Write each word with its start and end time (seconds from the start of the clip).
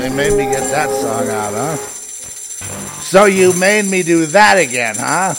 They 0.00 0.08
made 0.08 0.32
me 0.32 0.44
get 0.46 0.62
that 0.70 0.88
song 0.88 1.28
out, 1.28 1.52
huh? 1.52 1.76
So 3.02 3.26
you 3.26 3.52
made 3.52 3.84
me 3.84 4.02
do 4.02 4.24
that 4.24 4.56
again, 4.56 4.96
huh? 4.98 5.34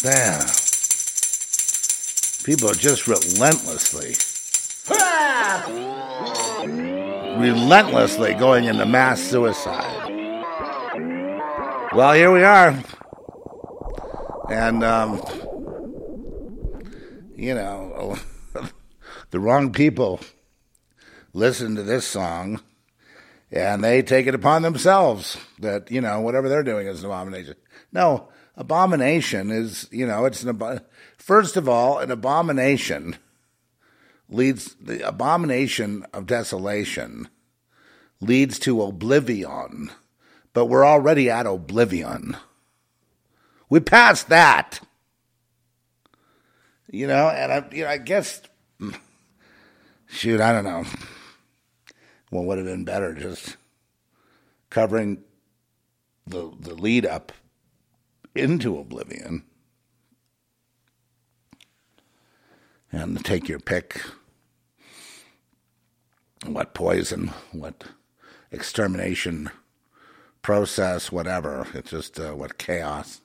Damn. 0.00 0.46
People 2.42 2.70
are 2.70 2.74
just 2.74 3.06
relentlessly, 3.06 4.16
relentlessly 7.38 8.32
going 8.32 8.64
into 8.64 8.86
mass 8.86 9.20
suicide. 9.20 10.08
Well, 11.94 12.14
here 12.14 12.32
we 12.32 12.44
are. 12.44 12.82
And, 14.48 14.82
um, 14.82 15.20
you 17.36 17.54
know, 17.54 18.16
the 19.30 19.40
wrong 19.40 19.72
people 19.72 20.20
listen 21.32 21.76
to 21.76 21.82
this 21.82 22.06
song 22.06 22.60
and 23.52 23.82
they 23.82 24.02
take 24.02 24.26
it 24.26 24.34
upon 24.34 24.62
themselves 24.62 25.36
that, 25.58 25.90
you 25.90 26.00
know, 26.00 26.20
whatever 26.20 26.48
they're 26.48 26.62
doing 26.62 26.86
is 26.86 27.00
an 27.00 27.06
abomination. 27.06 27.56
No, 27.92 28.28
abomination 28.56 29.50
is, 29.50 29.88
you 29.90 30.06
know, 30.06 30.24
it's 30.24 30.42
an, 30.42 30.56
abo- 30.56 30.84
first 31.16 31.56
of 31.56 31.68
all, 31.68 31.98
an 31.98 32.10
abomination 32.10 33.16
leads, 34.28 34.74
the 34.80 35.06
abomination 35.06 36.04
of 36.12 36.26
desolation 36.26 37.28
leads 38.20 38.58
to 38.60 38.82
oblivion, 38.82 39.90
but 40.52 40.66
we're 40.66 40.86
already 40.86 41.30
at 41.30 41.46
oblivion. 41.46 42.36
We 43.68 43.80
passed 43.80 44.28
that. 44.28 44.80
You 46.92 47.06
know, 47.06 47.28
and 47.28 47.52
I, 47.52 47.68
you 47.72 47.84
know, 47.84 47.90
I 47.90 47.98
guess, 47.98 48.42
hmm. 48.78 48.90
Shoot, 50.10 50.40
I 50.40 50.52
don't 50.52 50.64
know. 50.64 50.84
What 52.30 52.44
would 52.44 52.58
have 52.58 52.66
been 52.66 52.84
better 52.84 53.14
just 53.14 53.56
covering 54.68 55.22
the 56.26 56.52
the 56.60 56.74
lead 56.74 57.04
up 57.04 57.32
into 58.34 58.78
oblivion 58.78 59.44
and 62.92 63.24
take 63.24 63.48
your 63.48 63.58
pick. 63.60 64.00
What 66.46 66.74
poison, 66.74 67.28
what 67.52 67.84
extermination 68.50 69.50
process, 70.42 71.12
whatever. 71.12 71.66
It's 71.74 71.90
just 71.90 72.18
uh, 72.18 72.32
what 72.32 72.58
chaos. 72.58 73.20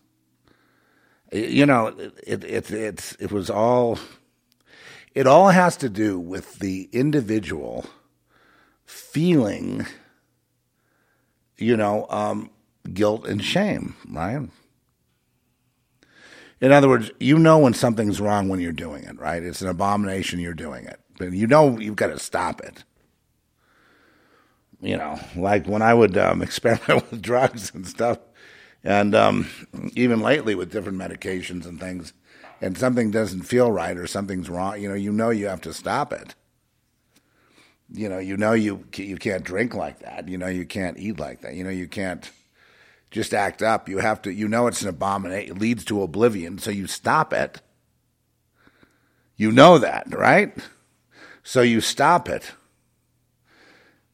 You 1.32 1.66
know, 1.66 1.88
it, 2.26 2.44
it 2.44 2.72
it 2.72 3.16
it 3.20 3.32
was 3.32 3.50
all. 3.50 4.00
It 5.16 5.28
all 5.28 5.48
has 5.50 5.78
to 5.78 5.88
do 5.88 6.20
with 6.20 6.60
the 6.60 6.90
individual 6.92 7.86
feeling, 8.86 9.86
you 11.58 11.78
know, 11.78 12.06
um, 12.10 12.50
guilt 12.94 13.26
and 13.26 13.42
shame, 13.42 13.96
right? 14.10 14.50
In 16.60 16.72
other 16.74 16.90
words, 16.90 17.12
you 17.20 17.40
know 17.40 17.60
when 17.60 17.74
something's 17.74 18.20
wrong 18.20 18.50
when 18.50 18.60
you're 18.60 18.74
doing 18.74 19.04
it, 19.04 19.18
right? 19.18 19.42
It's 19.42 19.62
an 19.62 19.70
abomination 19.70 20.40
you're 20.40 20.54
doing 20.54 20.86
it. 20.86 21.00
But 21.18 21.32
you 21.32 21.48
know 21.48 21.80
you've 21.80 21.96
got 21.96 22.08
to 22.08 22.20
stop 22.20 22.60
it. 22.60 22.84
You 24.82 24.98
know, 24.98 25.18
like 25.38 25.66
when 25.66 25.82
I 25.82 25.94
would 25.94 26.18
um, 26.18 26.42
experiment 26.44 27.10
with 27.10 27.22
drugs 27.22 27.74
and 27.74 27.88
stuff, 27.88 28.20
and 28.84 29.16
um, 29.16 29.48
even 29.96 30.20
lately 30.20 30.56
with 30.56 30.72
different 30.72 30.98
medications 30.98 31.66
and 31.66 31.80
things, 31.80 32.14
and 32.62 32.78
something 32.78 33.12
doesn't 33.12 33.44
feel 33.44 33.72
right 33.72 33.98
or 33.98 34.08
something's 34.08 34.50
wrong, 34.50 34.82
you 34.82 34.90
know, 34.90 34.96
you 34.96 35.12
know 35.12 35.30
you 35.30 35.48
have 35.48 35.62
to 35.62 35.74
stop 35.74 36.14
it. 36.14 36.36
You 37.92 38.10
know, 38.10 38.18
you 38.18 38.36
know 38.36 38.54
you 38.54 38.86
you 38.96 39.18
can't 39.18 39.44
drink 39.44 39.76
like 39.76 40.00
that. 40.00 40.28
You 40.28 40.38
know 40.38 40.48
you 40.48 40.66
can't 40.66 40.98
eat 40.98 41.20
like 41.20 41.42
that. 41.42 41.54
You 41.54 41.64
know 41.64 41.70
you 41.70 41.88
can't 41.88 42.30
just 43.12 43.34
act 43.34 43.62
up. 43.62 43.88
You 43.88 44.00
have 44.00 44.22
to. 44.24 44.34
You 44.34 44.48
know 44.48 44.68
it's 44.68 44.82
an 44.82 44.90
abomination. 44.90 45.56
It 45.56 45.62
leads 45.62 45.86
to 45.86 46.02
oblivion, 46.02 46.58
so 46.58 46.72
you 46.72 46.88
stop 46.88 47.32
it. 47.32 47.62
You 49.38 49.52
know 49.52 49.78
that, 49.78 50.08
right? 50.12 50.58
So 51.44 51.62
you 51.62 51.80
stop 51.80 52.28
it. 52.28 52.54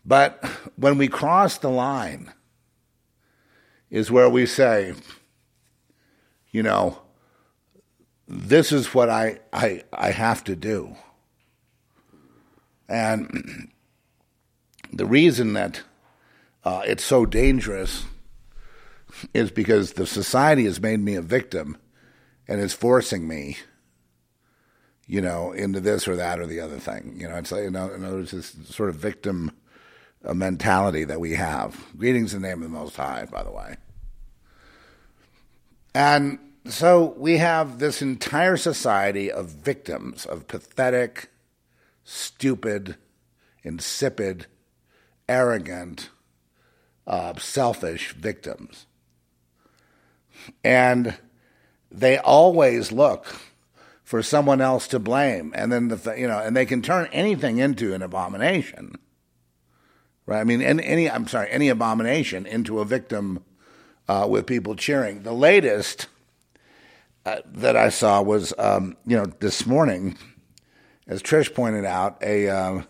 But 0.03 0.43
when 0.75 0.97
we 0.97 1.07
cross 1.07 1.57
the 1.57 1.69
line, 1.69 2.33
is 3.91 4.09
where 4.09 4.29
we 4.29 4.45
say, 4.45 4.93
you 6.49 6.63
know, 6.63 7.00
this 8.31 8.71
is 8.71 8.93
what 8.93 9.09
I, 9.09 9.39
I, 9.51 9.83
I 9.91 10.11
have 10.11 10.45
to 10.45 10.55
do. 10.55 10.95
And 12.87 13.69
the 14.93 15.05
reason 15.05 15.53
that 15.53 15.81
uh, 16.63 16.83
it's 16.85 17.03
so 17.03 17.25
dangerous 17.25 18.05
is 19.33 19.51
because 19.51 19.93
the 19.93 20.07
society 20.07 20.63
has 20.63 20.79
made 20.79 21.01
me 21.01 21.15
a 21.15 21.21
victim 21.21 21.75
and 22.47 22.61
is 22.61 22.71
forcing 22.71 23.27
me, 23.27 23.57
you 25.07 25.19
know, 25.19 25.51
into 25.51 25.81
this 25.81 26.07
or 26.07 26.15
that 26.15 26.39
or 26.39 26.45
the 26.45 26.61
other 26.61 26.79
thing. 26.79 27.17
You 27.17 27.27
know, 27.27 27.35
it's 27.35 27.51
like, 27.51 27.63
you 27.63 27.71
know, 27.71 27.91
in 27.91 28.05
other 28.05 28.17
words, 28.17 28.31
this 28.31 28.55
sort 28.69 28.87
of 28.87 28.95
victim 28.95 29.51
uh, 30.23 30.33
mentality 30.33 31.03
that 31.03 31.19
we 31.19 31.33
have. 31.33 31.85
Greetings 31.97 32.33
in 32.33 32.41
the 32.41 32.47
name 32.47 32.63
of 32.63 32.71
the 32.71 32.77
Most 32.77 32.95
High, 32.95 33.25
by 33.25 33.43
the 33.43 33.51
way. 33.51 33.75
And 35.93 36.39
so 36.67 37.15
we 37.17 37.37
have 37.37 37.79
this 37.79 38.01
entire 38.01 38.57
society 38.57 39.31
of 39.31 39.47
victims 39.47 40.25
of 40.25 40.47
pathetic, 40.47 41.29
stupid, 42.03 42.97
insipid, 43.63 44.45
arrogant, 45.27 46.09
uh, 47.07 47.33
selfish 47.37 48.13
victims. 48.13 48.85
And 50.63 51.17
they 51.91 52.17
always 52.17 52.91
look 52.91 53.35
for 54.03 54.21
someone 54.21 54.61
else 54.61 54.87
to 54.89 54.99
blame, 54.99 55.53
and 55.55 55.71
then 55.71 55.87
the 55.87 56.15
you 56.17 56.27
know, 56.27 56.39
and 56.39 56.55
they 56.55 56.65
can 56.65 56.81
turn 56.81 57.07
anything 57.11 57.59
into 57.59 57.93
an 57.93 58.01
abomination, 58.01 58.95
right? 60.25 60.41
I 60.41 60.43
mean, 60.43 60.61
any, 60.61 60.83
any 60.83 61.09
I'm 61.09 61.27
sorry, 61.27 61.49
any 61.49 61.69
abomination 61.69 62.45
into 62.45 62.79
a 62.79 62.85
victim 62.85 63.43
uh, 64.09 64.27
with 64.29 64.45
people 64.45 64.75
cheering. 64.75 65.23
The 65.23 65.31
latest 65.31 66.07
uh, 67.25 67.41
that 67.45 67.75
I 67.75 67.89
saw 67.89 68.21
was, 68.21 68.53
um, 68.57 68.97
you 69.05 69.17
know, 69.17 69.25
this 69.39 69.65
morning, 69.65 70.17
as 71.07 71.21
Trish 71.21 71.53
pointed 71.53 71.85
out, 71.85 72.17
a 72.23 72.49
uh, 72.49 72.81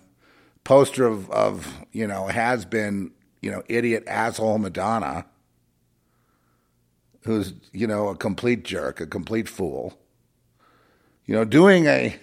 poster 0.64 1.06
of, 1.06 1.30
of, 1.32 1.86
you 1.92 2.08
know, 2.08 2.28
has 2.28 2.66
been, 2.66 3.12
you 3.42 3.52
know, 3.52 3.64
idiot 3.68 4.04
asshole 4.08 4.60
Madonna 4.60 5.26
who's, 7.24 7.54
you 7.72 7.88
know, 7.88 8.08
a 8.08 8.16
complete 8.16 8.64
jerk, 8.64 9.00
a 9.00 9.06
complete 9.06 9.48
fool, 9.48 9.98
you 11.26 11.36
know, 11.36 11.46
doing 11.46 11.86
a, 11.86 12.16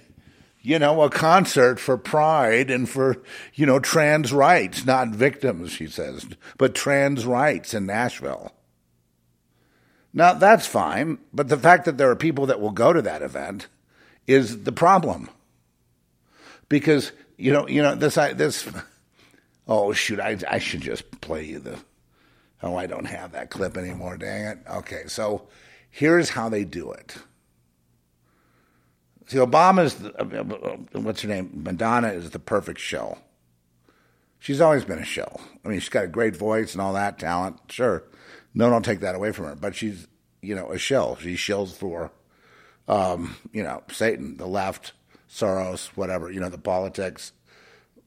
you 0.61 0.79
know, 0.79 1.03
a 1.03 1.11
concert 1.11 1.79
for 1.79 1.97
pride 1.97 2.71
and 2.71 2.89
for, 2.89 3.23
you 3.55 3.65
know, 3.65 3.79
trans 3.79 4.33
rights, 4.33 4.85
not 4.85 5.09
victims, 5.09 5.71
she 5.71 5.87
says, 5.87 6.27
but 6.57 6.75
trans 6.75 7.25
rights 7.25 7.75
in 7.75 7.87
Nashville. 7.87 8.53
Now, 10.13 10.33
that's 10.33 10.67
fine, 10.67 11.19
but 11.33 11.49
the 11.49 11.59
fact 11.59 11.85
that 11.85 11.99
there 11.99 12.11
are 12.11 12.17
people 12.17 12.47
that 12.47 12.61
will 12.61 12.71
go 12.71 12.93
to 12.93 13.03
that 13.03 13.23
event 13.23 13.69
is 14.27 14.65
the 14.65 14.73
problem. 14.73 15.29
Because, 16.69 17.13
you 17.37 17.53
know, 17.53 17.69
you 17.69 17.83
know, 17.83 17.95
this, 17.95 18.15
this, 18.15 18.69
oh, 19.69 19.93
shoot, 19.93 20.21
I, 20.21 20.37
I 20.49 20.59
should 20.59 20.81
just 20.81 21.21
play 21.21 21.45
you 21.45 21.61
the, 21.61 21.79
Oh, 22.63 22.77
I 22.77 22.87
don't 22.87 23.05
have 23.05 23.33
that 23.33 23.51
clip 23.51 23.77
anymore, 23.77 24.17
dang 24.17 24.45
it. 24.47 24.59
Okay, 24.69 25.05
so 25.07 25.47
here's 25.91 26.31
how 26.31 26.49
they 26.49 26.65
do 26.65 26.91
it. 26.91 27.17
See, 29.27 29.37
Obama's, 29.37 29.95
the, 29.95 30.19
uh, 30.19 31.01
what's 31.01 31.23
her 31.23 31.29
name? 31.29 31.51
Madonna 31.55 32.09
is 32.09 32.31
the 32.31 32.39
perfect 32.39 32.81
show. 32.81 33.19
She's 34.41 34.61
always 34.61 34.85
been 34.85 34.99
a 34.99 35.05
show. 35.05 35.41
I 35.65 35.69
mean, 35.69 35.81
she's 35.81 35.89
got 35.89 36.05
a 36.05 36.09
great 36.09 36.35
voice 36.35 36.73
and 36.73 36.81
all 36.81 36.95
that 36.95 37.19
talent, 37.19 37.59
sure. 37.69 38.05
No, 38.59 38.69
don't 38.69 38.85
take 38.85 39.01
that 39.01 39.15
away 39.15 39.33
from 39.33 39.47
her. 39.47 39.55
But 39.55 39.75
she's, 39.75 40.07
you 40.43 40.55
know, 40.55 40.71
a 40.73 40.79
shell. 40.79 41.17
She 41.17 41.35
shills 41.35 41.73
for, 41.73 42.11
um, 42.89 43.37
you 43.53 43.63
know, 43.63 43.83
Satan, 43.91 44.37
the 44.37 44.47
left, 44.47 44.93
Soros, 45.31 45.87
whatever, 45.95 46.31
you 46.31 46.41
know, 46.41 46.51
the 46.51 46.59
politics 46.59 47.33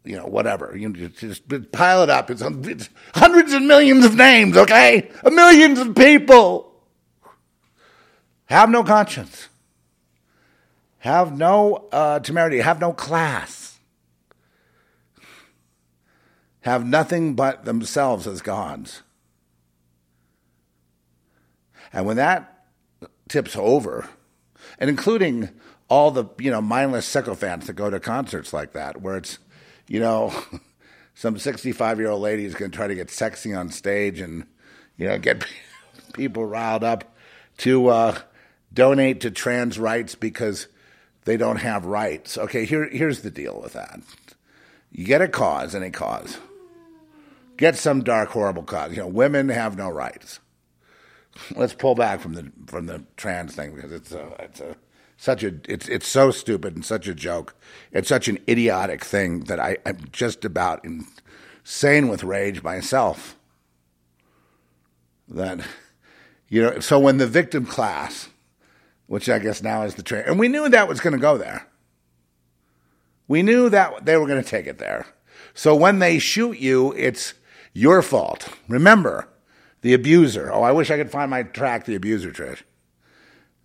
you 0.04 0.18
know, 0.18 0.26
whatever. 0.26 0.76
You 0.76 0.92
just 0.92 1.44
pile 1.72 2.04
it 2.04 2.10
up. 2.10 2.32
It's, 2.32 2.42
it's 2.42 2.90
hundreds 3.14 3.54
and 3.54 3.68
millions 3.68 4.04
of 4.04 4.16
names, 4.16 4.58
okay? 4.58 5.12
Millions 5.24 5.80
of 5.80 5.96
people. 5.96 6.74
Have 8.46 8.70
no 8.70 8.84
conscience. 8.84 9.48
Have 11.00 11.38
no 11.38 11.88
uh, 11.92 12.20
temerity. 12.20 12.60
Have 12.60 12.80
no 12.80 12.94
class. 12.94 13.80
Have 16.62 16.86
nothing 16.86 17.36
but 17.36 17.66
themselves 17.66 18.28
as 18.28 18.42
gods. 18.42 19.04
And 21.94 22.06
when 22.06 22.18
that 22.18 22.66
tips 23.30 23.56
over, 23.56 24.08
and 24.80 24.90
including 24.90 25.50
all 25.90 26.12
the 26.12 26.26
you 26.38 26.52
know 26.52 26.62
mindless 26.62 27.06
sycophants 27.06 27.68
that 27.68 27.74
go 27.74 27.90
to 27.90 28.00
concerts 28.00 28.54
like 28.54 28.74
that, 28.74 29.02
where 29.02 29.18
it's 29.18 29.40
you 29.92 30.00
know, 30.00 30.34
some 31.16 31.38
65 31.38 32.00
year 32.00 32.10
old 32.10 32.22
lady 32.22 32.46
is 32.46 32.56
going 32.56 32.72
to 32.72 32.76
try 32.76 32.88
to 32.88 32.96
get 32.96 33.12
sexy 33.12 33.54
on 33.54 33.70
stage 33.70 34.22
and, 34.22 34.46
you 34.98 35.08
know, 35.08 35.20
get 35.20 35.46
people 36.14 36.46
riled 36.46 36.84
up 36.84 37.14
to 37.58 37.88
uh, 37.88 38.18
donate 38.74 39.20
to 39.22 39.32
trans 39.32 39.78
rights 39.78 40.16
because 40.16 40.68
they 41.26 41.36
don't 41.36 41.58
have 41.58 41.86
rights. 41.86 42.38
Okay, 42.38 42.66
here, 42.66 42.88
here's 42.90 43.22
the 43.22 43.30
deal 43.30 43.60
with 43.62 43.74
that. 43.74 44.00
You 44.94 45.06
get 45.06 45.22
a 45.22 45.28
cause, 45.28 45.76
any 45.76 45.92
cause. 45.92 46.38
Get 47.58 47.76
some 47.76 48.02
dark, 48.04 48.30
horrible 48.30 48.64
cause. 48.64 48.92
You 48.92 49.00
know, 49.00 49.08
women 49.08 49.50
have 49.50 49.78
no 49.78 49.90
rights. 49.90 50.40
Let's 51.56 51.74
pull 51.74 51.96
back 51.96 52.20
from 52.20 52.34
the 52.34 52.52
from 52.68 52.86
the 52.88 53.04
trans 53.16 53.56
thing 53.56 53.76
because 53.76 53.92
it's 53.92 54.12
a 54.12 54.36
it's 54.40 54.60
a 54.60 54.76
such 55.18 55.44
a 55.44 55.56
it's 55.68 55.88
it's 55.88 56.08
so 56.08 56.32
stupid 56.32 56.76
and 56.76 56.84
such 56.84 57.08
a 57.08 57.14
joke. 57.14 57.56
It's 57.92 58.10
such 58.10 58.28
an 58.28 58.40
idiotic 58.50 59.06
thing 59.06 59.42
that 59.42 59.60
I, 59.60 59.78
I'm 59.86 60.10
just 60.12 60.44
about 60.44 60.84
insane 60.84 62.08
with 62.08 62.24
rage 62.24 62.64
myself. 62.64 63.38
That 65.30 65.62
you 66.50 66.62
know, 66.62 66.80
so 66.80 67.00
when 67.00 67.18
the 67.18 67.28
victim 67.28 67.66
class, 67.66 68.30
which 69.08 69.30
I 69.30 69.40
guess 69.40 69.64
now 69.64 69.84
is 69.84 69.96
the 69.96 70.04
trans, 70.04 70.28
and 70.28 70.38
we 70.38 70.50
knew 70.50 70.68
that 70.68 70.88
was 70.88 71.00
going 71.00 71.14
to 71.14 71.20
go 71.20 71.38
there. 71.38 71.68
We 73.28 73.42
knew 73.42 73.70
that 73.70 74.06
they 74.06 74.18
were 74.18 74.28
going 74.28 74.44
to 74.44 74.50
take 74.50 74.68
it 74.68 74.78
there. 74.80 75.06
So 75.54 75.74
when 75.76 76.00
they 76.00 76.20
shoot 76.20 76.58
you, 76.58 76.94
it's 76.98 77.34
your 77.74 78.02
fault. 78.02 78.50
Remember, 78.68 79.28
the 79.82 79.94
abuser. 79.94 80.52
Oh, 80.52 80.64
I 80.64 80.72
wish 80.72 80.92
I 80.92 80.98
could 80.98 81.12
find 81.12 81.30
my 81.30 81.44
track, 81.44 81.86
the 81.86 81.96
abuser, 81.96 82.32
Trish 82.32 82.62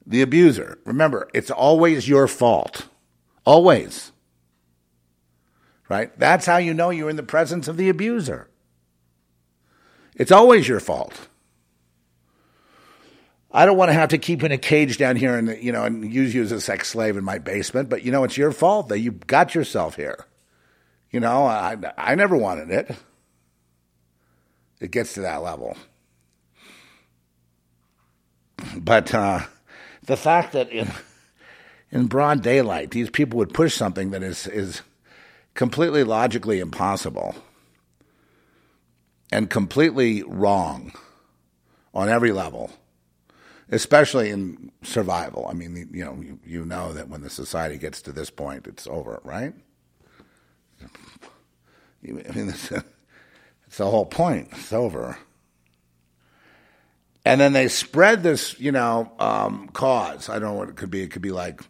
the 0.06 0.22
abuser. 0.22 0.78
Remember, 0.84 1.28
it's 1.34 1.50
always 1.50 2.08
your 2.08 2.28
fault. 2.28 2.86
Always. 3.44 4.12
Right? 5.88 6.16
That's 6.18 6.46
how 6.46 6.56
you 6.58 6.74
know 6.74 6.90
you're 6.90 7.10
in 7.10 7.16
the 7.16 7.22
presence 7.22 7.68
of 7.68 7.76
the 7.76 7.88
abuser. 7.88 8.48
It's 10.14 10.32
always 10.32 10.68
your 10.68 10.80
fault. 10.80 11.28
I 13.50 13.66
don't 13.66 13.76
want 13.76 13.88
to 13.88 13.94
have 13.94 14.10
to 14.10 14.18
keep 14.18 14.42
in 14.42 14.52
a 14.52 14.58
cage 14.58 14.98
down 14.98 15.16
here 15.16 15.36
and 15.36 15.62
you 15.62 15.72
know 15.72 15.84
and 15.84 16.12
use 16.12 16.34
you 16.34 16.42
as 16.42 16.52
a 16.52 16.60
sex 16.60 16.88
slave 16.88 17.16
in 17.16 17.24
my 17.24 17.38
basement, 17.38 17.88
but 17.88 18.02
you 18.02 18.12
know 18.12 18.24
it's 18.24 18.36
your 18.36 18.52
fault 18.52 18.88
that 18.88 18.98
you 18.98 19.12
got 19.12 19.54
yourself 19.54 19.96
here. 19.96 20.26
You 21.10 21.20
know, 21.20 21.46
I 21.46 21.76
I 21.96 22.14
never 22.16 22.36
wanted 22.36 22.70
it. 22.70 22.94
It 24.80 24.90
gets 24.90 25.14
to 25.14 25.22
that 25.22 25.42
level. 25.42 25.76
But 28.76 29.14
uh 29.14 29.40
the 30.04 30.16
fact 30.16 30.52
that 30.52 30.70
in 30.70 30.90
in 31.90 32.06
broad 32.06 32.42
daylight 32.42 32.90
these 32.90 33.10
people 33.10 33.38
would 33.38 33.54
push 33.54 33.74
something 33.74 34.10
that 34.10 34.22
is 34.22 34.46
is 34.46 34.82
completely 35.54 36.04
logically 36.04 36.60
impossible 36.60 37.34
and 39.32 39.50
completely 39.50 40.22
wrong 40.22 40.92
on 41.94 42.08
every 42.08 42.30
level, 42.30 42.70
especially 43.70 44.30
in 44.30 44.70
survival. 44.82 45.46
I 45.48 45.54
mean, 45.54 45.88
you 45.92 46.04
know, 46.04 46.18
you, 46.20 46.38
you 46.44 46.64
know 46.64 46.92
that 46.92 47.08
when 47.08 47.22
the 47.22 47.30
society 47.30 47.78
gets 47.78 48.02
to 48.02 48.12
this 48.12 48.30
point, 48.30 48.66
it's 48.66 48.86
over, 48.86 49.20
right? 49.24 49.54
I 50.82 50.86
mean, 52.02 52.22
it's, 52.50 52.70
it's 52.70 53.78
the 53.78 53.90
whole 53.90 54.06
point. 54.06 54.48
It's 54.52 54.72
over. 54.72 55.18
And 57.26 57.40
then 57.40 57.52
they 57.52 57.66
spread 57.66 58.22
this, 58.22 58.58
you 58.60 58.70
know, 58.70 59.10
um, 59.18 59.68
cause. 59.72 60.28
I 60.28 60.34
don't 60.34 60.50
know 60.50 60.54
what 60.54 60.68
it 60.68 60.76
could 60.76 60.92
be. 60.92 61.02
It 61.02 61.10
could 61.10 61.22
be 61.22 61.32
like, 61.32 61.60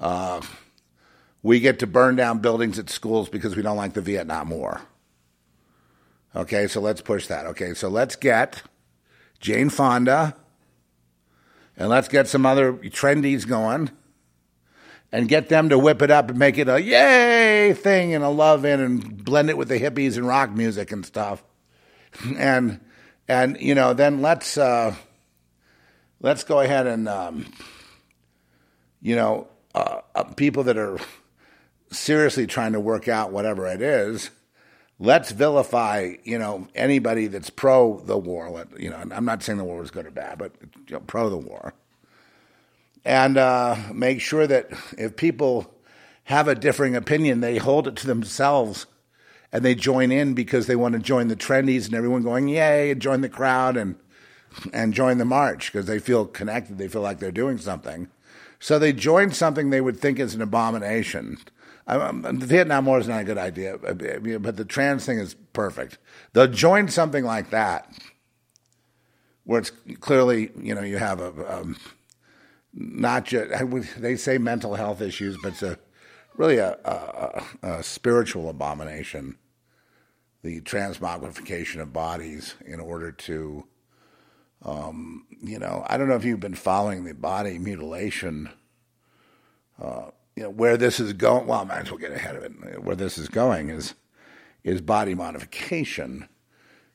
uh, 0.00 0.40
we 1.42 1.60
get 1.60 1.80
to 1.80 1.86
burn 1.86 2.16
down 2.16 2.38
buildings 2.38 2.78
at 2.78 2.88
schools 2.88 3.28
because 3.28 3.56
we 3.56 3.62
don't 3.62 3.76
like 3.76 3.92
the 3.92 4.00
Vietnam 4.00 4.48
War. 4.48 4.80
Okay, 6.34 6.66
so 6.66 6.80
let's 6.80 7.02
push 7.02 7.26
that. 7.26 7.44
Okay, 7.44 7.74
so 7.74 7.90
let's 7.90 8.16
get 8.16 8.62
Jane 9.38 9.68
Fonda 9.68 10.34
and 11.76 11.90
let's 11.90 12.08
get 12.08 12.26
some 12.26 12.46
other 12.46 12.72
trendies 12.72 13.46
going. 13.46 13.90
and 15.12 15.28
get 15.28 15.50
them 15.50 15.68
to 15.68 15.78
whip 15.78 16.00
it 16.00 16.10
up 16.10 16.30
and 16.30 16.38
make 16.38 16.56
it 16.56 16.68
a 16.68 16.82
yay 16.82 17.74
thing 17.74 18.14
and 18.14 18.24
a 18.24 18.30
love 18.30 18.64
in 18.64 18.80
and 18.80 19.24
blend 19.24 19.50
it 19.50 19.58
with 19.58 19.68
the 19.68 19.78
hippies 19.78 20.16
and 20.16 20.26
rock 20.26 20.50
music 20.50 20.90
and 20.90 21.04
stuff. 21.04 21.44
And 22.38 22.80
and 23.28 23.60
you 23.60 23.74
know, 23.74 23.94
then 23.94 24.22
let's 24.22 24.56
uh, 24.58 24.94
let's 26.20 26.44
go 26.44 26.60
ahead 26.60 26.86
and 26.86 27.08
um, 27.08 27.46
you 29.00 29.16
know, 29.16 29.48
uh, 29.74 30.00
uh, 30.14 30.24
people 30.24 30.64
that 30.64 30.76
are 30.76 30.98
seriously 31.90 32.46
trying 32.46 32.72
to 32.72 32.80
work 32.80 33.08
out 33.08 33.30
whatever 33.32 33.66
it 33.66 33.80
is 33.80 34.30
let's 34.98 35.30
vilify, 35.30 36.14
you 36.24 36.38
know, 36.38 36.68
anybody 36.74 37.26
that's 37.26 37.50
pro 37.50 38.00
the 38.00 38.16
war. 38.16 38.66
You 38.78 38.90
know, 38.90 38.96
I'm 38.96 39.24
not 39.24 39.42
saying 39.42 39.58
the 39.58 39.64
war 39.64 39.78
was 39.80 39.90
good 39.90 40.06
or 40.06 40.10
bad, 40.10 40.38
but 40.38 40.52
you 40.88 40.94
know, 40.94 41.00
pro 41.00 41.28
the 41.30 41.36
war, 41.36 41.74
and 43.04 43.36
uh, 43.36 43.76
make 43.92 44.20
sure 44.20 44.46
that 44.46 44.70
if 44.96 45.16
people 45.16 45.70
have 46.24 46.48
a 46.48 46.54
differing 46.54 46.96
opinion, 46.96 47.40
they 47.40 47.58
hold 47.58 47.86
it 47.86 47.96
to 47.96 48.06
themselves 48.06 48.86
and 49.54 49.64
they 49.64 49.74
join 49.74 50.12
in 50.12 50.34
because 50.34 50.66
they 50.66 50.76
want 50.76 50.92
to 50.92 50.98
join 50.98 51.28
the 51.28 51.36
trendies 51.36 51.86
and 51.86 51.94
everyone 51.94 52.22
going 52.22 52.48
yay 52.48 52.90
and 52.90 53.00
join 53.00 53.22
the 53.22 53.28
crowd 53.30 53.78
and 53.78 53.94
and 54.74 54.92
join 54.92 55.16
the 55.16 55.24
march 55.24 55.72
because 55.72 55.86
they 55.86 55.98
feel 55.98 56.26
connected. 56.26 56.76
They 56.76 56.88
feel 56.88 57.00
like 57.00 57.18
they're 57.18 57.32
doing 57.32 57.56
something. 57.56 58.08
So 58.60 58.78
they 58.78 58.92
join 58.92 59.32
something 59.32 59.70
they 59.70 59.80
would 59.80 59.98
think 59.98 60.18
is 60.18 60.34
an 60.34 60.42
abomination 60.42 61.38
the 61.86 62.46
Vietnam 62.46 62.86
War 62.86 62.98
is 62.98 63.08
not 63.08 63.20
a 63.20 63.24
good 63.24 63.38
idea, 63.38 63.78
but 63.78 64.56
the 64.56 64.64
trans 64.64 65.04
thing 65.04 65.18
is 65.18 65.34
perfect. 65.52 65.98
They'll 66.32 66.46
join 66.46 66.88
something 66.88 67.24
like 67.24 67.50
that, 67.50 67.92
where 69.44 69.60
it's 69.60 69.72
clearly, 70.00 70.50
you 70.60 70.74
know, 70.74 70.82
you 70.82 70.98
have 70.98 71.20
a, 71.20 71.58
um, 71.58 71.76
not 72.72 73.26
just, 73.26 73.50
they 74.00 74.16
say 74.16 74.38
mental 74.38 74.74
health 74.74 75.00
issues, 75.00 75.36
but 75.42 75.52
it's 75.52 75.62
a 75.62 75.78
really 76.36 76.56
a, 76.56 76.78
a, 76.84 77.44
a 77.62 77.82
spiritual 77.82 78.48
abomination, 78.48 79.36
the 80.44 80.60
transmogrification 80.60 81.80
of 81.80 81.92
bodies 81.92 82.54
in 82.66 82.78
order 82.78 83.10
to, 83.10 83.66
um, 84.62 85.26
you 85.42 85.58
know, 85.58 85.84
I 85.88 85.96
don't 85.96 86.08
know 86.08 86.16
if 86.16 86.24
you've 86.24 86.40
been 86.40 86.54
following 86.54 87.04
the 87.04 87.14
body 87.14 87.58
mutilation 87.58 88.50
uh, 89.82 90.10
you 90.36 90.44
know, 90.44 90.50
where 90.50 90.76
this 90.76 91.00
is 91.00 91.14
going. 91.14 91.46
Well, 91.46 91.62
I 91.62 91.64
might 91.64 91.80
as 91.80 91.90
well 91.90 91.98
get 91.98 92.12
ahead 92.12 92.36
of 92.36 92.44
it. 92.44 92.82
Where 92.84 92.96
this 92.96 93.18
is 93.18 93.28
going 93.28 93.70
is 93.70 93.94
is 94.62 94.82
body 94.82 95.14
modification, 95.14 96.28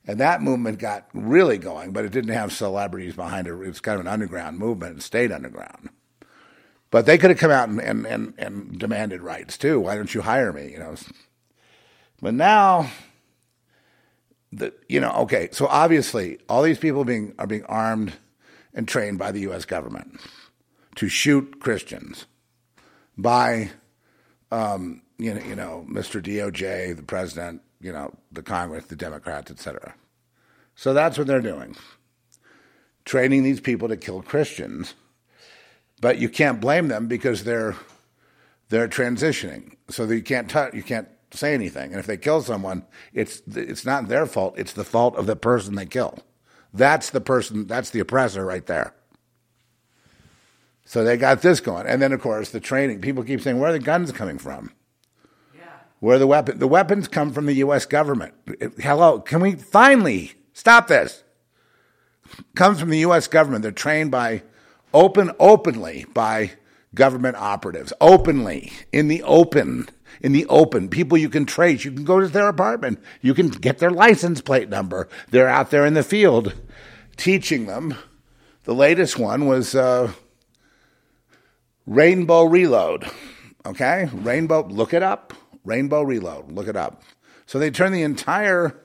and 0.06 0.20
that 0.20 0.42
movement 0.42 0.78
got 0.78 1.08
really 1.12 1.58
going, 1.58 1.92
but 1.92 2.04
it 2.04 2.12
didn't 2.12 2.34
have 2.34 2.52
celebrities 2.52 3.16
behind 3.16 3.48
it. 3.48 3.52
It 3.52 3.56
was 3.56 3.80
kind 3.80 3.96
of 3.96 4.06
an 4.06 4.12
underground 4.12 4.58
movement. 4.58 4.98
It 4.98 5.02
stayed 5.02 5.32
underground. 5.32 5.90
But 6.90 7.06
they 7.06 7.18
could 7.18 7.30
have 7.30 7.38
come 7.38 7.52
out 7.52 7.68
and, 7.68 7.80
and, 7.80 8.06
and, 8.06 8.34
and 8.38 8.78
demanded 8.78 9.22
rights 9.22 9.58
too. 9.58 9.80
Why 9.80 9.96
don't 9.96 10.14
you 10.14 10.22
hire 10.22 10.52
me? 10.52 10.72
You 10.72 10.78
know. 10.78 10.94
But 12.20 12.34
now, 12.34 12.90
the 14.52 14.72
you 14.88 15.00
know, 15.00 15.12
okay. 15.12 15.48
So 15.52 15.66
obviously, 15.66 16.38
all 16.48 16.62
these 16.62 16.78
people 16.78 17.04
being 17.04 17.34
are 17.38 17.46
being 17.46 17.64
armed 17.64 18.14
and 18.74 18.86
trained 18.86 19.18
by 19.18 19.32
the 19.32 19.40
U.S. 19.40 19.64
government 19.64 20.20
to 20.96 21.08
shoot 21.08 21.60
Christians 21.60 22.26
by, 23.16 23.70
um, 24.50 25.02
you 25.18 25.34
know, 25.34 25.42
you 25.42 25.54
know, 25.54 25.86
Mr. 25.88 26.22
DOJ, 26.22 26.96
the 26.96 27.02
president, 27.02 27.62
you 27.80 27.92
know, 27.92 28.14
the 28.32 28.42
Congress, 28.42 28.86
the 28.86 28.96
Democrats, 28.96 29.50
etc. 29.50 29.94
So 30.74 30.94
that's 30.94 31.18
what 31.18 31.26
they're 31.26 31.40
doing, 31.40 31.76
training 33.04 33.42
these 33.42 33.60
people 33.60 33.88
to 33.88 33.96
kill 33.96 34.22
Christians. 34.22 34.94
But 36.00 36.18
you 36.18 36.28
can't 36.28 36.60
blame 36.60 36.88
them 36.88 37.06
because 37.06 37.44
they're 37.44 37.76
they're 38.70 38.88
transitioning, 38.88 39.76
so 39.88 40.04
you 40.04 40.22
can't 40.22 40.48
t- 40.48 40.76
you 40.76 40.82
can't 40.82 41.08
say 41.32 41.54
anything. 41.54 41.90
And 41.90 42.00
if 42.00 42.06
they 42.06 42.16
kill 42.16 42.42
someone, 42.42 42.84
it's 43.12 43.42
it's 43.46 43.84
not 43.84 44.08
their 44.08 44.26
fault; 44.26 44.54
it's 44.56 44.72
the 44.72 44.84
fault 44.84 45.16
of 45.16 45.26
the 45.26 45.36
person 45.36 45.74
they 45.74 45.86
kill. 45.86 46.18
That's 46.72 47.10
the 47.10 47.20
person. 47.20 47.66
That's 47.66 47.90
the 47.90 48.00
oppressor 48.00 48.44
right 48.44 48.66
there. 48.66 48.94
So 50.90 51.04
they 51.04 51.16
got 51.16 51.40
this 51.40 51.60
going. 51.60 51.86
And 51.86 52.02
then, 52.02 52.12
of 52.12 52.20
course, 52.20 52.50
the 52.50 52.58
training. 52.58 53.00
People 53.00 53.22
keep 53.22 53.40
saying, 53.40 53.60
where 53.60 53.70
are 53.70 53.72
the 53.72 53.78
guns 53.78 54.10
coming 54.10 54.38
from? 54.38 54.72
Yeah. 55.54 55.62
Where 56.00 56.16
are 56.16 56.18
the 56.18 56.26
weapons? 56.26 56.58
The 56.58 56.66
weapons 56.66 57.06
come 57.06 57.32
from 57.32 57.46
the 57.46 57.52
U.S. 57.54 57.86
government. 57.86 58.34
Hello, 58.76 59.20
can 59.20 59.40
we 59.40 59.54
finally 59.54 60.32
stop 60.52 60.88
this? 60.88 61.22
Comes 62.56 62.80
from 62.80 62.90
the 62.90 62.98
U.S. 62.98 63.28
government. 63.28 63.62
They're 63.62 63.70
trained 63.70 64.10
by 64.10 64.42
open, 64.92 65.30
openly 65.38 66.06
by 66.12 66.54
government 66.92 67.36
operatives, 67.36 67.92
openly 68.00 68.72
in 68.90 69.06
the 69.06 69.22
open, 69.22 69.88
in 70.20 70.32
the 70.32 70.46
open. 70.46 70.88
People 70.88 71.18
you 71.18 71.28
can 71.28 71.46
trace. 71.46 71.84
You 71.84 71.92
can 71.92 72.04
go 72.04 72.20
to 72.20 72.28
their 72.28 72.48
apartment. 72.48 73.00
You 73.20 73.34
can 73.34 73.48
get 73.48 73.78
their 73.78 73.90
license 73.90 74.40
plate 74.40 74.68
number. 74.68 75.08
They're 75.30 75.48
out 75.48 75.70
there 75.70 75.86
in 75.86 75.94
the 75.94 76.02
field 76.02 76.54
teaching 77.16 77.66
them. 77.66 77.94
The 78.64 78.74
latest 78.74 79.18
one 79.18 79.46
was. 79.46 79.74
Uh, 79.74 80.12
Rainbow 81.90 82.44
Reload. 82.44 83.10
Okay? 83.66 84.08
Rainbow, 84.12 84.66
look 84.68 84.94
it 84.94 85.02
up. 85.02 85.34
Rainbow 85.64 86.02
Reload, 86.02 86.52
look 86.52 86.68
it 86.68 86.76
up. 86.76 87.02
So 87.46 87.58
they 87.58 87.70
turn 87.70 87.92
the 87.92 88.02
entire 88.02 88.80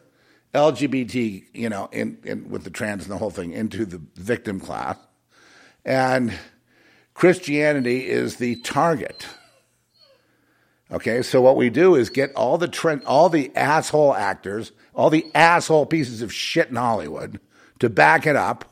LGBT, 0.55 1.43
you 1.53 1.69
know, 1.69 1.87
in, 1.91 2.17
in, 2.23 2.49
with 2.49 2.63
the 2.63 2.71
trans 2.71 3.03
and 3.03 3.11
the 3.11 3.17
whole 3.17 3.29
thing 3.29 3.53
into 3.53 3.85
the 3.85 4.01
victim 4.15 4.59
class. 4.59 4.97
And 5.85 6.33
Christianity 7.13 8.07
is 8.09 8.37
the 8.37 8.55
target. 8.61 9.27
Okay, 10.91 11.23
so 11.23 11.41
what 11.41 11.55
we 11.55 11.69
do 11.69 11.95
is 11.95 12.09
get 12.09 12.33
all 12.35 12.57
the 12.57 12.67
trend, 12.67 13.03
all 13.05 13.29
the 13.29 13.51
asshole 13.55 14.13
actors, 14.13 14.71
all 14.93 15.09
the 15.09 15.25
asshole 15.33 15.87
pieces 15.87 16.21
of 16.21 16.31
shit 16.31 16.69
in 16.69 16.75
Hollywood 16.75 17.39
to 17.79 17.89
back 17.89 18.27
it 18.27 18.35
up 18.35 18.65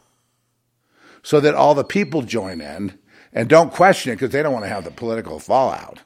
so 1.24 1.40
that 1.40 1.56
all 1.56 1.74
the 1.74 1.84
people 1.84 2.22
join 2.22 2.62
in 2.62 2.98
and 3.34 3.50
don't 3.50 3.74
question 3.74 4.12
it 4.12 4.16
because 4.16 4.30
they 4.30 4.44
don't 4.44 4.54
want 4.54 4.66
to 4.66 4.70
have 4.70 4.84
the 4.84 4.92
political 4.92 5.40
fallout. 5.40 6.02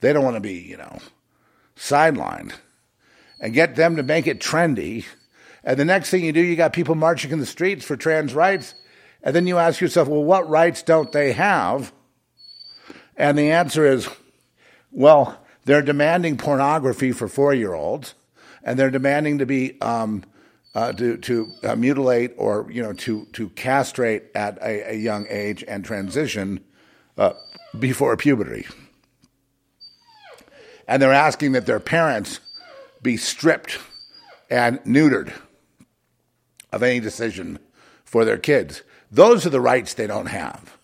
They 0.00 0.12
don't 0.12 0.24
want 0.24 0.36
to 0.36 0.40
be, 0.40 0.54
you 0.54 0.78
know, 0.78 0.98
sidelined. 1.76 2.52
And 3.38 3.52
get 3.52 3.76
them 3.76 3.96
to 3.96 4.02
make 4.02 4.26
it 4.26 4.40
trendy. 4.40 5.04
And 5.64 5.78
the 5.78 5.84
next 5.84 6.10
thing 6.10 6.24
you 6.24 6.32
do, 6.32 6.40
you 6.40 6.56
got 6.56 6.72
people 6.72 6.94
marching 6.94 7.32
in 7.32 7.40
the 7.40 7.46
streets 7.46 7.84
for 7.84 7.96
trans 7.96 8.34
rights. 8.34 8.74
And 9.22 9.34
then 9.34 9.46
you 9.46 9.58
ask 9.58 9.80
yourself, 9.80 10.08
well, 10.08 10.24
what 10.24 10.48
rights 10.48 10.82
don't 10.82 11.12
they 11.12 11.32
have? 11.32 11.92
And 13.16 13.36
the 13.36 13.50
answer 13.50 13.84
is, 13.84 14.08
well, 14.92 15.38
they're 15.64 15.82
demanding 15.82 16.36
pornography 16.36 17.12
for 17.12 17.28
four 17.28 17.54
year 17.54 17.74
olds, 17.74 18.14
and 18.62 18.78
they're 18.78 18.90
demanding 18.90 19.38
to 19.38 19.46
be 19.46 19.80
um, 19.80 20.24
uh, 20.74 20.92
to 20.92 21.16
to 21.18 21.52
uh, 21.64 21.76
mutilate 21.76 22.32
or 22.36 22.66
you 22.70 22.82
know 22.82 22.92
to 22.92 23.26
to 23.32 23.48
castrate 23.50 24.24
at 24.34 24.58
a, 24.58 24.92
a 24.92 24.94
young 24.94 25.26
age 25.28 25.64
and 25.66 25.84
transition 25.84 26.62
uh, 27.18 27.32
before 27.78 28.16
puberty, 28.16 28.66
and 30.86 31.00
they're 31.00 31.12
asking 31.12 31.52
that 31.52 31.66
their 31.66 31.80
parents 31.80 32.40
be 33.02 33.16
stripped 33.16 33.78
and 34.50 34.82
neutered 34.84 35.32
of 36.72 36.82
any 36.82 37.00
decision 37.00 37.58
for 38.04 38.24
their 38.24 38.38
kids. 38.38 38.82
Those 39.10 39.44
are 39.44 39.50
the 39.50 39.60
rights 39.60 39.94
they 39.94 40.06
don't 40.06 40.26
have. 40.26 40.78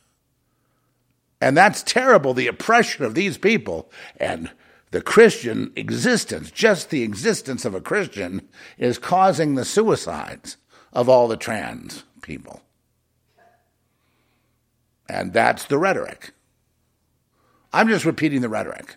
And 1.41 1.57
that's 1.57 1.83
terrible, 1.83 2.35
the 2.35 2.49
oppression 2.49 3.05
of 3.05 3.15
these 3.15 3.39
people. 3.39 3.91
And 4.19 4.51
the 4.91 5.03
Christian 5.03 5.73
existence, 5.77 6.51
just 6.51 6.91
the 6.91 7.03
existence 7.03 7.65
of 7.65 7.75
a 7.75 7.81
Christian, 7.81 8.49
is 8.77 8.99
causing 8.99 9.55
the 9.55 9.65
suicides 9.65 10.57
of 10.93 11.09
all 11.09 11.29
the 11.29 11.37
trans 11.37 12.05
people. 12.23 12.63
And 15.09 15.33
that's 15.33 15.65
the 15.65 15.79
rhetoric. 15.79 16.33
I'm 17.73 17.89
just 17.89 18.05
repeating 18.05 18.41
the 18.41 18.49
rhetoric. 18.49 18.97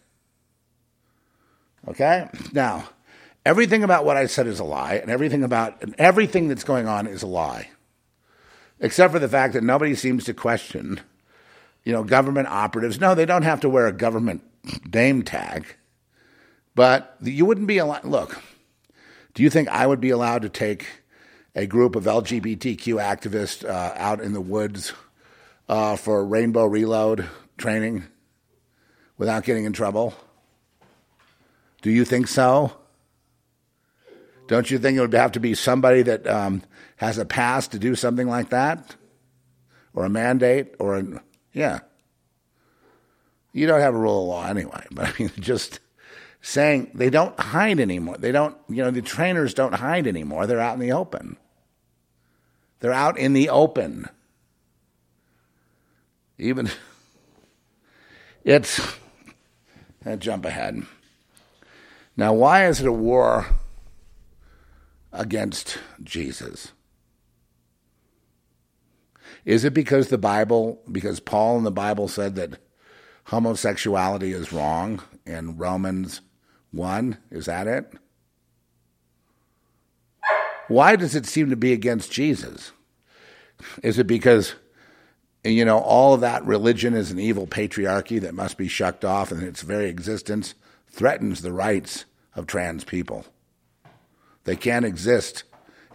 Okay? 1.88 2.27
Now, 2.53 2.89
everything 3.45 3.83
about 3.83 4.05
what 4.05 4.17
I 4.17 4.25
said 4.25 4.48
is 4.48 4.60
a 4.60 4.63
lie, 4.63 4.95
and 4.95 5.10
everything 5.10 5.43
about 5.43 5.81
and 5.81 5.95
everything 5.98 6.48
that's 6.48 6.63
going 6.63 6.88
on 6.88 7.07
is 7.07 7.24
a 7.24 7.27
lie. 7.27 7.69
Except 8.79 9.13
for 9.13 9.19
the 9.19 9.29
fact 9.29 9.53
that 9.53 9.63
nobody 9.63 9.95
seems 9.95 10.24
to 10.25 10.33
question, 10.33 11.01
you 11.83 11.93
know, 11.93 12.03
government 12.03 12.47
operatives. 12.47 13.00
No, 13.00 13.15
they 13.15 13.25
don't 13.25 13.43
have 13.43 13.61
to 13.61 13.69
wear 13.69 13.88
a 13.88 13.93
government 13.93 14.43
name 14.91 15.23
tag. 15.23 15.75
But 16.75 17.17
you 17.21 17.45
wouldn't 17.45 17.67
be 17.67 17.79
allowed. 17.79 18.05
Look, 18.05 18.41
do 19.33 19.44
you 19.44 19.50
think 19.50 19.67
I 19.70 19.85
would 19.85 20.00
be 20.00 20.09
allowed 20.09 20.44
to 20.44 20.50
take 20.50 20.87
a 21.55 21.65
group 21.65 21.96
of 21.96 22.05
LGBTQ 22.05 22.96
activists 22.96 23.67
uh, 23.67 23.94
out 23.96 24.22
in 24.22 24.33
the 24.33 24.41
woods 24.41 24.94
uh, 25.67 25.96
for 25.96 26.25
Rainbow 26.25 26.65
Reload 26.65 27.27
training 27.57 28.05
without 29.17 29.44
getting 29.44 29.65
in 29.65 29.74
trouble? 29.74 30.13
Do 31.81 31.89
you 31.89 32.05
think 32.05 32.27
so? 32.27 32.77
Don't 34.48 34.70
you 34.70 34.77
think 34.77 34.98
it 34.98 35.01
would 35.01 35.13
have 35.13 35.33
to 35.33 35.39
be 35.39 35.55
somebody 35.55 36.03
that 36.03 36.27
um, 36.27 36.61
has 36.98 37.17
a 37.17 37.25
pass 37.25 37.70
to 37.70 37.79
do 37.79 37.96
something 37.96 38.27
like 38.27 38.50
that? 38.50 38.96
Or 39.94 40.05
a 40.05 40.09
mandate? 40.09 40.75
Or 40.79 40.98
a, 40.98 41.22
yeah. 41.53 41.79
You 43.53 43.68
don't 43.68 43.81
have 43.81 43.94
a 43.94 43.98
rule 43.98 44.22
of 44.22 44.27
law 44.27 44.46
anyway, 44.46 44.85
but 44.92 45.07
I 45.07 45.14
mean, 45.20 45.31
just 45.40 45.79
saying 46.42 46.92
they 46.94 47.09
don't 47.09 47.37
hide 47.40 47.79
anymore. 47.79 48.18
They 48.18 48.31
don't, 48.31 48.57
you 48.70 48.83
know, 48.83 48.92
the 48.92 49.01
trainers 49.01 49.53
don't 49.53 49.74
hide 49.74 50.07
anymore. 50.07 50.48
They're 50.48 50.59
out 50.59 50.74
in 50.75 50.79
the 50.79 50.92
open. 50.92 51.37
They're 52.79 52.94
out 52.94 53.18
in 53.18 53.33
the 53.33 53.50
open. 53.50 54.09
Even, 56.37 56.70
it's, 58.44 58.81
I 60.05 60.16
jump 60.16 60.46
ahead. 60.46 60.83
Now, 62.18 62.33
why 62.33 62.68
is 62.68 62.81
it 62.81 62.87
a 62.87 62.92
war 62.92 63.48
against 65.14 65.77
Jesus? 66.03 66.72
Is 69.46 69.66
it 69.66 69.74
because 69.74 70.10
the 70.10 70.18
Bible, 70.18 70.82
because 70.92 71.20
Paul 71.20 71.58
in 71.58 71.64
the 71.64 71.72
Bible 71.72 72.08
said 72.08 72.36
that 72.36 72.60
homosexuality 73.25 74.34
is 74.34 74.54
wrong 74.54 75.01
in 75.25 75.58
Romans 75.58 76.22
1? 76.72 77.18
Is 77.32 77.46
that 77.46 77.68
it? 77.68 77.92
Why 80.68 80.96
does 80.96 81.16
it 81.16 81.25
seem 81.25 81.50
to 81.50 81.56
be 81.56 81.74
against 81.74 82.12
Jesus? 82.12 82.72
Is 83.84 84.00
it 84.00 84.08
because, 84.08 84.56
you 85.44 85.66
know, 85.66 85.80
all 85.80 86.14
of 86.14 86.22
that 86.22 86.46
religion 86.46 86.94
is 86.94 87.12
an 87.12 87.20
evil 87.20 87.46
patriarchy 87.48 88.22
that 88.22 88.34
must 88.34 88.58
be 88.58 88.68
shucked 88.68 89.04
off 89.04 89.32
and 89.32 89.44
its 89.44 89.62
very 89.62 89.90
existence 89.90 90.56
threatens 90.90 91.42
the 91.42 91.51
rights 91.51 92.06
of 92.36 92.48
trans 92.48 92.84
people? 92.84 93.25
They 94.46 94.56
can't 94.56 94.86
exist 94.86 95.44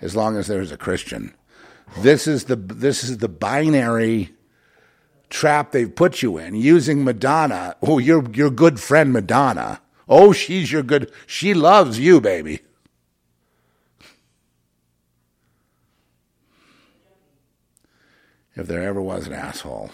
as 0.00 0.14
long 0.14 0.36
as 0.36 0.46
there's 0.46 0.72
a 0.72 0.76
Christian. 0.76 1.34
This 1.98 2.26
is 2.26 2.44
the 2.44 2.56
this 2.56 3.04
is 3.04 3.18
the 3.18 3.28
binary 3.28 4.30
trap 5.30 5.72
they've 5.72 5.94
put 5.94 6.22
you 6.22 6.38
in 6.38 6.54
using 6.54 7.04
Madonna. 7.04 7.76
Oh, 7.82 7.98
your 7.98 8.28
your 8.30 8.50
good 8.50 8.78
friend 8.80 9.12
Madonna. 9.12 9.80
Oh, 10.08 10.32
she's 10.32 10.70
your 10.70 10.82
good. 10.82 11.10
She 11.26 11.54
loves 11.54 11.98
you, 11.98 12.20
baby. 12.20 12.60
If 18.54 18.66
there 18.66 18.82
ever 18.82 19.02
was 19.02 19.26
an 19.26 19.34
asshole, 19.34 19.90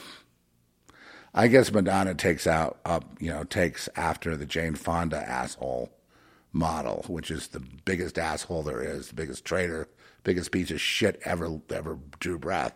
I 1.34 1.48
guess 1.48 1.72
Madonna 1.72 2.14
takes 2.14 2.46
out 2.46 2.78
up, 2.84 3.04
you 3.18 3.30
know, 3.30 3.42
takes 3.42 3.88
after 3.96 4.36
the 4.36 4.46
Jane 4.46 4.76
Fonda 4.76 5.18
asshole 5.18 5.90
model, 6.52 7.04
which 7.08 7.30
is 7.30 7.48
the 7.48 7.60
biggest 7.60 8.18
asshole 8.18 8.62
there 8.62 8.82
is, 8.82 9.08
the 9.08 9.14
biggest 9.14 9.44
traitor, 9.44 9.88
biggest 10.24 10.50
piece 10.50 10.70
of 10.70 10.80
shit 10.80 11.20
ever 11.24 11.60
ever 11.70 11.98
drew 12.20 12.38
breath. 12.38 12.74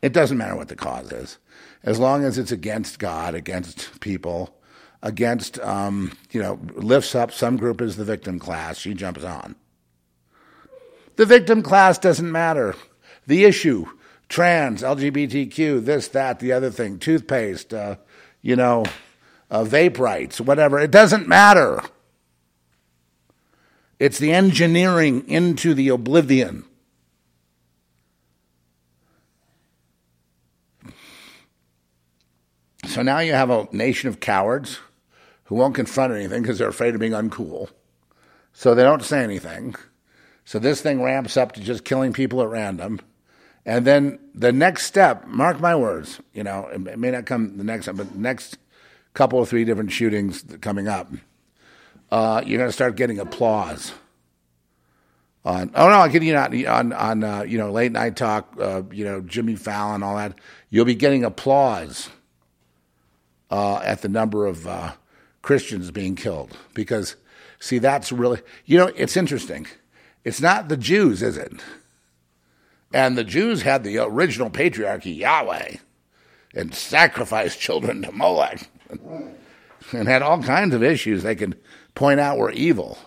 It 0.00 0.12
doesn't 0.12 0.38
matter 0.38 0.56
what 0.56 0.68
the 0.68 0.76
cause 0.76 1.12
is, 1.12 1.38
as 1.82 1.98
long 1.98 2.24
as 2.24 2.38
it's 2.38 2.52
against 2.52 2.98
God, 2.98 3.34
against 3.34 4.00
people, 4.00 4.56
against 5.02 5.58
um, 5.60 6.16
you 6.30 6.40
know 6.40 6.58
lifts 6.74 7.14
up 7.14 7.32
some 7.32 7.56
group 7.56 7.80
as 7.80 7.96
the 7.96 8.04
victim 8.04 8.38
class. 8.38 8.78
She 8.78 8.94
jumps 8.94 9.24
on. 9.24 9.56
The 11.16 11.26
victim 11.26 11.62
class 11.62 11.98
doesn't 11.98 12.30
matter. 12.30 12.74
The 13.26 13.44
issue, 13.44 13.86
trans, 14.28 14.82
LGBTQ, 14.82 15.84
this, 15.84 16.08
that, 16.08 16.38
the 16.38 16.52
other 16.52 16.70
thing, 16.70 16.98
toothpaste, 16.98 17.72
uh, 17.72 17.96
you 18.42 18.54
know, 18.54 18.84
uh, 19.50 19.64
vape 19.64 19.98
rights, 19.98 20.40
whatever. 20.40 20.78
It 20.78 20.90
doesn't 20.90 21.26
matter. 21.26 21.82
It's 23.98 24.18
the 24.18 24.32
engineering 24.32 25.28
into 25.28 25.74
the 25.74 25.88
oblivion. 25.88 26.64
So 32.86 33.02
now 33.02 33.18
you 33.18 33.32
have 33.32 33.50
a 33.50 33.68
nation 33.72 34.08
of 34.08 34.20
cowards 34.20 34.78
who 35.44 35.54
won't 35.54 35.74
confront 35.74 36.12
anything 36.12 36.42
because 36.42 36.58
they're 36.58 36.68
afraid 36.68 36.94
of 36.94 37.00
being 37.00 37.12
uncool. 37.12 37.70
So 38.52 38.74
they 38.74 38.82
don't 38.82 39.02
say 39.02 39.22
anything. 39.22 39.74
So 40.44 40.58
this 40.58 40.80
thing 40.80 41.02
ramps 41.02 41.36
up 41.36 41.52
to 41.52 41.60
just 41.60 41.84
killing 41.84 42.12
people 42.12 42.40
at 42.40 42.48
random. 42.48 43.00
And 43.64 43.84
then 43.84 44.18
the 44.34 44.52
next 44.52 44.86
step, 44.86 45.26
mark 45.26 45.60
my 45.60 45.74
words, 45.74 46.20
you 46.32 46.44
know, 46.44 46.68
it 46.68 46.98
may 46.98 47.10
not 47.10 47.26
come 47.26 47.58
the 47.58 47.64
next 47.64 47.86
but 47.86 48.12
the 48.12 48.18
next 48.18 48.56
couple 49.12 49.38
or 49.38 49.46
three 49.46 49.64
different 49.64 49.90
shootings 49.90 50.44
coming 50.60 50.86
up, 50.86 51.10
uh, 52.10 52.42
you're 52.44 52.58
going 52.58 52.68
to 52.68 52.72
start 52.72 52.96
getting 52.96 53.18
applause. 53.18 53.92
On, 55.44 55.70
oh 55.74 55.88
no, 55.88 56.00
I 56.00 56.08
kid 56.08 56.24
you. 56.24 56.36
On 56.36 56.92
on 56.92 57.22
uh, 57.22 57.42
you 57.42 57.56
know 57.56 57.70
late 57.70 57.92
night 57.92 58.16
talk, 58.16 58.52
uh, 58.60 58.82
you 58.90 59.04
know 59.04 59.20
Jimmy 59.20 59.54
Fallon, 59.54 60.02
all 60.02 60.16
that. 60.16 60.34
You'll 60.70 60.84
be 60.84 60.96
getting 60.96 61.24
applause 61.24 62.08
uh, 63.50 63.76
at 63.78 64.02
the 64.02 64.08
number 64.08 64.46
of 64.46 64.66
uh, 64.66 64.94
Christians 65.42 65.92
being 65.92 66.16
killed 66.16 66.56
because, 66.74 67.14
see, 67.60 67.78
that's 67.78 68.10
really 68.10 68.40
you 68.64 68.76
know 68.76 68.90
it's 68.96 69.16
interesting. 69.16 69.68
It's 70.24 70.40
not 70.40 70.68
the 70.68 70.76
Jews, 70.76 71.22
is 71.22 71.36
it? 71.36 71.52
And 72.92 73.16
the 73.16 73.22
Jews 73.22 73.62
had 73.62 73.84
the 73.84 73.98
original 73.98 74.50
patriarchy, 74.50 75.16
Yahweh, 75.16 75.76
and 76.54 76.74
sacrificed 76.74 77.60
children 77.60 78.02
to 78.02 78.10
Molech 78.10 78.68
and 79.92 80.08
had 80.08 80.22
all 80.22 80.42
kinds 80.42 80.74
of 80.74 80.82
issues 80.82 81.22
they 81.22 81.34
could 81.34 81.56
point 81.96 82.20
out 82.20 82.38
were 82.38 82.52
evil 82.52 82.98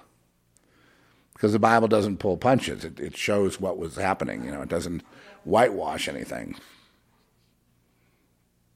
because 1.33 1.53
the 1.53 1.59
Bible 1.59 1.87
doesn't 1.87 2.17
pull 2.17 2.35
punches. 2.35 2.83
It, 2.83 2.99
it 2.99 3.15
shows 3.15 3.61
what 3.61 3.77
was 3.77 3.95
happening. 3.95 4.43
You 4.43 4.51
know, 4.51 4.61
it 4.61 4.67
doesn't 4.67 5.03
whitewash 5.45 6.09
anything. 6.09 6.55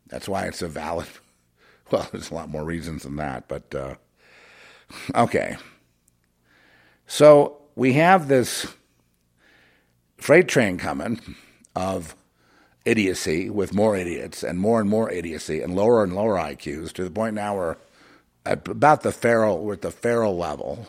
That's 0.08 0.30
why 0.30 0.46
it's 0.46 0.62
a 0.62 0.70
valid. 0.70 1.08
Well, 1.92 2.08
there's 2.12 2.32
a 2.32 2.34
lot 2.34 2.50
more 2.50 2.64
reasons 2.64 3.04
than 3.04 3.18
that, 3.18 3.48
but 3.48 3.76
uh, 3.76 3.96
okay. 5.14 5.58
So 7.06 7.58
we 7.76 7.94
have 7.94 8.30
this 8.30 8.66
freight 10.18 10.48
train 10.48 10.80
coming 10.80 11.20
of 11.76 12.16
idiocy 12.86 13.50
with 13.50 13.76
more 13.76 13.96
idiots 13.96 14.44
and 14.44 14.60
more 14.60 14.80
and 14.80 14.90
more 14.90 15.12
idiocy 15.12 15.62
and 15.62 15.76
lower 15.76 16.04
and 16.04 16.16
lower 16.16 16.36
IQs 16.36 16.94
to 16.94 17.04
the 17.04 17.12
point 17.12 17.36
now 17.36 17.56
we're 17.56 17.76
at 18.46 18.68
about 18.68 19.02
the 19.02 19.12
feral 19.12 19.64
we're 19.64 19.74
at 19.74 19.82
the 19.82 19.92
feral 19.92 20.38
level. 20.38 20.88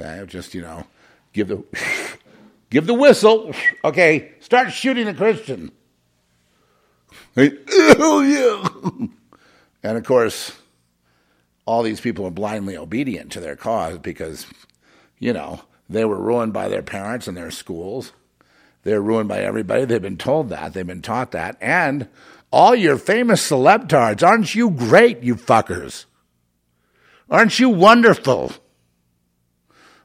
Okay, 0.00 0.24
just 0.26 0.54
you 0.54 0.62
know, 0.62 0.86
give 1.32 1.48
the 1.48 1.64
give 2.70 2.86
the 2.86 2.94
whistle. 2.94 3.52
Okay, 3.84 4.32
start 4.40 4.72
shooting 4.72 5.08
a 5.08 5.14
Christian. 5.14 5.72
Oh 7.38 8.22
yeah. 8.22 9.06
And 9.82 9.98
of 9.98 10.04
course, 10.04 10.52
all 11.66 11.82
these 11.82 12.00
people 12.00 12.26
are 12.26 12.30
blindly 12.30 12.76
obedient 12.76 13.30
to 13.32 13.40
their 13.40 13.56
cause 13.56 13.98
because, 13.98 14.46
you 15.18 15.34
know, 15.34 15.60
they 15.88 16.06
were 16.06 16.20
ruined 16.20 16.54
by 16.54 16.68
their 16.68 16.82
parents 16.82 17.28
and 17.28 17.36
their 17.36 17.50
schools 17.50 18.12
they're 18.86 19.02
ruined 19.02 19.28
by 19.28 19.40
everybody. 19.40 19.84
They've 19.84 20.00
been 20.00 20.16
told 20.16 20.48
that. 20.50 20.72
They've 20.72 20.86
been 20.86 21.02
taught 21.02 21.32
that. 21.32 21.56
And 21.60 22.08
all 22.52 22.74
your 22.74 22.96
famous 22.96 23.48
celebtards, 23.48 24.26
aren't 24.26 24.54
you 24.54 24.70
great, 24.70 25.22
you 25.22 25.34
fuckers? 25.34 26.06
Aren't 27.28 27.58
you 27.58 27.68
wonderful? 27.68 28.52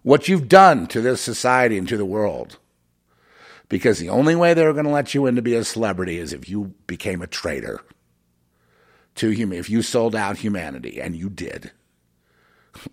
What 0.04 0.28
you've 0.28 0.50
done 0.50 0.88
to 0.88 1.02
this 1.02 1.22
society 1.22 1.78
and 1.78 1.88
to 1.88 1.98
the 1.98 2.06
world. 2.06 2.58
Because 3.70 4.00
the 4.00 4.10
only 4.10 4.36
way 4.36 4.54
they're 4.54 4.74
going 4.74 4.86
to 4.86 4.92
let 4.92 5.14
you 5.14 5.28
in 5.28 5.36
to 5.36 5.42
be 5.42 5.56
a 5.56 5.64
celebrity 5.64 6.18
is 6.18 6.34
if 6.34 6.50
you 6.50 6.74
became 6.88 7.22
a 7.22 7.28
traitor 7.28 7.82
to 9.16 9.30
human. 9.30 9.60
If 9.60 9.70
you 9.70 9.82
sold 9.82 10.16
out 10.16 10.38
humanity, 10.38 11.00
and 11.00 11.16
you 11.16 11.30
did. 11.30 11.72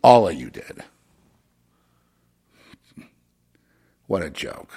All 0.03 0.29
of 0.29 0.35
you 0.35 0.51
did. 0.51 0.85
What 4.07 4.23
a 4.23 4.31
joke. 4.31 4.71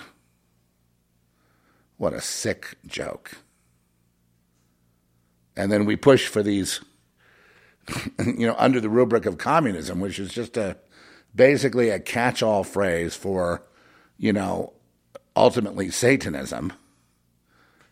What 1.97 2.13
a 2.13 2.21
sick 2.21 2.77
joke. 2.85 3.37
And 5.55 5.71
then 5.71 5.85
we 5.85 5.95
push 5.95 6.27
for 6.27 6.41
these, 6.41 6.81
you 8.25 8.47
know, 8.47 8.55
under 8.57 8.79
the 8.79 8.89
rubric 8.89 9.25
of 9.25 9.37
communism, 9.37 9.99
which 9.99 10.19
is 10.19 10.31
just 10.31 10.57
a 10.57 10.77
basically 11.35 11.89
a 11.89 11.99
catch 11.99 12.43
all 12.43 12.63
phrase 12.63 13.15
for, 13.15 13.63
you 14.17 14.33
know, 14.33 14.73
ultimately 15.35 15.89
Satanism, 15.89 16.73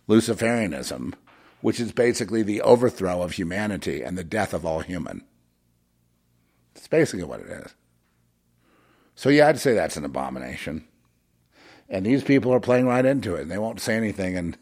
Luciferianism, 0.08 1.14
which 1.62 1.80
is 1.80 1.92
basically 1.92 2.44
the 2.44 2.62
overthrow 2.62 3.22
of 3.22 3.34
humanity 3.34 4.02
and 4.02 4.18
the 4.18 4.24
death 4.24 4.54
of 4.54 4.66
all 4.66 4.80
human. 4.80 5.24
It's 6.76 6.88
basically 6.88 7.24
what 7.24 7.42
it 7.42 7.48
is. 7.48 7.74
So, 9.16 9.30
yeah, 9.30 9.50
I'd 9.50 9.60
say 9.60 9.74
that's 9.74 9.98
an 9.98 10.06
abomination. 10.06 10.88
And 11.90 12.06
these 12.06 12.24
people 12.24 12.54
are 12.54 12.60
playing 12.60 12.86
right 12.86 13.06
into 13.06 13.36
it, 13.36 13.42
and 13.42 13.52
they 13.52 13.58
won't 13.58 13.82
say 13.82 13.98
anything. 13.98 14.38
And 14.38 14.58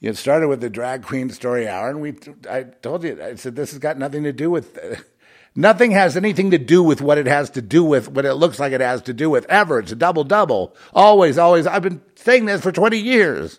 it 0.00 0.16
started 0.16 0.48
with 0.48 0.60
the 0.60 0.70
drag 0.70 1.02
queen 1.02 1.30
story 1.30 1.66
hour, 1.66 1.90
and 1.90 2.00
we, 2.00 2.16
I 2.48 2.62
told 2.62 3.02
you, 3.02 3.20
I 3.22 3.34
said 3.34 3.56
this 3.56 3.70
has 3.70 3.80
got 3.80 3.98
nothing 3.98 4.22
to 4.22 4.32
do 4.32 4.48
with, 4.50 4.78
uh, 4.78 4.96
nothing 5.56 5.90
has 5.90 6.16
anything 6.16 6.52
to 6.52 6.58
do 6.58 6.82
with 6.82 7.00
what 7.00 7.18
it 7.18 7.26
has 7.26 7.50
to 7.50 7.62
do 7.62 7.82
with, 7.82 8.08
what 8.08 8.24
it 8.24 8.34
looks 8.34 8.60
like 8.60 8.72
it 8.72 8.80
has 8.80 9.02
to 9.02 9.12
do 9.12 9.28
with 9.28 9.44
ever. 9.46 9.80
It's 9.80 9.92
a 9.92 9.96
double 9.96 10.24
double, 10.24 10.76
always, 10.94 11.36
always. 11.36 11.66
I've 11.66 11.82
been 11.82 12.00
saying 12.14 12.46
this 12.46 12.60
for 12.60 12.70
twenty 12.70 12.98
years, 12.98 13.58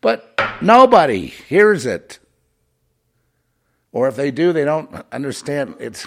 but 0.00 0.40
nobody 0.60 1.26
hears 1.26 1.86
it. 1.86 2.18
Or 3.92 4.08
if 4.08 4.16
they 4.16 4.30
do, 4.30 4.52
they 4.52 4.64
don't 4.64 5.04
understand. 5.12 5.76
It's 5.78 6.06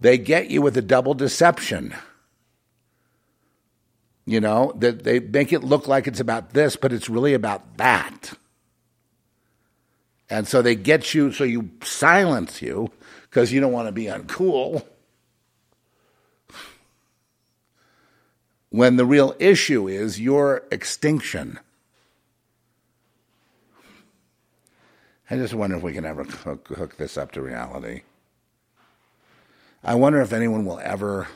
they 0.00 0.18
get 0.18 0.50
you 0.50 0.62
with 0.62 0.76
a 0.76 0.82
double 0.82 1.14
deception. 1.14 1.94
You 4.26 4.40
know, 4.40 4.72
that 4.76 5.04
they 5.04 5.18
make 5.18 5.52
it 5.52 5.64
look 5.64 5.88
like 5.88 6.06
it's 6.06 6.20
about 6.20 6.52
this, 6.52 6.76
but 6.76 6.92
it's 6.92 7.08
really 7.08 7.34
about 7.34 7.78
that. 7.78 8.32
And 10.30 10.46
so 10.46 10.62
they 10.62 10.76
get 10.76 11.12
you, 11.12 11.32
so 11.32 11.42
you 11.42 11.70
silence 11.82 12.62
you 12.62 12.90
because 13.22 13.52
you 13.52 13.60
don't 13.60 13.72
want 13.72 13.88
to 13.88 13.92
be 13.92 14.04
uncool. 14.04 14.84
When 18.70 18.96
the 18.96 19.04
real 19.04 19.34
issue 19.40 19.88
is 19.88 20.20
your 20.20 20.62
extinction. 20.70 21.58
I 25.28 25.36
just 25.36 25.54
wonder 25.54 25.76
if 25.76 25.82
we 25.82 25.92
can 25.92 26.04
ever 26.04 26.22
hook, 26.22 26.68
hook 26.68 26.96
this 26.96 27.18
up 27.18 27.32
to 27.32 27.42
reality. 27.42 28.02
I 29.82 29.96
wonder 29.96 30.20
if 30.20 30.32
anyone 30.32 30.64
will 30.64 30.80
ever 30.80 31.26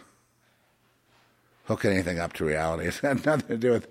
hook 1.64 1.84
anything 1.84 2.20
up 2.20 2.32
to 2.34 2.44
reality. 2.44 2.86
It's 2.88 3.00
got 3.00 3.24
nothing 3.24 3.48
to 3.48 3.56
do 3.56 3.72
with. 3.72 3.88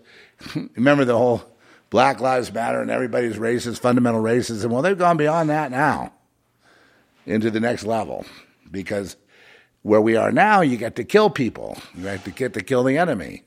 Remember 0.75 1.03
the 1.03 1.17
whole 1.17 1.52
Black 1.93 2.19
Lives 2.19 2.51
Matter 2.51 2.81
and 2.81 2.89
everybody's 2.89 3.35
racist, 3.35 3.77
fundamental 3.77 4.23
racism. 4.23 4.71
Well, 4.71 4.81
they've 4.81 4.97
gone 4.97 5.15
beyond 5.15 5.51
that 5.51 5.69
now 5.69 6.11
into 7.27 7.51
the 7.51 7.59
next 7.59 7.83
level 7.83 8.25
because 8.71 9.15
where 9.83 10.01
we 10.01 10.15
are 10.15 10.31
now, 10.31 10.61
you 10.61 10.75
get 10.75 10.95
to 10.95 11.03
kill 11.03 11.29
people. 11.29 11.77
You 11.93 12.07
have 12.07 12.23
to 12.23 12.31
get 12.31 12.55
to 12.55 12.63
kill 12.63 12.83
the 12.83 12.97
enemy. 12.97 13.43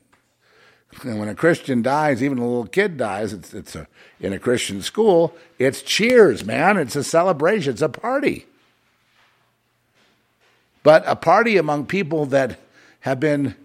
And 1.03 1.19
when 1.19 1.27
a 1.27 1.35
Christian 1.35 1.81
dies, 1.81 2.23
even 2.23 2.37
a 2.37 2.47
little 2.47 2.67
kid 2.67 2.95
dies, 2.95 3.33
it's, 3.33 3.53
it's 3.53 3.75
a, 3.75 3.85
in 4.21 4.31
a 4.31 4.39
Christian 4.39 4.81
school, 4.81 5.35
it's 5.59 5.81
cheers, 5.81 6.45
man. 6.45 6.77
It's 6.77 6.95
a 6.95 7.03
celebration, 7.03 7.73
it's 7.73 7.81
a 7.81 7.89
party. 7.89 8.45
But 10.83 11.03
a 11.05 11.17
party 11.17 11.57
among 11.57 11.87
people 11.87 12.25
that 12.27 12.57
have 13.01 13.19
been 13.19 13.55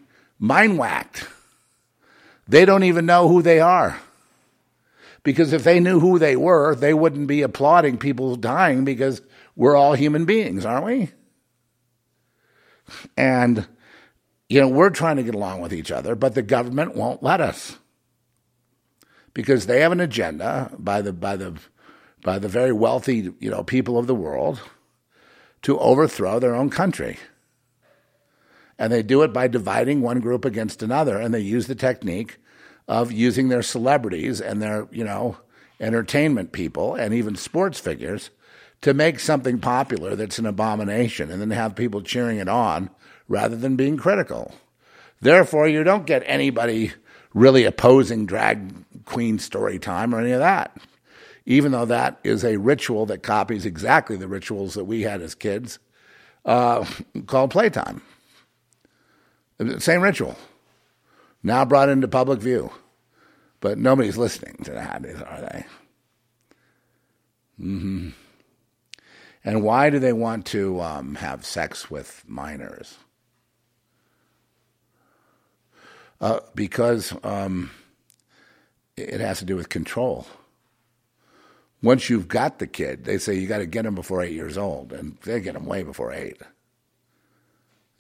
mind 0.41 0.77
whacked. 0.77 1.29
They 2.49 2.65
don't 2.65 2.83
even 2.83 3.07
know 3.07 3.29
who 3.29 3.43
they 3.43 3.61
are. 3.61 4.01
Because 5.23 5.53
if 5.53 5.63
they 5.65 5.79
knew 5.79 6.01
who 6.01 6.19
they 6.19 6.37
were, 6.37 6.75
they 6.75 6.95
wouldn't 6.95 7.29
be 7.29 7.43
applauding 7.43 7.99
people 7.99 8.35
dying 8.37 8.85
because 8.85 9.23
we're 9.55 9.77
all 9.77 9.95
human 9.95 10.25
beings, 10.25 10.65
aren't 10.65 10.87
we? 10.87 11.11
And 13.17 13.67
you 14.49 14.61
know, 14.61 14.69
we're 14.69 14.91
trying 14.91 15.17
to 15.17 15.23
get 15.23 15.35
along 15.35 15.63
with 15.63 15.73
each 15.73 15.91
other, 15.91 16.15
but 16.15 16.35
the 16.35 16.43
government 16.43 16.95
won't 16.95 17.23
let 17.23 17.41
us 17.41 17.79
because 19.33 19.65
they 19.65 19.81
have 19.81 19.93
an 19.93 20.01
agenda 20.01 20.71
by 20.79 21.01
the 21.01 21.13
by 21.13 21.37
the 21.37 21.55
by 22.23 22.39
the 22.39 22.49
very 22.49 22.73
wealthy, 22.73 23.33
you 23.41 23.51
know, 23.51 23.65
people 23.65 23.97
of 23.97 24.07
the 24.07 24.15
world 24.15 24.61
to 25.63 25.79
overthrow 25.79 26.39
their 26.39 26.55
own 26.55 26.69
country. 26.69 27.19
And 28.79 28.93
they 28.93 29.03
do 29.03 29.23
it 29.23 29.33
by 29.33 29.49
dividing 29.49 30.03
one 30.03 30.21
group 30.21 30.45
against 30.45 30.83
another, 30.83 31.19
and 31.19 31.33
they 31.33 31.41
use 31.41 31.67
the 31.67 31.75
technique 31.75 32.39
of 32.89 33.13
using 33.13 33.49
their 33.49 33.63
celebrities 33.63 34.41
and 34.41 34.61
their, 34.61 34.89
you 34.91 35.05
know, 35.05 35.37
entertainment 35.81 36.53
people 36.53 36.95
and 36.95 37.13
even 37.13 37.37
sports 37.37 37.81
figures 37.81 38.31
to 38.83 38.95
make 38.95 39.21
something 39.21 39.59
popular 39.59 40.17
that's 40.17 40.39
an 40.39 40.47
abomination 40.47 41.31
and 41.31 41.41
then 41.41 41.51
have 41.51 41.75
people 41.75 42.03
cheering 42.03 42.39
it 42.39 42.49
on 42.49 42.91
rather 43.29 43.57
than 43.57 43.77
being 43.77 43.97
critical. 43.97 44.55
Therefore, 45.21 45.69
you 45.69 45.85
don't 45.85 46.07
get 46.07 46.23
anybody 46.27 46.93
really 47.33 47.65
opposing 47.65 48.27
drag 48.27 49.05
queen 49.05 49.39
story 49.39 49.79
time 49.79 50.15
or 50.15 50.21
any 50.21 50.33
of 50.33 50.41
that, 50.41 50.77
even 51.47 51.73
though 51.73 51.85
that 51.85 52.19
is 52.25 52.45
a 52.45 52.57
ritual 52.59 53.07
that 53.07 53.23
copies 53.23 53.65
exactly 53.65 54.17
the 54.17 54.29
rituals 54.29 54.75
that 54.75 54.85
we 54.85 55.03
had 55.03 55.23
as 55.23 55.35
kids 55.35 55.79
uh, 56.45 56.85
called 57.27 57.51
playtime. 57.51 58.03
Same 59.79 60.03
ritual, 60.03 60.37
now 61.43 61.65
brought 61.65 61.89
into 61.89 62.09
public 62.09 62.41
view. 62.41 62.71
But 63.61 63.79
nobody's 63.79 64.17
listening 64.17 64.57
to 64.65 64.73
that, 64.73 65.05
are 65.05 65.41
they? 65.41 65.65
Mm-hmm. 67.61 68.09
And 69.45 69.63
why 69.63 69.91
do 69.91 69.99
they 69.99 70.13
want 70.13 70.47
to 70.47 70.81
um, 70.81 71.17
have 71.17 71.45
sex 71.45 71.91
with 71.91 72.25
minors? 72.27 72.99
Uh, 76.21 76.41
because 76.55 77.13
um, 77.25 77.71
it 78.97 79.21
has 79.21 79.41
to 79.41 79.45
do 79.45 79.57
with 79.57 79.69
control. 79.69 80.27
Once 81.83 82.09
you've 82.09 82.29
got 82.29 82.61
the 82.61 82.67
kid, 82.67 83.05
they 83.05 83.19
say 83.19 83.35
you 83.35 83.49
got 83.49 83.59
to 83.59 83.67
get 83.67 83.85
him 83.85 83.95
before 83.95 84.23
eight 84.23 84.33
years 84.33 84.57
old, 84.57 84.93
and 84.93 85.17
they 85.23 85.41
get 85.41 85.57
him 85.57 85.67
way 85.67 85.83
before 85.83 86.13
eight. 86.13 86.41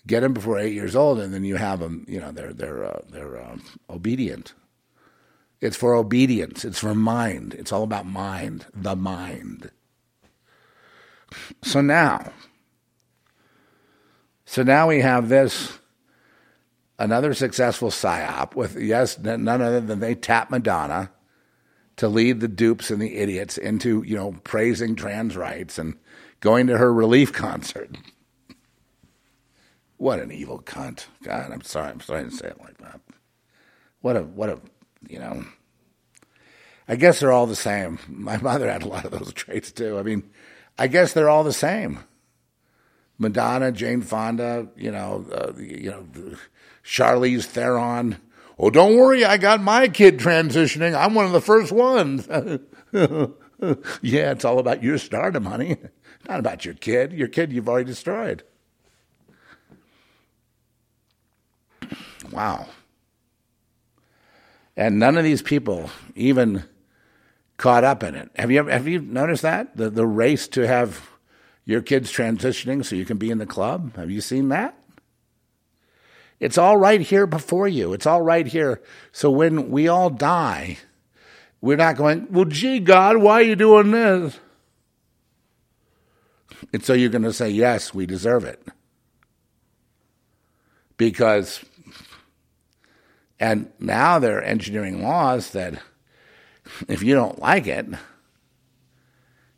Get 0.07 0.21
them 0.21 0.33
before 0.33 0.59
eight 0.59 0.73
years 0.73 0.97
old, 0.97 1.21
and 1.21 1.33
then 1.33 1.45
you 1.45 1.57
have 1.57 1.79
them. 1.79 2.05
You 2.09 2.21
know, 2.21 2.33
they're 2.33 2.53
they're 2.53 2.85
uh, 2.85 3.01
they're 3.11 3.41
um, 3.41 3.62
obedient. 3.88 4.53
It's 5.61 5.77
for 5.77 5.95
obedience. 5.95 6.65
It's 6.65 6.81
for 6.81 6.95
mind. 6.95 7.55
It's 7.55 7.73
all 7.73 7.85
about 7.85 8.07
mind. 8.07 8.67
The 8.75 8.97
mind. 8.97 9.71
So 11.62 11.81
now, 11.81 12.33
so 14.45 14.62
now 14.62 14.88
we 14.88 15.01
have 15.01 15.29
this 15.29 15.79
another 16.99 17.33
successful 17.33 17.91
psyop 17.91 18.55
with 18.55 18.77
yes, 18.81 19.19
none 19.19 19.49
other 19.49 19.81
than 19.81 20.01
they 20.01 20.15
tap 20.15 20.51
Madonna 20.51 21.11
to 21.97 22.09
lead 22.09 22.41
the 22.41 22.49
dupes 22.49 22.91
and 22.91 23.01
the 23.01 23.17
idiots 23.17 23.57
into 23.57 24.03
you 24.05 24.17
know 24.17 24.33
praising 24.45 24.97
trans 24.97 25.37
rights 25.37 25.79
and 25.79 25.97
going 26.41 26.67
to 26.67 26.79
her 26.79 26.93
relief 26.93 27.33
concert. 27.33 27.97
What 30.03 30.19
an 30.19 30.33
evil 30.33 30.59
cunt! 30.59 31.07
God, 31.23 31.53
I'm 31.53 31.62
sorry. 31.62 31.91
I'm 31.91 32.01
sorry 32.01 32.25
to 32.25 32.31
say 32.33 32.49
it 32.49 32.61
like 32.61 32.77
that. 32.79 33.01
What 34.01 34.17
a 34.17 34.23
what 34.23 34.49
a 34.49 34.59
you 35.09 35.21
know. 35.21 35.45
I 36.88 36.97
guess 36.97 37.21
they're 37.21 37.31
all 37.31 37.47
the 37.47 37.55
same. 37.55 38.01
My 38.09 38.37
mother 38.37 38.69
had 38.69 38.83
a 38.83 38.88
lot 38.88 39.05
of 39.05 39.12
those 39.12 39.33
traits 39.35 39.71
too. 39.71 40.01
I 40.01 40.03
mean, 40.03 40.29
I 40.77 40.88
guess 40.88 41.12
they're 41.12 41.29
all 41.29 41.45
the 41.45 41.53
same. 41.53 42.01
Madonna, 43.17 43.71
Jane 43.71 44.03
Fonda, 44.03 44.67
you 44.75 44.91
know, 44.91 45.25
uh, 45.31 45.53
you 45.57 45.93
know, 45.93 46.37
Charlize 46.85 47.45
Theron. 47.45 48.17
Oh, 48.59 48.71
don't 48.71 48.97
worry, 48.97 49.25
I 49.25 49.37
got 49.37 49.62
my 49.62 49.87
kid 49.87 50.19
transitioning. 50.19 50.99
I'm 50.99 51.15
one 51.15 51.27
of 51.27 51.33
the 51.33 51.41
first 51.41 51.71
ones. 51.71 52.27
yeah, 54.03 54.33
it's 54.33 54.45
all 54.45 54.59
about 54.59 54.83
your 54.83 54.99
stardom, 54.99 55.45
honey. 55.45 55.77
Not 56.29 56.41
about 56.41 56.65
your 56.65 56.75
kid. 56.75 57.12
Your 57.12 57.29
kid 57.29 57.53
you've 57.53 57.69
already 57.69 57.87
destroyed. 57.87 58.43
Wow. 62.33 62.66
And 64.77 64.99
none 64.99 65.18
of 65.18 65.25
these 65.25 65.42
people 65.42 65.90
even 66.14 66.64
caught 67.59 67.85
up 67.85 68.03
in 68.03 68.14
it. 68.14 68.31
Have 68.37 68.51
you 68.51 68.59
ever, 68.59 68.71
have 68.71 68.88
you 68.88 69.01
noticed 69.01 69.42
that 69.42 69.77
the 69.77 69.90
the 69.90 70.07
race 70.07 70.49
to 70.49 70.66
have 70.66 71.11
your 71.64 71.83
kids 71.83 72.11
transitioning 72.11 72.85
so 72.85 72.97
you 72.97 73.05
can 73.05 73.18
be 73.18 73.31
in 73.31 73.38
the 73.38 73.47
club? 73.47 73.95
Have 73.97 74.11
you 74.11 74.21
seen 74.21 74.49
that? 74.49 74.77
It's 76.40 76.59
all 76.59 76.77
right 76.77 77.01
here 77.01 77.27
before 77.27 77.68
you. 77.68 77.92
It's 77.92 78.07
all 78.07 78.23
right 78.23 78.47
here. 78.47 78.83
So 79.12 79.31
when 79.31 79.71
we 79.71 79.87
all 79.87 80.11
die, 80.11 80.79
we're 81.61 81.77
not 81.77 81.97
going, 81.97 82.27
well, 82.31 82.47
gee, 82.47 82.81
God, 82.81 83.18
why 83.18 83.35
are 83.35 83.42
you 83.42 83.55
doing 83.55 83.92
this? 83.92 84.40
And 86.73 86.85
so 86.85 86.95
you're 86.95 87.11
going 87.11 87.23
to 87.23 87.33
say, 87.33 87.49
yes, 87.49 87.95
we 87.95 88.07
deserve 88.07 88.45
it. 88.45 88.61
Because, 90.97 91.64
and 93.42 93.72
now 93.81 94.20
they're 94.20 94.40
engineering 94.40 95.02
laws 95.02 95.50
that 95.50 95.74
if 96.87 97.02
you 97.02 97.12
don't 97.12 97.40
like 97.40 97.66
it, 97.66 97.87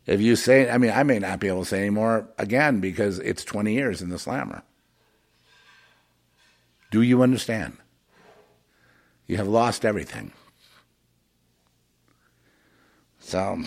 if 0.07 0.19
you 0.19 0.35
say, 0.35 0.67
I 0.67 0.79
mean, 0.79 0.89
I 0.89 1.03
may 1.03 1.19
not 1.19 1.39
be 1.39 1.47
able 1.47 1.59
to 1.59 1.69
say 1.69 1.81
anymore 1.81 2.27
again 2.39 2.79
because 2.79 3.19
it's 3.19 3.43
20 3.43 3.75
years 3.75 4.01
in 4.01 4.09
the 4.09 4.17
slammer. 4.17 4.63
Do 6.89 7.03
you 7.03 7.21
understand? 7.21 7.77
You 9.27 9.37
have 9.37 9.47
lost 9.47 9.85
everything. 9.85 10.31
So, 13.19 13.61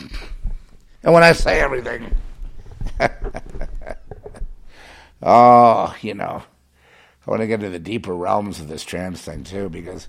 and 1.04 1.14
when 1.14 1.22
I 1.22 1.30
say 1.30 1.60
everything, 1.60 2.12
oh, 5.22 5.94
you 6.02 6.14
know, 6.14 6.42
I 7.28 7.30
want 7.30 7.42
to 7.42 7.46
get 7.46 7.60
into 7.62 7.68
the 7.68 7.78
deeper 7.78 8.14
realms 8.14 8.58
of 8.58 8.68
this 8.68 8.82
trans 8.82 9.20
thing 9.20 9.44
too, 9.44 9.68
because 9.68 10.08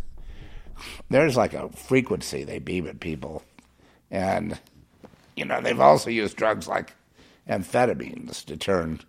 there's 1.10 1.36
like 1.36 1.54
a 1.54 1.68
frequency 1.68 2.46
they 2.46 2.60
beam 2.60 2.88
at 2.88 3.02
people. 3.02 3.44
And, 4.10 4.58
you 5.36 5.44
know, 5.44 5.60
they've 5.60 5.82
also 5.82 6.10
used 6.10 6.38
drugs 6.38 6.66
like 6.66 6.96
amphetamines 7.50 8.46
to 8.46 8.56
turn 8.56 9.02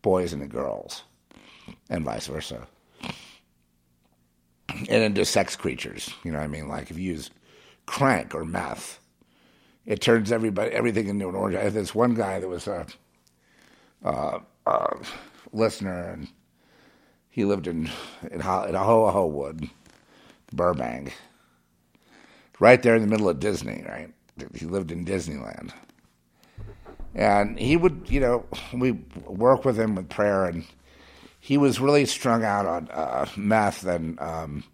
boys 0.00 0.32
into 0.32 0.46
girls, 0.46 1.02
and 1.90 2.06
vice 2.06 2.26
versa 2.28 2.66
and 4.70 5.02
into 5.02 5.26
sex 5.26 5.54
creatures. 5.54 6.08
You 6.24 6.32
know 6.32 6.38
what 6.38 6.44
I 6.44 6.48
mean? 6.48 6.68
Like 6.68 6.90
if 6.90 6.96
you 6.96 7.12
use 7.12 7.30
crank 7.84 8.34
or 8.34 8.46
meth, 8.46 8.98
it 9.84 10.00
turns 10.00 10.32
everybody 10.32 10.70
everything 10.70 11.08
into 11.08 11.28
an 11.28 11.34
orgy. 11.34 11.58
I 11.58 11.64
had 11.64 11.74
this 11.74 11.94
one 11.94 12.14
guy 12.14 12.40
that 12.40 12.48
was 12.48 12.66
a, 12.66 12.86
uh, 14.02 14.38
uh, 14.66 14.96
listener, 15.52 16.12
and 16.12 16.28
he 17.30 17.44
lived 17.44 17.66
in 17.66 17.90
in, 18.30 18.40
Ho- 18.40 18.64
in 18.64 19.32
Wood, 19.32 19.68
Burbank, 20.52 21.14
right 22.58 22.82
there 22.82 22.96
in 22.96 23.02
the 23.02 23.08
middle 23.08 23.28
of 23.28 23.40
Disney. 23.40 23.84
Right, 23.86 24.12
he 24.54 24.66
lived 24.66 24.90
in 24.90 25.04
Disneyland, 25.04 25.72
and 27.14 27.58
he 27.58 27.76
would, 27.76 28.06
you 28.08 28.20
know, 28.20 28.46
we 28.72 28.92
work 29.26 29.64
with 29.64 29.78
him 29.78 29.94
with 29.94 30.08
prayer, 30.08 30.44
and 30.44 30.64
he 31.40 31.56
was 31.56 31.80
really 31.80 32.06
strung 32.06 32.44
out 32.44 32.66
on 32.66 32.88
uh, 32.90 33.26
meth, 33.36 33.84
and 33.84 34.20
um, 34.20 34.64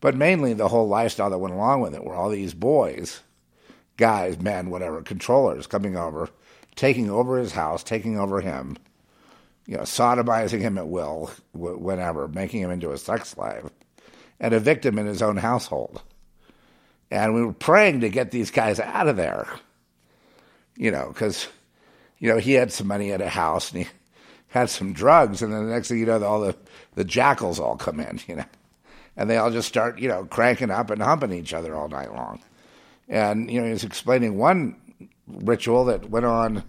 but 0.00 0.14
mainly 0.14 0.52
the 0.52 0.68
whole 0.68 0.88
lifestyle 0.88 1.30
that 1.30 1.38
went 1.38 1.54
along 1.54 1.80
with 1.80 1.94
it, 1.94 2.04
were 2.04 2.14
all 2.14 2.30
these 2.30 2.54
boys, 2.54 3.20
guys, 3.96 4.38
men, 4.40 4.70
whatever, 4.70 5.02
controllers 5.02 5.66
coming 5.66 5.96
over, 5.96 6.28
taking 6.76 7.10
over 7.10 7.38
his 7.38 7.52
house, 7.52 7.82
taking 7.82 8.18
over 8.18 8.40
him, 8.40 8.76
you 9.68 9.76
know, 9.76 9.82
sodomizing 9.82 10.62
him 10.62 10.78
at 10.78 10.88
will, 10.88 11.30
whenever, 11.52 12.26
making 12.26 12.62
him 12.62 12.70
into 12.70 12.90
a 12.90 12.96
sex 12.96 13.28
slave, 13.28 13.70
and 14.40 14.54
a 14.54 14.58
victim 14.58 14.98
in 14.98 15.04
his 15.04 15.20
own 15.20 15.36
household. 15.36 16.00
And 17.10 17.34
we 17.34 17.44
were 17.44 17.52
praying 17.52 18.00
to 18.00 18.08
get 18.08 18.30
these 18.30 18.50
guys 18.50 18.80
out 18.80 19.08
of 19.08 19.16
there, 19.16 19.46
you 20.74 20.90
know, 20.90 21.08
because, 21.08 21.48
you 22.18 22.30
know, 22.30 22.38
he 22.38 22.54
had 22.54 22.72
some 22.72 22.86
money 22.86 23.12
at 23.12 23.20
a 23.20 23.28
house 23.28 23.70
and 23.70 23.84
he 23.84 23.90
had 24.48 24.70
some 24.70 24.94
drugs, 24.94 25.42
and 25.42 25.52
then 25.52 25.66
the 25.66 25.72
next 25.72 25.88
thing 25.88 25.98
you 25.98 26.06
know, 26.06 26.24
all 26.24 26.40
the, 26.40 26.56
the 26.94 27.04
jackals 27.04 27.60
all 27.60 27.76
come 27.76 28.00
in, 28.00 28.20
you 28.26 28.36
know, 28.36 28.46
and 29.18 29.28
they 29.28 29.36
all 29.36 29.50
just 29.50 29.68
start, 29.68 29.98
you 29.98 30.08
know, 30.08 30.24
cranking 30.24 30.70
up 30.70 30.88
and 30.88 31.02
humping 31.02 31.32
each 31.32 31.52
other 31.52 31.76
all 31.76 31.90
night 31.90 32.14
long. 32.14 32.40
And, 33.06 33.50
you 33.50 33.60
know, 33.60 33.66
he 33.66 33.72
was 33.72 33.84
explaining 33.84 34.38
one 34.38 34.76
ritual 35.26 35.84
that 35.86 36.08
went 36.08 36.24
on 36.24 36.62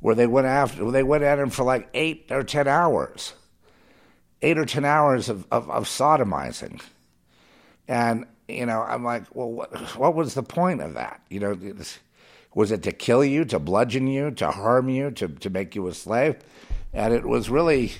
where 0.00 0.14
they 0.14 0.26
went 0.26 0.46
after 0.46 0.90
they 0.90 1.02
went 1.02 1.24
at 1.24 1.38
him 1.38 1.50
for 1.50 1.64
like 1.64 1.88
eight 1.94 2.26
or 2.30 2.42
ten 2.42 2.68
hours, 2.68 3.34
eight 4.42 4.58
or 4.58 4.64
ten 4.64 4.84
hours 4.84 5.28
of, 5.28 5.46
of, 5.50 5.68
of 5.70 5.84
sodomizing, 5.84 6.80
and 7.86 8.26
you 8.46 8.66
know 8.66 8.82
I'm 8.82 9.04
like, 9.04 9.24
well, 9.34 9.50
what, 9.50 9.76
what 9.96 10.14
was 10.14 10.34
the 10.34 10.42
point 10.42 10.80
of 10.80 10.94
that? 10.94 11.20
You 11.28 11.40
know, 11.40 11.58
was 12.54 12.70
it 12.70 12.82
to 12.84 12.92
kill 12.92 13.24
you, 13.24 13.44
to 13.46 13.58
bludgeon 13.58 14.06
you, 14.06 14.30
to 14.32 14.50
harm 14.50 14.88
you, 14.88 15.10
to 15.12 15.28
to 15.28 15.50
make 15.50 15.74
you 15.74 15.86
a 15.88 15.94
slave? 15.94 16.36
And 16.92 17.12
it 17.12 17.26
was 17.26 17.50
really 17.50 17.92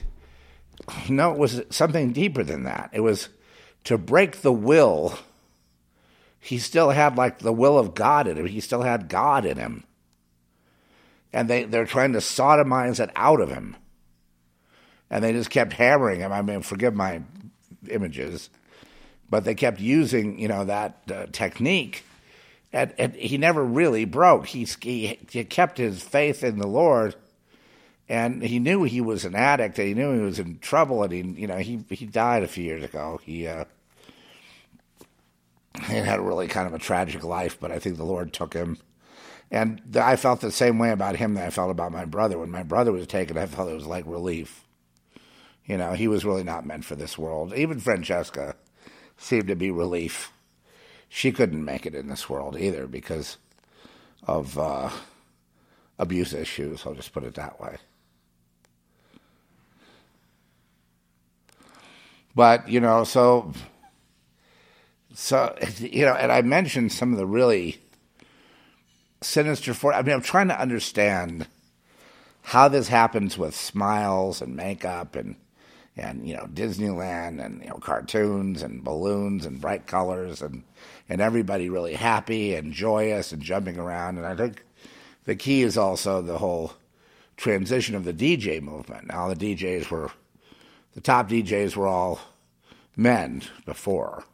no, 1.08 1.32
it 1.32 1.38
was 1.38 1.62
something 1.70 2.12
deeper 2.12 2.44
than 2.44 2.64
that. 2.64 2.90
It 2.92 3.00
was 3.00 3.28
to 3.84 3.98
break 3.98 4.42
the 4.42 4.52
will. 4.52 5.18
He 6.40 6.58
still 6.58 6.90
had 6.90 7.16
like 7.16 7.40
the 7.40 7.52
will 7.52 7.78
of 7.78 7.94
God 7.94 8.28
in 8.28 8.36
him. 8.36 8.46
He 8.46 8.60
still 8.60 8.82
had 8.82 9.08
God 9.08 9.44
in 9.44 9.58
him 9.58 9.84
and 11.32 11.48
they, 11.48 11.64
they're 11.64 11.86
trying 11.86 12.12
to 12.12 12.18
sodomize 12.18 13.00
it 13.00 13.10
out 13.14 13.40
of 13.40 13.50
him. 13.50 13.76
And 15.10 15.24
they 15.24 15.32
just 15.32 15.50
kept 15.50 15.72
hammering 15.72 16.20
him. 16.20 16.32
I 16.32 16.42
mean, 16.42 16.62
forgive 16.62 16.94
my 16.94 17.22
images, 17.88 18.50
but 19.30 19.44
they 19.44 19.54
kept 19.54 19.80
using, 19.80 20.38
you 20.38 20.48
know, 20.48 20.64
that 20.64 21.00
uh, 21.10 21.26
technique. 21.32 22.04
And, 22.72 22.92
and, 22.98 23.14
he 23.14 23.38
never 23.38 23.64
really 23.64 24.04
broke. 24.04 24.46
He, 24.46 24.66
he, 24.82 25.18
he 25.30 25.44
kept 25.44 25.78
his 25.78 26.02
faith 26.02 26.44
in 26.44 26.58
the 26.58 26.66
Lord, 26.66 27.14
and 28.10 28.42
he 28.42 28.58
knew 28.58 28.84
he 28.84 29.00
was 29.00 29.24
an 29.24 29.34
addict. 29.34 29.78
And 29.78 29.88
he 29.88 29.94
knew 29.94 30.12
he 30.12 30.24
was 30.24 30.38
in 30.38 30.58
trouble, 30.58 31.02
and 31.02 31.12
he, 31.12 31.22
you 31.40 31.46
know, 31.46 31.56
he 31.56 31.82
he 31.88 32.04
died 32.04 32.42
a 32.42 32.48
few 32.48 32.64
years 32.64 32.84
ago. 32.84 33.20
He 33.22 33.46
uh, 33.46 33.64
he 35.86 35.94
had 35.94 36.18
a 36.18 36.22
really 36.22 36.46
kind 36.46 36.66
of 36.66 36.74
a 36.74 36.78
tragic 36.78 37.24
life, 37.24 37.58
but 37.58 37.70
I 37.70 37.78
think 37.78 37.96
the 37.96 38.04
Lord 38.04 38.34
took 38.34 38.52
him 38.52 38.76
and 39.50 39.80
I 39.96 40.16
felt 40.16 40.40
the 40.40 40.50
same 40.50 40.78
way 40.78 40.90
about 40.90 41.16
him 41.16 41.34
that 41.34 41.46
I 41.46 41.50
felt 41.50 41.70
about 41.70 41.92
my 41.92 42.04
brother. 42.04 42.38
When 42.38 42.50
my 42.50 42.62
brother 42.62 42.92
was 42.92 43.06
taken, 43.06 43.38
I 43.38 43.46
felt 43.46 43.70
it 43.70 43.74
was 43.74 43.86
like 43.86 44.04
relief. 44.06 44.64
You 45.64 45.78
know, 45.78 45.92
he 45.92 46.08
was 46.08 46.24
really 46.24 46.44
not 46.44 46.66
meant 46.66 46.84
for 46.84 46.96
this 46.96 47.18
world. 47.18 47.54
Even 47.54 47.80
Francesca 47.80 48.56
seemed 49.16 49.48
to 49.48 49.56
be 49.56 49.70
relief. 49.70 50.32
She 51.08 51.32
couldn't 51.32 51.64
make 51.64 51.86
it 51.86 51.94
in 51.94 52.08
this 52.08 52.28
world 52.28 52.58
either 52.58 52.86
because 52.86 53.38
of 54.26 54.58
uh, 54.58 54.90
abuse 55.98 56.34
issues. 56.34 56.86
I'll 56.86 56.94
just 56.94 57.12
put 57.12 57.24
it 57.24 57.34
that 57.34 57.60
way. 57.60 57.78
But 62.34 62.68
you 62.68 62.80
know, 62.80 63.04
so 63.04 63.52
so 65.14 65.56
you 65.78 66.04
know, 66.04 66.14
and 66.14 66.30
I 66.30 66.42
mentioned 66.42 66.92
some 66.92 67.12
of 67.12 67.18
the 67.18 67.26
really 67.26 67.80
Sinister 69.20 69.74
Four. 69.74 69.92
I 69.92 70.02
mean, 70.02 70.14
I'm 70.14 70.22
trying 70.22 70.48
to 70.48 70.60
understand 70.60 71.46
how 72.42 72.68
this 72.68 72.88
happens 72.88 73.36
with 73.36 73.54
smiles 73.54 74.40
and 74.40 74.56
makeup 74.56 75.16
and 75.16 75.36
and 75.96 76.26
you 76.26 76.34
know 76.34 76.46
Disneyland 76.46 77.44
and 77.44 77.62
you 77.62 77.68
know 77.68 77.78
cartoons 77.78 78.62
and 78.62 78.84
balloons 78.84 79.44
and 79.44 79.60
bright 79.60 79.86
colors 79.86 80.40
and 80.40 80.62
and 81.08 81.20
everybody 81.20 81.68
really 81.68 81.94
happy 81.94 82.54
and 82.54 82.72
joyous 82.72 83.32
and 83.32 83.42
jumping 83.42 83.78
around. 83.78 84.16
And 84.16 84.26
I 84.26 84.36
think 84.36 84.64
the 85.24 85.36
key 85.36 85.62
is 85.62 85.76
also 85.76 86.22
the 86.22 86.38
whole 86.38 86.72
transition 87.36 87.94
of 87.94 88.04
the 88.04 88.14
DJ 88.14 88.62
movement. 88.62 89.08
Now 89.08 89.28
the 89.28 89.36
DJs 89.36 89.90
were 89.90 90.10
the 90.94 91.00
top 91.00 91.28
DJs 91.28 91.76
were 91.76 91.86
all 91.86 92.20
men 92.96 93.42
before, 93.66 94.24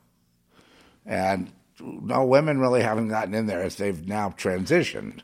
and 1.05 1.51
no 1.81 2.25
women 2.25 2.59
really 2.59 2.83
haven't 2.83 3.09
gotten 3.09 3.35
in 3.35 3.47
there 3.47 3.63
as 3.63 3.77
they've 3.77 4.07
now 4.07 4.31
transitioned. 4.31 5.21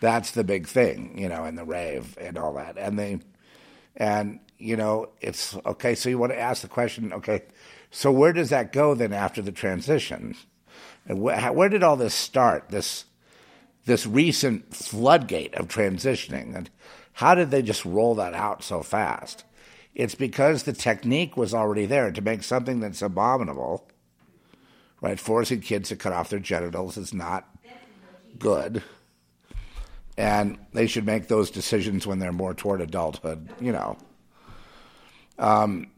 That's 0.00 0.30
the 0.30 0.44
big 0.44 0.66
thing, 0.66 1.18
you 1.18 1.28
know, 1.28 1.44
in 1.44 1.56
the 1.56 1.64
rave 1.64 2.16
and 2.20 2.36
all 2.38 2.54
that. 2.54 2.76
And 2.78 2.98
they, 2.98 3.20
and 3.96 4.40
you 4.58 4.76
know, 4.76 5.10
it's 5.20 5.56
okay. 5.66 5.94
So 5.94 6.08
you 6.08 6.18
want 6.18 6.32
to 6.32 6.40
ask 6.40 6.62
the 6.62 6.68
question, 6.68 7.12
okay, 7.12 7.42
so 7.90 8.10
where 8.10 8.32
does 8.32 8.50
that 8.50 8.72
go 8.72 8.94
then 8.94 9.12
after 9.12 9.42
the 9.42 9.52
transition? 9.52 10.34
And 11.06 11.18
wh- 11.18 11.54
where 11.54 11.68
did 11.68 11.82
all 11.82 11.96
this 11.96 12.14
start? 12.14 12.68
This 12.70 13.04
this 13.84 14.06
recent 14.06 14.74
floodgate 14.74 15.54
of 15.54 15.68
transitioning, 15.68 16.56
and 16.56 16.68
how 17.14 17.34
did 17.34 17.50
they 17.50 17.62
just 17.62 17.84
roll 17.84 18.16
that 18.16 18.34
out 18.34 18.64
so 18.64 18.82
fast? 18.82 19.44
It's 19.94 20.14
because 20.14 20.64
the 20.64 20.72
technique 20.72 21.36
was 21.36 21.54
already 21.54 21.86
there 21.86 22.10
to 22.10 22.20
make 22.20 22.42
something 22.42 22.80
that's 22.80 23.00
abominable 23.00 23.88
right? 25.06 25.20
Forcing 25.20 25.60
kids 25.60 25.90
to 25.90 25.96
cut 25.96 26.12
off 26.12 26.30
their 26.30 26.40
genitals 26.40 26.96
is 26.96 27.14
not 27.14 27.48
good. 28.40 28.82
And 30.18 30.58
they 30.72 30.88
should 30.88 31.06
make 31.06 31.28
those 31.28 31.48
decisions 31.50 32.06
when 32.06 32.18
they're 32.18 32.32
more 32.32 32.54
toward 32.54 32.80
adulthood, 32.80 33.48
you 33.60 33.70
know. 33.70 33.98
Um, 35.38 35.92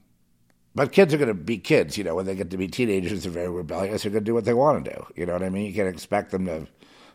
but 0.75 0.93
kids 0.93 1.15
are 1.15 1.17
going 1.17 1.29
to 1.29 1.35
be 1.35 1.57
kids, 1.57 1.97
you 1.97 2.05
know. 2.05 2.17
When 2.17 2.27
they 2.27 2.35
get 2.35 2.51
to 2.51 2.59
be 2.59 2.69
teenagers, 2.69 3.23
they're 3.23 3.33
very 3.33 3.49
rebellious. 3.49 4.03
They're 4.03 4.13
going 4.13 4.25
to 4.25 4.29
do 4.29 4.35
what 4.35 4.45
they 4.45 4.53
want 4.53 4.85
to 4.85 4.91
do. 4.91 5.07
You 5.17 5.25
know 5.25 5.33
what 5.33 5.43
I 5.43 5.49
mean? 5.49 5.65
You 5.65 5.73
can't 5.73 5.89
expect 5.89 6.31
them 6.31 6.45
to 6.45 6.67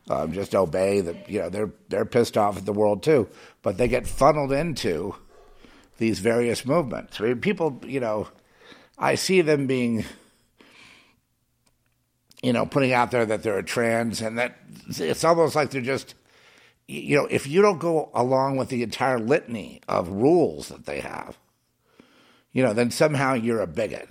um, 0.10 0.32
just 0.34 0.56
obey. 0.56 1.02
The 1.02 1.16
you 1.28 1.40
know 1.40 1.50
they're 1.50 1.72
they're 1.90 2.06
pissed 2.06 2.38
off 2.38 2.58
at 2.58 2.66
the 2.66 2.74
world 2.74 3.04
too, 3.04 3.30
but 3.62 3.78
they 3.78 3.88
get 3.88 4.08
funneled 4.08 4.52
into 4.52 5.16
these 5.98 6.20
various 6.20 6.66
movements. 6.66 7.22
I 7.22 7.26
mean, 7.26 7.42
people, 7.42 7.82
you 7.86 8.00
know, 8.00 8.30
I 8.98 9.14
see 9.16 9.42
them 9.42 9.68
being 9.68 10.06
you 12.44 12.52
know, 12.52 12.66
putting 12.66 12.92
out 12.92 13.10
there 13.10 13.26
that 13.26 13.42
they're 13.42 13.58
a 13.58 13.64
trans 13.64 14.22
and 14.22 14.38
that 14.38 14.58
it's 14.90 15.24
almost 15.24 15.56
like 15.56 15.72
they're 15.72 15.82
just, 15.82 16.14
you 16.88 17.16
know, 17.16 17.26
if 17.32 17.48
you 17.48 17.62
don't 17.62 17.80
go 17.80 18.12
along 18.14 18.58
with 18.58 18.68
the 18.68 18.84
entire 18.84 19.18
litany 19.18 19.82
of 19.88 20.10
rules 20.10 20.68
that 20.68 20.86
they 20.86 21.00
have, 21.00 21.38
you 22.52 22.62
know, 22.62 22.74
then 22.74 22.92
somehow 22.92 23.34
you're 23.34 23.62
a 23.62 23.68
bigot. 23.68 24.10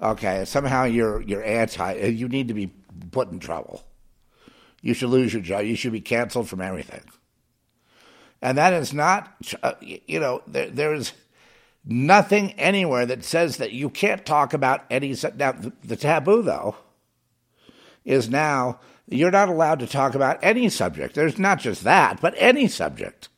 Okay, 0.00 0.44
somehow 0.44 0.84
you're 0.84 1.20
you're 1.22 1.42
anti. 1.42 1.94
You 1.94 2.28
need 2.28 2.48
to 2.48 2.54
be 2.54 2.70
put 3.10 3.32
in 3.32 3.40
trouble. 3.40 3.82
You 4.80 4.94
should 4.94 5.10
lose 5.10 5.32
your 5.32 5.42
job. 5.42 5.64
You 5.64 5.74
should 5.74 5.92
be 5.92 6.00
canceled 6.00 6.48
from 6.48 6.60
everything. 6.60 7.02
And 8.40 8.58
that 8.58 8.74
is 8.74 8.92
not, 8.92 9.34
uh, 9.62 9.72
you 9.80 10.20
know, 10.20 10.42
there, 10.46 10.68
there's 10.68 11.12
nothing 11.86 12.52
anywhere 12.54 13.06
that 13.06 13.24
says 13.24 13.56
that 13.58 13.72
you 13.72 13.88
can't 13.88 14.26
talk 14.26 14.52
about 14.52 14.84
any. 14.90 15.14
Now, 15.36 15.54
the 15.84 15.96
taboo, 15.96 16.42
though, 16.42 16.76
is 18.04 18.28
now 18.28 18.80
you're 19.08 19.30
not 19.30 19.48
allowed 19.48 19.78
to 19.78 19.86
talk 19.86 20.14
about 20.14 20.38
any 20.42 20.68
subject. 20.68 21.14
There's 21.14 21.38
not 21.38 21.60
just 21.60 21.84
that, 21.84 22.20
but 22.20 22.34
any 22.36 22.66
subject. 22.66 23.28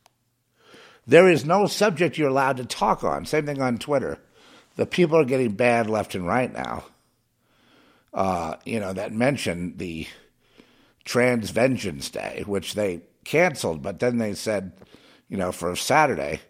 There 1.06 1.28
is 1.28 1.44
no 1.44 1.66
subject 1.66 2.18
you're 2.18 2.28
allowed 2.28 2.58
to 2.58 2.66
talk 2.66 3.04
on. 3.04 3.26
Same 3.26 3.46
thing 3.46 3.62
on 3.62 3.78
Twitter. 3.78 4.18
The 4.76 4.87
people 4.87 5.18
are 5.18 5.24
getting 5.24 5.52
banned 5.52 5.90
left 5.90 6.14
and 6.14 6.26
right 6.26 6.52
now. 6.52 6.84
Uh, 8.12 8.56
you 8.64 8.80
know, 8.80 8.92
that 8.92 9.12
mentioned 9.12 9.78
the 9.78 10.06
Trans 11.04 11.50
Vengeance 11.50 12.11
Day, 12.11 12.44
which 12.46 12.74
they 12.74 13.02
canceled, 13.24 13.82
but 13.82 13.98
then 13.98 14.18
they 14.18 14.34
said, 14.34 14.72
you 15.28 15.37
know, 15.37 15.52
for 15.52 15.74
Saturday, 15.76 16.40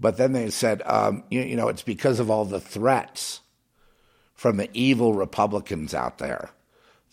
but 0.00 0.16
then 0.16 0.32
they 0.32 0.50
said, 0.50 0.82
um, 0.86 1.24
you, 1.30 1.40
you 1.40 1.56
know, 1.56 1.68
it's 1.68 1.82
because 1.82 2.20
of 2.20 2.30
all 2.30 2.44
the 2.44 2.60
threats 2.60 3.40
from 4.34 4.56
the 4.56 4.70
evil 4.72 5.14
Republicans 5.14 5.92
out 5.92 6.18
there 6.18 6.50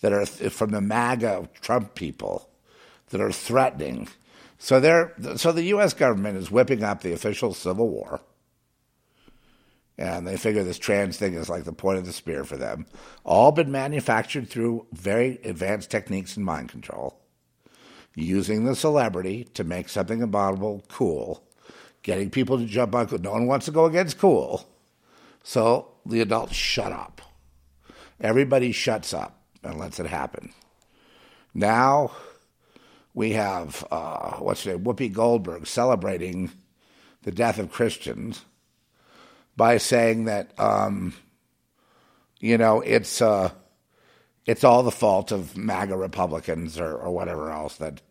that 0.02 0.14
are 0.14 0.26
th- 0.26 0.52
from 0.54 0.72
the 0.72 0.82
MAGA 0.82 1.50
Trump 1.62 1.96
people 1.96 2.50
that 3.10 3.22
are 3.22 3.32
threatening. 3.32 4.08
So 4.60 4.80
they're 4.80 5.14
so 5.36 5.52
the 5.52 5.64
U.S. 5.64 5.94
government 5.94 6.38
is 6.38 6.52
whipping 6.52 6.84
up 6.84 7.02
the 7.02 7.14
official 7.14 7.54
civil 7.54 7.90
war, 7.90 8.22
and 9.98 10.28
they 10.28 10.38
figure 10.38 10.64
this 10.64 10.78
trans 10.78 11.18
thing 11.18 11.34
is 11.34 11.50
like 11.50 11.64
the 11.64 11.74
point 11.74 11.98
of 11.98 12.06
the 12.06 12.14
spear 12.14 12.44
for 12.44 12.58
them. 12.58 12.86
All 13.24 13.52
been 13.52 13.72
manufactured 13.72 14.50
through 14.50 14.88
very 14.94 15.40
advanced 15.44 15.90
techniques 15.90 16.38
in 16.38 16.44
mind 16.44 16.70
control, 16.70 17.20
using 18.16 18.66
the 18.66 18.76
celebrity 18.76 19.44
to 19.56 19.64
make 19.64 19.90
something 19.90 20.22
abominable 20.22 20.84
cool, 20.88 21.44
getting 22.06 22.30
people 22.30 22.60
to 22.60 22.66
jump 22.66 22.94
on. 22.94 23.10
No 23.22 23.32
one 23.32 23.48
wants 23.48 23.66
to 23.66 23.72
go 23.72 23.86
against 23.86 24.20
cool, 24.20 24.70
so 25.44 25.92
the 26.06 26.22
adults 26.22 26.54
shut 26.54 26.92
up. 26.92 27.20
Everybody 28.22 28.72
shuts 28.72 29.12
up 29.14 29.42
and 29.64 29.80
lets 29.80 30.00
it 30.00 30.06
happen. 30.06 30.54
Now 31.56 32.12
we 33.16 33.32
have 33.32 33.84
uh, 33.90 34.36
what's 34.36 34.64
her 34.66 34.74
name, 34.74 34.84
Whoopi 34.86 35.12
Goldberg 35.12 35.66
celebrating 35.66 36.52
the 37.24 37.32
death 37.32 37.58
of 37.58 37.72
Christians 37.72 38.46
by 39.58 39.78
saying 39.78 40.26
that 40.26 40.58
um, 40.60 41.14
you 42.40 42.60
know 42.60 42.82
it's 42.82 43.20
uh, 43.20 43.50
it's 44.46 44.64
all 44.64 44.84
the 44.84 44.92
fault 44.92 45.32
of 45.32 45.58
MAGA 45.58 45.98
Republicans 45.98 46.80
or, 46.80 46.96
or 46.96 47.12
whatever 47.12 47.50
else 47.50 47.78
that 47.78 48.02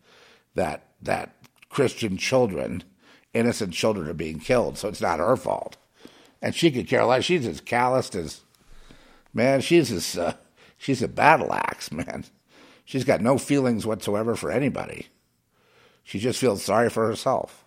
that 0.55 0.89
that 1.01 1.37
Christian 1.69 2.17
children, 2.17 2.83
innocent 3.35 3.73
children, 3.73 4.07
are 4.07 4.13
being 4.13 4.39
killed. 4.39 4.77
So 4.77 4.87
it's 4.87 5.01
not 5.01 5.19
her 5.19 5.35
fault, 5.35 5.77
and 6.41 6.55
she 6.55 6.71
could 6.71 6.87
care 6.87 7.05
less. 7.05 7.25
She's 7.25 7.45
as 7.45 7.61
calloused 7.61 8.15
as 8.15 8.41
man. 9.33 9.61
She's 9.61 9.91
as 9.91 10.17
uh, 10.17 10.33
she's 10.77 11.03
a 11.03 11.07
battle 11.07 11.53
axe, 11.53 11.91
man. 11.91 12.25
She's 12.85 13.03
got 13.03 13.21
no 13.21 13.37
feelings 13.37 13.85
whatsoever 13.85 14.35
for 14.35 14.51
anybody. 14.51 15.07
She 16.03 16.19
just 16.19 16.39
feels 16.39 16.63
sorry 16.63 16.89
for 16.89 17.07
herself. 17.07 17.65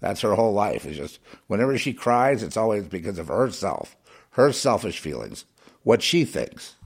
That's 0.00 0.20
her 0.20 0.34
whole 0.34 0.52
life. 0.52 0.84
It's 0.84 0.96
just 0.96 1.18
whenever 1.46 1.76
she 1.76 1.92
cries, 1.92 2.42
it's 2.42 2.56
always 2.56 2.86
because 2.86 3.18
of 3.18 3.28
herself, 3.28 3.96
her 4.32 4.52
selfish 4.52 5.00
feelings, 5.00 5.44
what 5.82 6.02
she 6.02 6.24
thinks. 6.24 6.76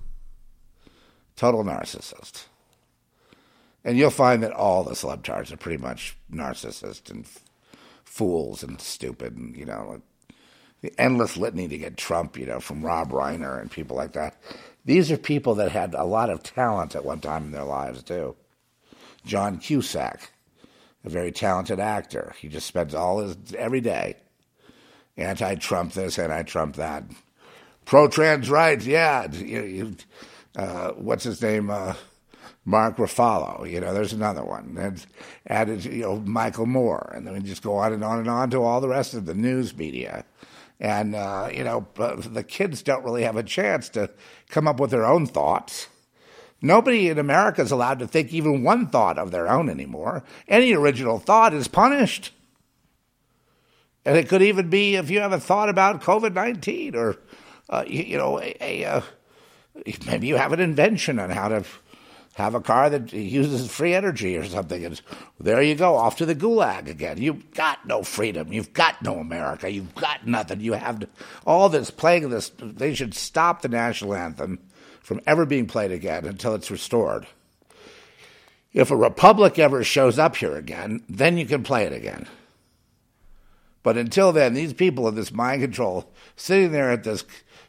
Total 1.37 1.65
narcissist. 1.65 2.45
And 3.85 3.99
you'll 3.99 4.11
find 4.11 4.43
that 4.43 4.53
all 4.53 4.85
the 4.85 4.93
celebtards 4.93 5.53
are 5.53 5.57
pretty 5.57 5.83
much 5.83 6.17
narcissists 6.33 7.11
and 7.11 7.27
fools 8.13 8.63
and 8.63 8.79
stupid, 8.79 9.35
and 9.35 9.57
you 9.57 9.65
know, 9.65 10.03
the 10.83 10.93
endless 10.99 11.39
litany 11.39 11.67
to 11.67 11.79
get 11.79 11.97
Trump, 11.97 12.37
you 12.37 12.45
know, 12.45 12.61
from 12.61 12.85
Rob 12.85 13.11
Reiner 13.11 13.59
and 13.59 13.71
people 13.71 13.97
like 13.97 14.13
that. 14.13 14.37
These 14.85 15.11
are 15.11 15.17
people 15.17 15.55
that 15.55 15.73
had 15.73 15.95
a 15.95 16.05
lot 16.05 16.29
of 16.29 16.43
talent 16.43 16.95
at 16.95 17.07
one 17.07 17.21
time 17.21 17.45
in 17.45 17.53
their 17.53 17.65
lives, 17.65 18.03
too. 18.03 18.37
John 19.25 19.59
Cusack, 19.59 20.31
a 21.05 21.09
very 21.09 21.33
talented 21.33 21.81
actor. 21.81 22.35
He 22.39 22.49
just 22.49 22.67
spends 22.67 22.95
all 22.95 23.21
his 23.21 23.37
every 23.57 23.81
day 23.81 24.17
anti 25.17 25.55
Trump 25.55 25.95
this, 25.95 26.19
anti 26.19 26.43
Trump 26.43 26.77
that. 26.77 27.05
Pro 27.87 28.09
trans 28.09 28.51
rights, 28.51 28.85
yeah. 28.85 29.31
You, 29.33 29.63
you, 29.63 29.97
uh, 30.55 30.91
what's 30.91 31.25
his 31.25 31.41
name? 31.41 31.71
Uh, 31.71 31.95
Mark 32.65 32.97
Ruffalo. 32.97 33.69
You 33.69 33.81
know, 33.81 33.93
there's 33.93 34.13
another 34.13 34.45
one. 34.45 34.77
And 34.79 35.05
added, 35.47 35.85
you 35.85 36.03
know, 36.03 36.17
Michael 36.21 36.67
Moore. 36.67 37.13
And 37.15 37.27
then 37.27 37.35
we 37.35 37.41
just 37.41 37.63
go 37.63 37.77
on 37.77 37.93
and 37.93 38.05
on 38.05 38.19
and 38.19 38.29
on 38.29 38.51
to 38.51 38.63
all 38.63 38.81
the 38.81 38.89
rest 38.89 39.15
of 39.15 39.27
the 39.27 39.35
news 39.35 39.77
media. 39.77 40.25
And, 40.79 41.15
uh, 41.15 41.49
you 41.53 41.65
know, 41.65 41.87
the 41.97 42.45
kids 42.45 42.83
don't 42.83 43.05
really 43.05 43.23
have 43.23 43.37
a 43.37 43.43
chance 43.43 43.89
to 43.91 44.11
come 44.49 44.67
up 44.67 44.81
with 44.81 44.91
their 44.91 45.07
own 45.07 45.27
thoughts. 45.27 45.89
Nobody 46.61 47.09
in 47.09 47.19
America 47.19 47.63
is 47.63 47.73
allowed 47.73 47.99
to 48.01 48.07
think 48.07 48.33
even 48.33 48.63
one 48.63 48.87
thought 48.87 49.19
of 49.19 49.33
their 49.33 49.49
own 49.49 49.69
anymore. 49.69 50.23
Any 50.49 50.75
original 50.75 51.19
thought 51.19 51.55
is 51.55 51.69
punished. 51.69 52.33
And 54.05 54.17
it 54.17 54.29
could 54.29 54.43
even 54.43 54.71
be 54.71 54.97
if 54.97 55.11
you 55.11 55.21
have 55.21 55.33
a 55.33 55.41
thought 55.41 55.69
about 55.69 56.03
COVID 56.03 56.35
19 56.35 56.97
or, 56.97 57.17
uh, 57.69 57.85
you, 57.87 58.03
you, 58.03 58.17
know, 58.17 58.41
a, 58.41 58.57
a 58.61 58.85
uh, 58.85 59.01
maybe 60.07 60.27
you 60.27 60.37
have 60.37 60.53
an 60.53 60.61
invention 60.61 61.19
on 61.19 61.31
how 61.31 61.49
to 61.49 61.65
have 62.35 62.55
a 62.55 62.61
car 62.61 62.89
that 62.89 63.13
uses 63.13 63.71
free 63.71 63.95
energy 63.95 64.37
or 64.37 64.45
something. 64.45 64.85
And 64.85 65.01
there 65.39 65.63
you 65.63 65.75
go, 65.75 65.97
off 65.97 66.17
to 66.17 66.27
the 66.27 66.35
gulag 66.35 66.89
again. 66.89 67.19
You've 67.19 67.53
got 67.53 67.87
no 67.87 68.03
freedom. 68.03 68.53
You've 68.53 68.73
got 68.73 69.03
no 69.03 69.19
America. 69.19 69.71
You've 69.71 69.95
got 69.95 70.27
nothing. 70.27 70.61
You 70.61 70.73
have 70.73 71.05
all 71.47 71.69
this 71.69 71.91
playing 71.91 72.31
this. 72.31 72.51
They 72.59 72.95
should 72.95 73.15
stop 73.15 73.61
the 73.61 73.69
national 73.69 74.15
anthem 74.15 74.61
from 75.03 75.21
ever 75.27 75.45
being 75.45 75.67
played 75.67 75.93
again 75.93 76.25
until 76.25 76.55
it's 76.55 76.71
restored. 76.71 77.27
If 78.73 78.91
a 78.91 78.97
republic 78.97 79.59
ever 79.59 79.85
shows 79.85 80.19
up 80.19 80.37
here 80.37 80.57
again, 80.57 81.03
then 81.09 81.37
you 81.37 81.45
can 81.45 81.63
play 81.63 81.85
it 81.85 81.93
again. 81.93 82.27
But 83.83 83.99
until 83.99 84.33
then, 84.33 84.55
these 84.55 84.73
people 84.73 85.09
in 85.09 85.17
this 85.17 85.33
mind 85.33 85.61
control 85.61 86.11
sitting 86.37 86.73
there 86.73 86.91
at 86.91 87.05
this 87.05 87.25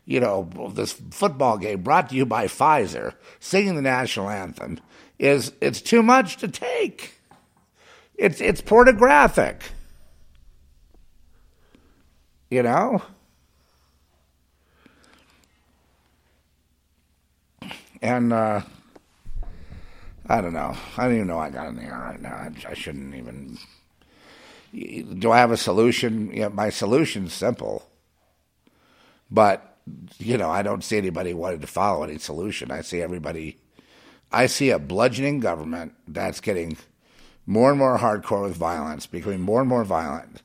you 0.06 0.20
know, 0.20 0.49
this 0.74 0.93
football 1.12 1.58
game 1.58 1.82
brought 1.82 2.10
to 2.10 2.16
you 2.16 2.26
by 2.26 2.45
Pfizer, 2.45 3.14
singing 3.39 3.76
the 3.76 3.82
national 3.82 4.30
anthem, 4.30 4.80
is 5.18 5.54
it's 5.62 5.82
too 5.82 6.04
much 6.04 6.38
to 6.38 6.47
take. 6.47 7.16
It's 8.16 8.41
it's 8.41 8.62
pornographic. 8.62 9.64
You 12.49 12.64
know? 12.64 13.01
And 18.01 18.34
uh, 18.34 18.62
I 20.28 20.41
don't 20.41 20.54
know. 20.54 20.76
I 20.97 21.06
don't 21.06 21.16
even 21.16 21.28
know 21.28 21.39
I 21.39 21.49
got 21.49 21.68
in 21.70 21.78
the 21.78 21.84
air 21.84 21.97
right 21.97 22.22
now. 22.22 22.36
I, 22.36 22.51
I 22.68 22.74
shouldn't 22.74 23.16
even. 23.16 23.58
Do 25.20 25.32
I 25.32 25.38
have 25.38 25.51
a 25.51 25.58
solution? 25.58 26.32
Yeah, 26.34 26.49
my 26.49 26.70
solution's 26.70 27.32
simple. 27.32 27.88
But 29.32 29.72
you 30.17 30.38
know, 30.38 30.49
I 30.49 30.63
don't 30.63 30.84
see 30.84 30.97
anybody 30.97 31.34
wanting 31.34 31.61
to 31.61 31.67
follow 31.67 32.03
any 32.03 32.17
solution. 32.17 32.71
I 32.71 32.81
see 32.81 33.01
everybody, 33.01 33.59
I 34.31 34.47
see 34.47 34.69
a 34.69 34.79
bludgeoning 34.79 35.39
government 35.39 35.93
that's 36.07 36.39
getting 36.39 36.77
more 37.45 37.69
and 37.69 37.79
more 37.79 37.97
hardcore 37.97 38.43
with 38.43 38.55
violence, 38.55 39.05
becoming 39.05 39.41
more 39.41 39.59
and 39.59 39.69
more 39.69 39.84
violent 39.84 40.41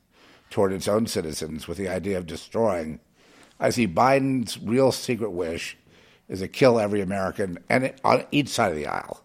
toward 0.51 0.73
its 0.73 0.89
own 0.89 1.07
citizens 1.07 1.69
with 1.69 1.79
the 1.79 1.89
idea 1.89 2.19
of 2.19 2.27
destroying. 2.27 3.01
I 3.61 3.71
see 3.71 3.87
Biden's 3.87 4.59
real 4.59 4.93
secret 4.93 5.31
wish 5.31 5.77
is 6.29 6.41
to 6.41 6.49
kill 6.49 6.79
every 6.79 7.01
American 7.01 7.59
and 7.69 7.93
on 8.05 8.25
each 8.31 8.49
side 8.49 8.71
of 8.71 8.77
the 8.77 8.87
aisle 8.87 9.23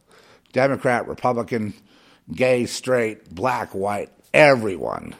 Democrat, 0.53 1.07
Republican, 1.07 1.73
gay, 2.31 2.65
straight, 2.65 3.33
black, 3.33 3.73
white, 3.73 4.11
everyone. 4.33 5.15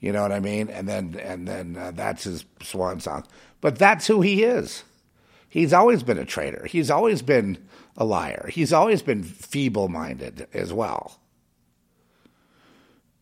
You 0.00 0.12
know 0.12 0.22
what 0.22 0.32
I 0.32 0.40
mean? 0.40 0.68
And 0.68 0.88
then 0.88 1.20
and 1.22 1.46
then 1.46 1.76
uh, 1.76 1.92
that's 1.94 2.24
his 2.24 2.44
swan 2.62 3.00
song. 3.00 3.26
But 3.60 3.78
that's 3.78 4.06
who 4.06 4.22
he 4.22 4.42
is. 4.42 4.82
He's 5.48 5.72
always 5.72 6.02
been 6.02 6.18
a 6.18 6.24
traitor. 6.24 6.64
He's 6.66 6.90
always 6.90 7.22
been 7.22 7.58
a 7.96 8.04
liar. 8.04 8.48
He's 8.50 8.72
always 8.72 9.02
been 9.02 9.22
feeble-minded 9.22 10.46
as 10.54 10.72
well. 10.72 11.20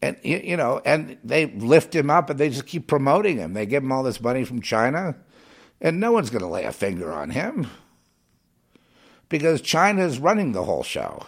And 0.00 0.16
you 0.22 0.56
know, 0.56 0.80
and 0.84 1.18
they 1.24 1.46
lift 1.46 1.94
him 1.94 2.10
up 2.10 2.30
and 2.30 2.38
they 2.38 2.50
just 2.50 2.66
keep 2.66 2.86
promoting 2.86 3.38
him. 3.38 3.54
They 3.54 3.66
give 3.66 3.82
him 3.82 3.90
all 3.90 4.04
this 4.04 4.20
money 4.20 4.44
from 4.44 4.62
China, 4.62 5.16
and 5.80 5.98
no 5.98 6.12
one's 6.12 6.30
going 6.30 6.42
to 6.42 6.48
lay 6.48 6.64
a 6.64 6.72
finger 6.72 7.12
on 7.12 7.30
him 7.30 7.66
because 9.28 9.60
China 9.60 10.04
is 10.04 10.20
running 10.20 10.52
the 10.52 10.64
whole 10.64 10.84
show 10.84 11.26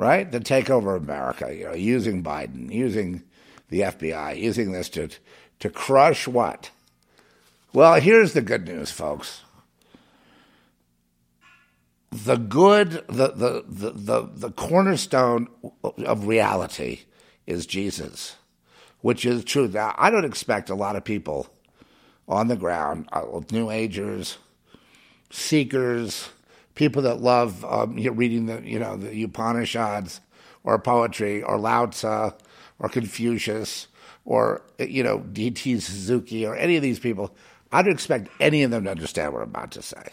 right? 0.00 0.32
To 0.32 0.40
take 0.40 0.70
over 0.70 0.96
America, 0.96 1.54
you 1.54 1.64
know, 1.64 1.74
using 1.74 2.24
Biden, 2.24 2.72
using 2.72 3.22
the 3.70 3.80
FBI, 3.80 4.38
using 4.38 4.72
this 4.72 4.88
to 4.90 5.08
to 5.60 5.70
crush 5.70 6.26
what? 6.26 6.70
Well, 7.72 8.00
here's 8.00 8.32
the 8.32 8.42
good 8.42 8.66
news, 8.66 8.90
folks. 8.90 9.42
The 12.10 12.36
good, 12.36 13.04
the 13.06 13.28
the 13.28 13.64
the 13.68 13.90
the, 13.92 14.28
the 14.32 14.50
cornerstone 14.50 15.48
of 15.82 16.26
reality 16.26 17.02
is 17.46 17.66
Jesus, 17.66 18.36
which 19.00 19.24
is 19.24 19.44
true. 19.44 19.68
Now, 19.68 19.94
I 19.96 20.10
don't 20.10 20.24
expect 20.24 20.70
a 20.70 20.74
lot 20.74 20.96
of 20.96 21.04
people 21.04 21.48
on 22.28 22.48
the 22.48 22.56
ground, 22.56 23.08
uh, 23.12 23.24
New 23.50 23.70
Agers, 23.70 24.38
seekers, 25.30 26.30
people 26.74 27.02
that 27.02 27.20
love 27.20 27.64
um, 27.64 27.94
reading 27.96 28.46
the 28.46 28.62
you 28.62 28.78
know 28.78 28.96
the 28.96 29.22
Upanishads 29.22 30.20
or 30.64 30.78
poetry 30.78 31.42
or 31.42 31.58
Lao 31.58 31.86
Tzu 31.86 32.32
or 32.80 32.88
Confucius 32.88 33.86
or 34.24 34.62
you 34.78 35.04
know 35.04 35.20
D.T. 35.20 35.78
Suzuki 35.78 36.44
or 36.44 36.56
any 36.56 36.76
of 36.76 36.82
these 36.82 36.98
people. 36.98 37.34
I 37.70 37.82
don't 37.82 37.92
expect 37.92 38.28
any 38.40 38.64
of 38.64 38.72
them 38.72 38.84
to 38.84 38.90
understand 38.90 39.32
what 39.32 39.42
I'm 39.42 39.50
about 39.50 39.70
to 39.72 39.82
say. 39.82 40.10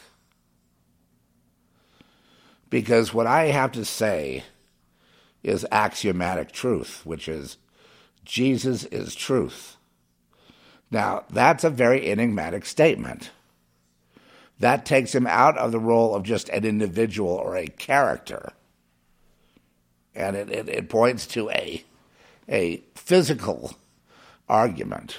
Because 2.69 3.13
what 3.13 3.25
I 3.25 3.45
have 3.45 3.71
to 3.71 3.85
say 3.85 4.43
is 5.41 5.65
axiomatic 5.71 6.51
truth, 6.51 7.01
which 7.03 7.27
is 7.27 7.57
Jesus 8.25 8.83
is 8.83 9.15
truth. 9.15 9.77
Now, 10.91 11.23
that's 11.31 11.63
a 11.63 11.69
very 11.69 12.07
enigmatic 12.11 12.65
statement. 12.65 13.31
That 14.59 14.85
takes 14.85 15.15
him 15.15 15.25
out 15.25 15.57
of 15.57 15.71
the 15.71 15.79
role 15.79 16.13
of 16.13 16.23
just 16.23 16.49
an 16.49 16.65
individual 16.65 17.31
or 17.31 17.55
a 17.55 17.67
character 17.67 18.53
and 20.17 20.35
it, 20.35 20.49
it, 20.49 20.67
it 20.67 20.89
points 20.89 21.27
to 21.27 21.49
a 21.51 21.83
a 22.49 22.83
physical 22.95 23.75
argument 24.47 25.17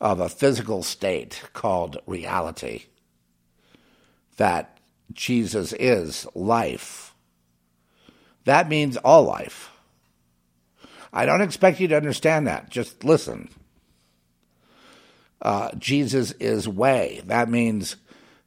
of 0.00 0.20
a 0.20 0.28
physical 0.28 0.82
state 0.82 1.42
called 1.52 1.98
reality 2.06 2.84
that 4.36 4.78
Jesus 5.12 5.72
is 5.72 6.26
life. 6.34 7.14
That 8.44 8.68
means 8.68 8.96
all 8.98 9.24
life. 9.24 9.70
I 11.12 11.26
don't 11.26 11.40
expect 11.40 11.80
you 11.80 11.88
to 11.88 11.96
understand 11.96 12.46
that. 12.46 12.70
Just 12.70 13.04
listen. 13.04 13.48
Uh, 15.40 15.70
Jesus 15.78 16.32
is 16.32 16.68
way. 16.68 17.22
That 17.26 17.48
means 17.48 17.96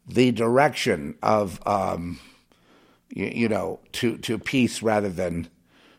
the 0.08 0.32
direction 0.32 1.16
of, 1.22 1.66
um, 1.68 2.20
you, 3.10 3.26
you, 3.26 3.50
know, 3.50 3.80
to, 3.94 4.18
to 4.20 4.38
peace 4.38 4.82
rather 4.82 5.10
than 5.10 5.50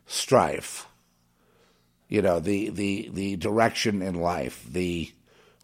strife. 0.07 0.87
You 2.13 2.21
know, 2.21 2.41
the, 2.41 2.69
the, 2.69 3.09
the 3.11 3.37
direction 3.37 4.03
in 4.03 4.17
life, 4.17 4.67
the 4.71 5.11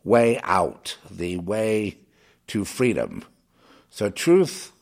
way 0.03 0.41
out, 0.43 0.97
the 1.11 1.37
way 1.37 1.99
to 2.47 2.65
freedom. 2.65 3.23
So, 3.91 4.09
truth, 4.09 4.73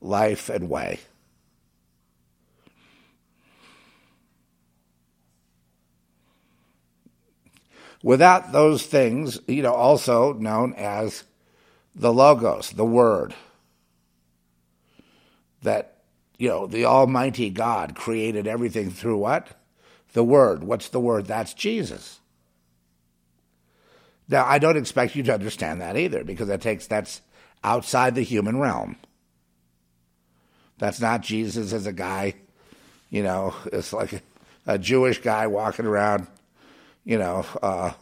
life, 0.00 0.48
and 0.48 0.70
way. 0.70 1.00
Without 8.00 8.52
those 8.52 8.86
things, 8.86 9.40
you 9.48 9.64
know, 9.64 9.74
also 9.74 10.34
known 10.34 10.74
as 10.74 11.24
the 11.92 12.12
Logos, 12.12 12.70
the 12.70 12.84
Word, 12.84 13.34
that, 15.62 16.04
you 16.38 16.46
know, 16.46 16.68
the 16.68 16.84
Almighty 16.84 17.50
God 17.50 17.96
created 17.96 18.46
everything 18.46 18.92
through 18.92 19.18
what? 19.18 19.59
The 20.12 20.24
Word. 20.24 20.64
What's 20.64 20.88
the 20.88 21.00
Word? 21.00 21.26
That's 21.26 21.54
Jesus. 21.54 22.20
Now, 24.28 24.44
I 24.46 24.58
don't 24.58 24.76
expect 24.76 25.16
you 25.16 25.22
to 25.24 25.34
understand 25.34 25.80
that 25.80 25.96
either, 25.96 26.22
because 26.24 26.48
that 26.48 26.60
takes 26.60 26.86
that's 26.86 27.20
outside 27.64 28.14
the 28.14 28.22
human 28.22 28.58
realm. 28.58 28.96
That's 30.78 31.00
not 31.00 31.20
Jesus 31.20 31.72
as 31.72 31.86
a 31.86 31.92
guy, 31.92 32.34
you 33.10 33.22
know, 33.22 33.54
it's 33.72 33.92
like 33.92 34.22
a, 34.66 34.78
Jewish 34.78 35.20
guy 35.20 35.46
walking 35.48 35.86
around 35.86 36.28
you 37.04 37.18
know, 37.18 37.44
uh, 37.62 37.92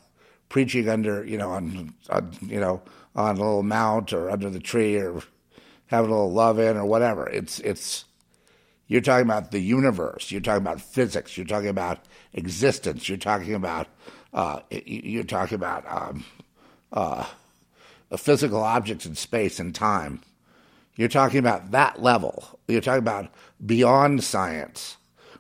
preaching 0.48 0.88
under, 0.88 1.24
you 1.24 1.38
know, 1.38 1.50
on, 1.50 1.94
on, 2.10 2.36
you 2.42 2.60
know, 2.60 2.82
on 3.14 3.36
a 3.36 3.38
little 3.38 3.62
mount 3.62 4.12
or 4.12 4.30
under 4.30 4.50
the 4.50 4.60
tree 4.60 4.96
or 4.96 5.22
having 5.86 6.10
a 6.10 6.14
little 6.14 6.32
love 6.32 6.58
in 6.58 6.76
or 6.76 6.84
whatever. 6.84 7.26
It's 7.28 7.58
it's 7.60 8.04
you're 8.88 9.00
talking 9.00 9.26
about 9.26 9.52
the 9.52 9.60
universe. 9.60 10.30
You're 10.30 10.40
talking 10.40 10.62
about 10.62 10.80
physics. 10.80 11.36
You're 11.36 11.46
talking 11.46 11.68
about 11.68 12.00
existence. 12.32 13.08
You're 13.08 13.18
talking 13.18 13.54
about 13.54 13.86
uh, 14.32 14.60
you're 14.70 15.24
talking 15.24 15.56
about 15.56 15.84
um, 15.88 16.24
uh, 16.92 17.24
physical 18.16 18.62
objects 18.62 19.06
in 19.06 19.14
space 19.14 19.60
and 19.60 19.74
time. 19.74 20.20
You're 20.96 21.08
talking 21.08 21.38
about 21.38 21.70
that 21.70 22.02
level. 22.02 22.58
You're 22.66 22.80
talking 22.80 22.98
about 22.98 23.30
beyond 23.64 24.24
science, 24.24 24.96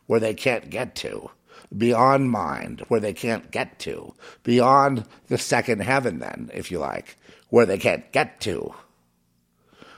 where 0.06 0.20
they 0.20 0.34
can't 0.34 0.70
get 0.70 0.94
to 0.96 1.30
beyond 1.76 2.30
mind, 2.30 2.84
where 2.88 3.00
they 3.00 3.12
can't 3.12 3.50
get 3.50 3.78
to, 3.80 4.14
beyond 4.42 5.04
the 5.26 5.38
second 5.38 5.80
heaven, 5.80 6.18
then, 6.18 6.50
if 6.54 6.70
you 6.70 6.78
like, 6.78 7.16
where 7.50 7.66
they 7.66 7.78
can't 7.78 8.10
get 8.12 8.40
to, 8.40 8.74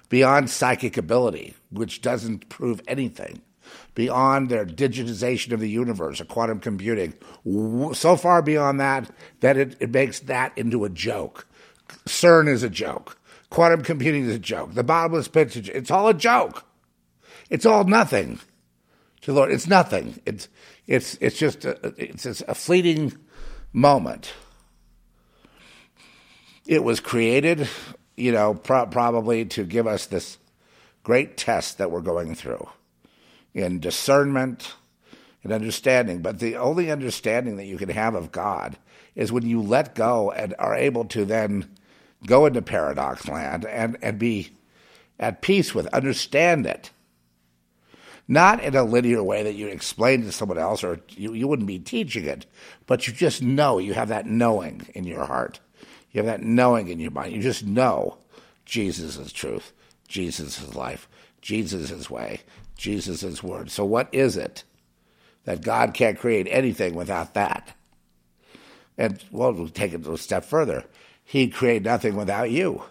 beyond 0.09 0.51
psychic 0.51 0.97
ability, 0.97 1.55
which 1.71 2.03
doesn't 2.03 2.49
prove 2.49 2.81
anything, 2.89 3.43
beyond 3.95 4.49
their 4.49 4.67
digitization 4.67 5.53
of 5.53 5.61
the 5.61 5.71
universe 5.71 6.21
or 6.21 6.25
quantum 6.25 6.61
computing, 6.61 7.15
so 7.95 8.17
far 8.17 8.43
beyond 8.43 8.81
that 8.81 9.11
that 9.41 9.57
it, 9.57 9.77
it 9.81 9.91
makes 9.91 10.21
that 10.21 10.57
into 10.57 10.85
a 10.85 10.91
joke. 10.91 11.47
CERN 12.07 12.49
is 12.49 12.63
a 12.63 12.71
joke. 12.71 13.19
Quantum 13.51 13.83
computing 13.83 14.25
is 14.25 14.37
a 14.37 14.39
joke. 14.39 14.75
The 14.75 14.85
bottomless 14.85 15.29
pit, 15.29 15.57
it's 15.57 15.91
all 15.91 16.09
a 16.09 16.15
joke. 16.15 16.65
It's 17.51 17.67
all 17.67 17.85
nothing 17.85 18.39
to 19.23 19.33
Lord. 19.33 19.51
It's 19.51 19.67
nothing. 19.67 20.21
It's 20.25 20.49
it's 20.87 21.17
it's 21.21 21.37
just 21.37 21.65
a, 21.65 21.95
it's 21.97 22.25
a 22.25 22.55
fleeting 22.55 23.17
moment. 23.73 24.33
It 26.67 26.85
was 26.85 27.01
created, 27.01 27.69
you 28.17 28.31
know, 28.31 28.55
pro- 28.55 28.87
probably 28.87 29.45
to 29.47 29.65
give 29.65 29.89
us 29.89 30.07
this 30.07 30.39
great 31.11 31.37
test 31.37 31.79
that 31.79 31.91
we're 31.91 32.01
going 32.01 32.37
through 32.37 32.69
in 33.53 33.81
discernment 33.81 34.75
and 35.43 35.53
understanding. 35.53 36.23
But 36.23 36.39
the 36.39 36.55
only 36.55 36.89
understanding 36.89 37.57
that 37.57 37.65
you 37.65 37.79
can 37.79 37.89
have 37.89 38.15
of 38.15 38.31
God 38.31 38.79
is 39.17 39.33
when 39.33 39.45
you 39.45 39.61
let 39.61 39.97
go 39.97 40.31
and 40.31 40.55
are 40.61 40.77
able 40.77 41.05
to 41.07 41.25
then 41.25 41.69
go 42.27 42.47
into 42.47 42.63
paradox 42.63 43.27
land 43.27 43.65
and, 43.65 43.97
and 44.01 44.21
be 44.21 44.51
at 45.19 45.43
peace 45.43 45.75
with, 45.75 45.89
understand 45.89 46.65
it 46.65 46.91
not 48.29 48.63
in 48.63 48.77
a 48.77 48.85
linear 48.85 49.25
way 49.25 49.43
that 49.43 49.57
you 49.57 49.67
explain 49.67 50.23
to 50.23 50.31
someone 50.31 50.59
else 50.59 50.85
or 50.85 51.01
you, 51.09 51.35
you 51.35 51.49
wouldn't 51.49 51.67
be 51.67 51.81
teaching 51.81 52.25
it, 52.25 52.47
but 52.87 53.09
you 53.09 53.13
just 53.13 53.43
know, 53.43 53.79
you 53.79 53.95
have 53.95 54.11
that 54.11 54.27
knowing 54.27 54.87
in 54.95 55.03
your 55.03 55.25
heart. 55.25 55.59
You 56.13 56.19
have 56.23 56.27
that 56.27 56.47
knowing 56.47 56.87
in 56.87 57.01
your 57.01 57.11
mind. 57.11 57.33
You 57.33 57.43
just 57.43 57.67
know 57.67 58.19
Jesus 58.65 59.17
is 59.17 59.33
truth, 59.33 59.73
Jesus 60.11 60.75
life, 60.75 61.09
Jesus 61.41 62.11
way, 62.11 62.41
Jesus 62.77 63.43
word. 63.43 63.71
So 63.71 63.85
what 63.85 64.09
is 64.13 64.37
it 64.37 64.65
that 65.45 65.63
God 65.63 65.95
can't 65.95 66.19
create 66.19 66.49
anything 66.51 66.95
without 66.95 67.35
that? 67.35 67.75
And 68.99 69.23
well, 69.31 69.53
we'll 69.53 69.69
take 69.69 69.95
it 69.95 70.07
a 70.07 70.19
step 70.19 70.45
further. 70.45 70.85
He'd 71.25 71.55
create 71.55 71.83
nothing 71.83 72.17
without 72.17 72.51
you. 72.51 72.83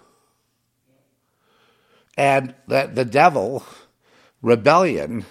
And 2.17 2.55
that 2.67 2.95
the 2.95 3.05
devil 3.05 3.63
rebellion, 4.41 5.25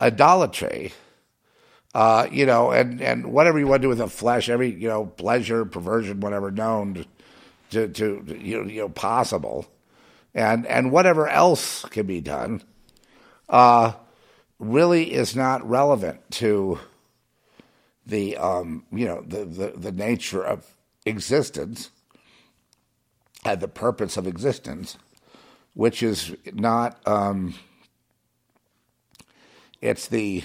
idolatry, 0.00 0.92
uh, 1.94 2.28
you 2.30 2.46
know, 2.46 2.70
and, 2.70 3.00
and 3.00 3.32
whatever 3.32 3.58
you 3.58 3.66
want 3.66 3.82
to 3.82 3.86
do 3.86 3.88
with 3.88 3.98
the 3.98 4.08
flesh, 4.08 4.48
every, 4.48 4.70
you 4.70 4.88
know, 4.88 5.06
pleasure, 5.06 5.64
perversion, 5.64 6.20
whatever 6.20 6.50
known 6.50 6.94
to, 7.70 7.88
to, 7.88 8.22
to 8.24 8.38
you, 8.40 8.62
know, 8.62 8.70
you 8.70 8.80
know, 8.80 8.88
possible, 8.88 9.66
and, 10.34 10.66
and 10.66 10.90
whatever 10.90 11.28
else 11.28 11.84
can 11.86 12.06
be 12.06 12.20
done, 12.20 12.62
uh, 13.48 13.92
really 14.58 15.12
is 15.12 15.36
not 15.36 15.68
relevant 15.68 16.30
to 16.30 16.78
the, 18.06 18.36
um, 18.36 18.84
you 18.92 19.06
know, 19.06 19.22
the, 19.26 19.44
the, 19.44 19.72
the 19.76 19.92
nature 19.92 20.42
of 20.44 20.66
existence 21.06 21.90
and 23.44 23.60
the 23.60 23.68
purpose 23.68 24.16
of 24.16 24.26
existence, 24.26 24.98
which 25.74 26.02
is 26.02 26.34
not, 26.52 27.00
um, 27.06 27.54
it's 29.80 30.08
the 30.08 30.42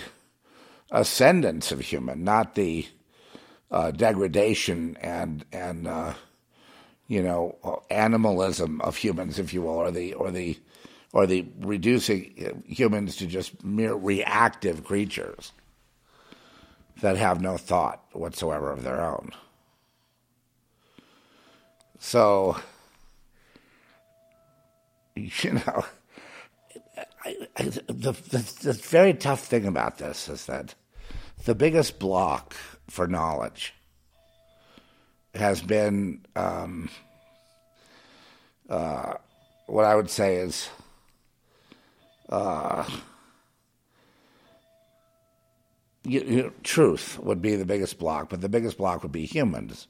ascendance 0.91 1.71
of 1.71 1.79
human, 1.79 2.23
not 2.23 2.55
the 2.55 2.87
uh, 3.71 3.91
degradation 3.91 4.97
and 5.01 5.45
and 5.51 5.87
uh, 5.87 6.13
you 7.09 7.21
know 7.21 7.81
animalism 7.89 8.79
of 8.81 8.95
humans, 8.95 9.39
if 9.39 9.53
you 9.53 9.63
will, 9.63 9.71
or 9.71 9.91
the 9.91 10.13
or 10.13 10.31
the 10.31 10.57
or 11.11 11.25
the 11.25 11.45
reducing 11.59 12.63
humans 12.65 13.17
to 13.17 13.25
just 13.25 13.63
mere 13.63 13.95
reactive 13.95 14.85
creatures 14.85 15.51
that 17.01 17.17
have 17.17 17.41
no 17.41 17.57
thought 17.57 18.05
whatsoever 18.13 18.71
of 18.71 18.83
their 18.83 19.01
own. 19.01 19.31
So, 21.97 22.57
you 25.15 25.53
know, 25.53 25.85
I, 27.25 27.35
I, 27.57 27.63
the, 27.63 28.11
the, 28.11 28.53
the 28.61 28.73
very 28.73 29.15
tough 29.15 29.45
thing 29.45 29.65
about 29.65 29.97
this 29.97 30.29
is 30.29 30.45
that 30.45 30.75
the 31.45 31.55
biggest 31.55 31.97
block 31.97 32.55
for 32.87 33.07
knowledge 33.07 33.73
has 35.35 35.61
been 35.61 36.25
um, 36.35 36.89
uh, 38.69 39.13
what 39.67 39.85
I 39.85 39.95
would 39.95 40.09
say 40.09 40.37
is 40.37 40.69
uh, 42.29 42.87
you, 46.03 46.21
you, 46.21 46.53
truth 46.63 47.19
would 47.19 47.41
be 47.41 47.55
the 47.55 47.65
biggest 47.65 47.99
block, 47.99 48.29
but 48.29 48.41
the 48.41 48.49
biggest 48.49 48.77
block 48.77 49.03
would 49.03 49.11
be 49.11 49.25
humans 49.25 49.87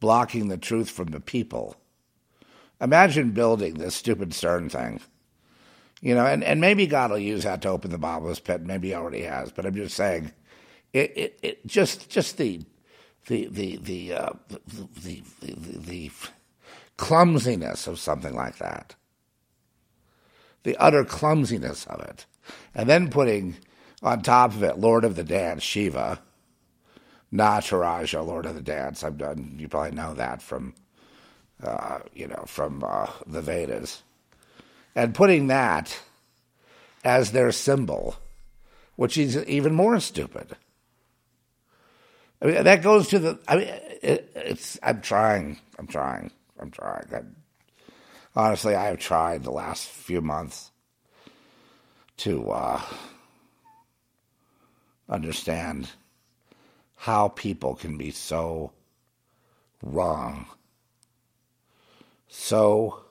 blocking 0.00 0.48
the 0.48 0.58
truth 0.58 0.90
from 0.90 1.08
the 1.08 1.20
people. 1.20 1.76
Imagine 2.80 3.30
building 3.30 3.74
this 3.74 3.94
stupid 3.94 4.30
CERN 4.30 4.70
thing 4.70 5.00
you 6.00 6.14
know, 6.14 6.26
and, 6.26 6.44
and 6.44 6.60
maybe 6.60 6.86
God 6.86 7.10
will 7.10 7.18
use 7.18 7.44
that 7.44 7.62
to 7.62 7.68
open 7.68 7.90
the 7.90 7.98
bottomless 7.98 8.40
pit. 8.40 8.62
Maybe 8.62 8.88
he 8.88 8.94
already 8.94 9.22
has, 9.22 9.50
but 9.50 9.64
I'm 9.64 9.74
just 9.74 9.96
saying, 9.96 10.32
it, 10.92 11.12
it, 11.16 11.38
it 11.42 11.66
just 11.66 12.08
just 12.08 12.36
the 12.36 12.62
the 13.28 13.48
the 13.48 13.76
the, 13.78 14.14
uh, 14.14 14.30
the, 14.48 14.60
the, 15.02 15.22
the, 15.42 15.78
the 15.78 16.10
clumsiness 16.98 17.86
of 17.86 17.98
something 17.98 18.34
like 18.34 18.58
that. 18.58 18.94
the 20.64 20.76
utter 20.78 21.04
clumsiness 21.04 21.86
of 21.86 22.00
it, 22.02 22.26
and 22.74 22.88
then 22.88 23.10
putting 23.10 23.56
on 24.02 24.22
top 24.22 24.52
of 24.52 24.62
it 24.62 24.78
Lord 24.78 25.04
of 25.04 25.16
the 25.16 25.24
Dance, 25.24 25.62
Shiva, 25.62 26.20
Nataraja, 27.32 28.26
Lord 28.26 28.46
of 28.46 28.54
the 28.54 28.62
Dance. 28.62 29.04
I've 29.04 29.18
done. 29.18 29.56
You 29.58 29.68
probably 29.68 29.92
know 29.96 30.14
that 30.14 30.42
from, 30.42 30.74
uh, 31.62 32.00
you 32.14 32.28
know, 32.28 32.44
from 32.46 32.84
uh, 32.86 33.08
the 33.26 33.42
Vedas, 33.42 34.02
and 34.94 35.14
putting 35.14 35.48
that 35.48 35.98
as 37.04 37.32
their 37.32 37.52
symbol, 37.52 38.16
which 38.96 39.18
is 39.18 39.36
even 39.46 39.74
more 39.74 40.00
stupid. 40.00 40.56
I 42.40 42.46
mean, 42.46 42.64
that 42.64 42.82
goes 42.82 43.08
to 43.08 43.18
the. 43.18 43.38
I 43.48 43.56
mean, 43.56 43.68
it, 44.02 44.30
it's. 44.34 44.78
I'm 44.82 45.00
trying. 45.00 45.58
I'm 45.78 45.86
trying. 45.86 46.30
I'm 46.60 46.70
trying. 46.70 47.08
I, 47.12 47.22
honestly, 48.34 48.74
I 48.74 48.86
have 48.86 48.98
tried 48.98 49.42
the 49.42 49.50
last 49.50 49.88
few 49.88 50.20
months 50.20 50.70
to 52.18 52.50
uh, 52.50 52.80
understand 55.08 55.90
how 56.96 57.28
people 57.28 57.74
can 57.74 57.96
be 57.96 58.10
so 58.10 58.72
wrong, 59.82 60.46
so 62.28 63.04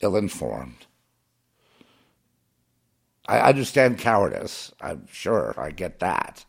ill 0.00 0.16
informed. 0.16 0.86
I 3.26 3.38
understand 3.38 3.98
cowardice. 3.98 4.72
I'm 4.80 5.06
sure 5.10 5.54
I 5.56 5.70
get 5.70 6.00
that. 6.00 6.44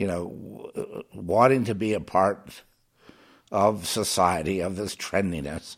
You 0.00 0.06
know, 0.06 1.04
wanting 1.12 1.64
to 1.64 1.74
be 1.74 1.92
a 1.92 2.00
part 2.00 2.62
of 3.52 3.86
society, 3.86 4.60
of 4.60 4.76
this 4.76 4.96
trendiness, 4.96 5.76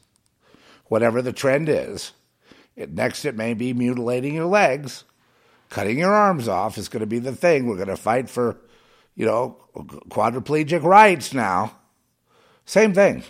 whatever 0.85 1.21
the 1.23 1.33
trend 1.33 1.69
is. 1.69 2.13
It, 2.77 2.93
next, 2.93 3.25
it 3.25 3.35
may 3.35 3.53
be 3.53 3.73
mutilating 3.73 4.35
your 4.35 4.47
legs, 4.47 5.03
cutting 5.71 5.99
your 5.99 6.15
arms 6.15 6.47
off 6.47 6.79
is 6.79 6.89
going 6.89 7.01
to 7.01 7.07
be 7.07 7.19
the 7.19 7.35
thing. 7.35 7.67
We're 7.67 7.75
going 7.75 7.89
to 7.89 7.97
fight 7.97 8.31
for, 8.31 8.61
you 9.17 9.27
know, 9.27 9.57
quadriplegic 9.75 10.85
rights 10.85 11.35
now. 11.35 11.77
Same 12.65 12.95
thing. 12.95 13.25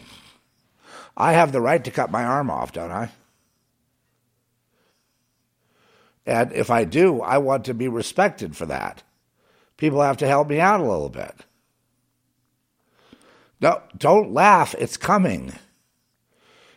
I 1.16 1.32
have 1.32 1.52
the 1.52 1.62
right 1.62 1.82
to 1.84 1.90
cut 1.90 2.10
my 2.10 2.22
arm 2.22 2.50
off, 2.50 2.70
don't 2.70 2.92
I? 2.92 3.12
And 6.26 6.52
if 6.52 6.70
I 6.70 6.84
do, 6.84 7.22
I 7.22 7.38
want 7.38 7.64
to 7.64 7.72
be 7.72 7.88
respected 7.88 8.54
for 8.54 8.66
that. 8.66 9.02
People 9.82 10.00
have 10.00 10.18
to 10.18 10.28
help 10.28 10.48
me 10.48 10.60
out 10.60 10.78
a 10.78 10.84
little 10.84 11.08
bit. 11.08 11.34
No, 13.60 13.82
don't 13.98 14.32
laugh. 14.32 14.76
It's 14.78 14.96
coming. 14.96 15.54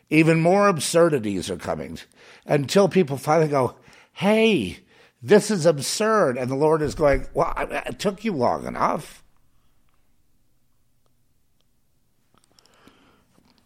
Even 0.09 0.41
more 0.41 0.67
absurdities 0.67 1.51
are 1.51 1.55
coming 1.55 1.99
until 2.47 2.89
people 2.89 3.17
finally 3.17 3.47
go, 3.47 3.75
hey, 4.13 4.79
this 5.21 5.51
is 5.51 5.67
absurd. 5.67 6.35
And 6.35 6.49
the 6.49 6.55
Lord 6.55 6.81
is 6.81 6.95
going, 6.95 7.27
well, 7.35 7.53
it 7.55 7.99
took 7.99 8.25
you 8.25 8.33
long 8.33 8.65
enough. 8.65 9.23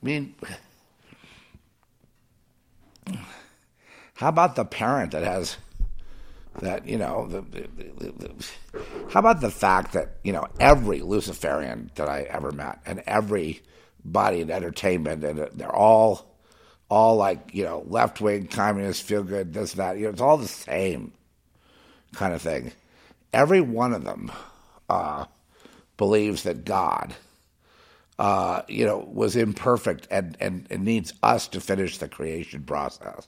I 0.03 0.05
mean, 0.05 0.35
how 4.15 4.27
about 4.27 4.57
the 4.57 4.65
parent 4.65 5.13
that 5.13 5.23
has 5.23 5.55
that 6.61 6.87
you 6.87 6.97
know 6.97 7.27
the, 7.27 7.41
the, 7.41 8.11
the, 8.17 8.45
how 9.11 9.19
about 9.19 9.41
the 9.41 9.51
fact 9.51 9.93
that 9.93 10.17
you 10.23 10.33
know 10.33 10.47
every 10.59 11.01
luciferian 11.01 11.89
that 11.95 12.07
i 12.07 12.21
ever 12.23 12.51
met 12.51 12.79
and 12.85 13.01
every 13.07 13.61
body 14.03 14.41
in 14.41 14.51
entertainment 14.51 15.23
and 15.23 15.39
they're 15.53 15.75
all 15.75 16.35
all 16.89 17.15
like 17.15 17.53
you 17.53 17.63
know 17.63 17.83
left 17.87 18.19
wing 18.21 18.47
communists 18.47 19.01
feel 19.03 19.23
good 19.23 19.53
this 19.53 19.73
that 19.73 19.97
you 19.97 20.03
know 20.03 20.09
it's 20.09 20.21
all 20.21 20.37
the 20.37 20.47
same 20.47 21.11
kind 22.13 22.33
of 22.33 22.41
thing. 22.41 22.71
Every 23.33 23.61
one 23.61 23.93
of 23.93 24.03
them 24.03 24.31
uh, 24.89 25.25
believes 25.97 26.43
that 26.43 26.65
god 26.65 27.13
uh, 28.17 28.63
you 28.67 28.85
know 28.85 28.97
was 28.97 29.35
imperfect 29.35 30.07
and, 30.11 30.35
and, 30.39 30.67
and 30.69 30.83
needs 30.83 31.13
us 31.23 31.47
to 31.49 31.61
finish 31.61 31.97
the 31.97 32.09
creation 32.09 32.63
process 32.63 33.27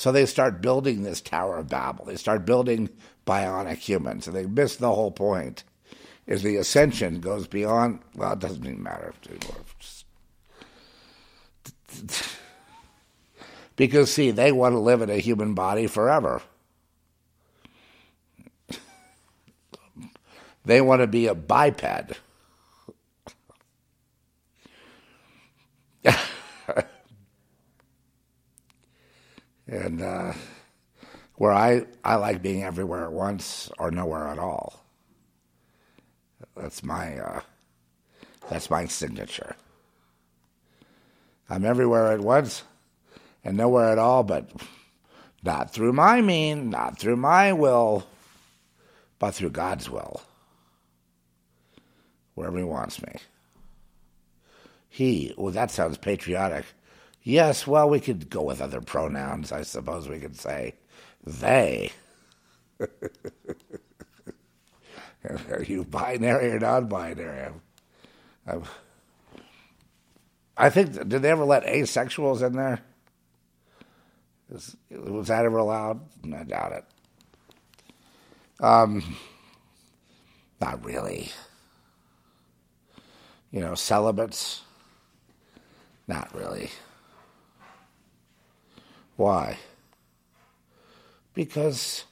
so 0.00 0.10
they 0.10 0.24
start 0.24 0.62
building 0.62 1.02
this 1.02 1.20
Tower 1.20 1.58
of 1.58 1.68
Babel. 1.68 2.06
They 2.06 2.16
start 2.16 2.46
building 2.46 2.88
bionic 3.26 3.76
humans, 3.76 4.26
and 4.26 4.34
they 4.34 4.46
miss 4.46 4.76
the 4.76 4.90
whole 4.90 5.10
point. 5.10 5.62
Is 6.26 6.42
the 6.42 6.56
ascension 6.56 7.20
goes 7.20 7.46
beyond? 7.46 8.00
Well, 8.14 8.32
it 8.32 8.38
doesn't 8.38 8.64
even 8.64 8.82
matter 8.82 9.12
anymore. 9.28 9.58
Because 13.76 14.10
see, 14.10 14.30
they 14.30 14.52
want 14.52 14.72
to 14.72 14.78
live 14.78 15.02
in 15.02 15.10
a 15.10 15.18
human 15.18 15.52
body 15.52 15.86
forever. 15.86 16.40
They 20.64 20.80
want 20.80 21.02
to 21.02 21.08
be 21.08 21.26
a 21.26 21.34
biped. 21.34 22.18
And 29.70 30.02
uh, 30.02 30.32
where 31.36 31.52
I, 31.52 31.86
I 32.04 32.16
like 32.16 32.42
being 32.42 32.64
everywhere 32.64 33.04
at 33.04 33.12
once 33.12 33.70
or 33.78 33.90
nowhere 33.90 34.28
at 34.28 34.38
all. 34.38 34.84
That's 36.56 36.82
my 36.82 37.16
uh, 37.16 37.40
that's 38.50 38.68
my 38.68 38.86
signature. 38.86 39.54
I'm 41.48 41.64
everywhere 41.64 42.12
at 42.12 42.20
once 42.20 42.64
and 43.44 43.56
nowhere 43.56 43.90
at 43.90 43.98
all, 43.98 44.24
but 44.24 44.50
not 45.42 45.72
through 45.72 45.92
my 45.92 46.20
mean, 46.20 46.70
not 46.70 46.98
through 46.98 47.16
my 47.16 47.52
will, 47.52 48.04
but 49.18 49.34
through 49.34 49.50
God's 49.50 49.88
will. 49.88 50.20
Wherever 52.34 52.58
He 52.58 52.64
wants 52.64 53.00
me. 53.02 53.12
He, 54.88 55.34
well, 55.36 55.52
that 55.52 55.70
sounds 55.70 55.96
patriotic. 55.96 56.64
Yes, 57.22 57.66
well, 57.66 57.88
we 57.88 58.00
could 58.00 58.30
go 58.30 58.42
with 58.42 58.60
other 58.60 58.80
pronouns. 58.80 59.52
I 59.52 59.62
suppose 59.62 60.08
we 60.08 60.18
could 60.18 60.36
say 60.36 60.74
they. 61.24 61.92
Are 65.28 65.62
you 65.66 65.84
binary 65.84 66.50
or 66.52 66.58
non 66.58 66.86
binary? 66.86 67.52
I 70.56 70.70
think, 70.70 70.92
did 71.08 71.22
they 71.22 71.30
ever 71.30 71.44
let 71.44 71.64
asexuals 71.64 72.42
in 72.46 72.54
there? 72.54 72.80
Was, 74.48 74.76
was 74.90 75.28
that 75.28 75.44
ever 75.44 75.58
allowed? 75.58 76.00
I 76.34 76.42
doubt 76.44 76.72
it. 76.72 76.84
Um, 78.62 79.16
not 80.60 80.84
really. 80.84 81.30
You 83.50 83.60
know, 83.60 83.74
celibates? 83.74 84.62
Not 86.08 86.34
really. 86.34 86.70
Why? 89.20 89.58
Because 91.34 92.06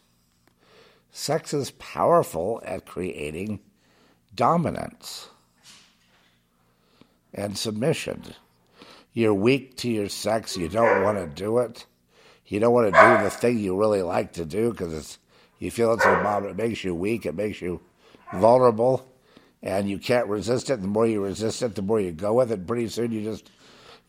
sex 1.11 1.54
is 1.54 1.70
powerful 1.70 2.61
at 2.66 2.84
creating 2.84 3.61
dominance 4.34 5.30
and 7.32 7.56
submission. 7.56 8.34
You're 9.14 9.32
weak 9.32 9.78
to 9.78 9.90
your 9.90 10.11
sex, 10.11 10.59
you 10.59 10.68
don't 10.68 11.02
want 11.02 11.16
to 11.16 11.26
do 11.26 11.61
it. 11.61 11.86
You 12.46 12.61
don't 12.61 12.74
want 12.74 12.92
to 12.92 13.00
do 13.00 13.24
the 13.24 13.30
thing 13.30 13.59
you 13.59 13.80
really 13.80 14.02
like 14.02 14.34
to 14.34 14.44
do 14.44 14.70
because 14.70 14.92
it's 14.92 15.18
you 15.59 15.70
feel 15.70 15.94
it's 15.94 16.04
a 16.04 16.20
bomb 16.22 16.44
it 16.44 16.56
makes 16.56 16.84
you 16.84 16.94
weak, 16.94 17.24
it 17.24 17.34
makes 17.34 17.62
you 17.62 17.80
vulnerable, 18.34 19.11
and 19.62 19.88
you 19.88 19.98
can't 19.98 20.28
resist 20.28 20.68
it. 20.68 20.82
The 20.82 20.88
more 20.88 21.06
you 21.06 21.24
resist 21.24 21.62
it, 21.62 21.74
the 21.74 21.80
more 21.80 22.02
you 22.02 22.12
go 22.12 22.34
with 22.34 22.52
it. 22.52 22.66
Pretty 22.66 22.88
soon 22.88 23.12
you 23.12 23.22
just 23.22 23.50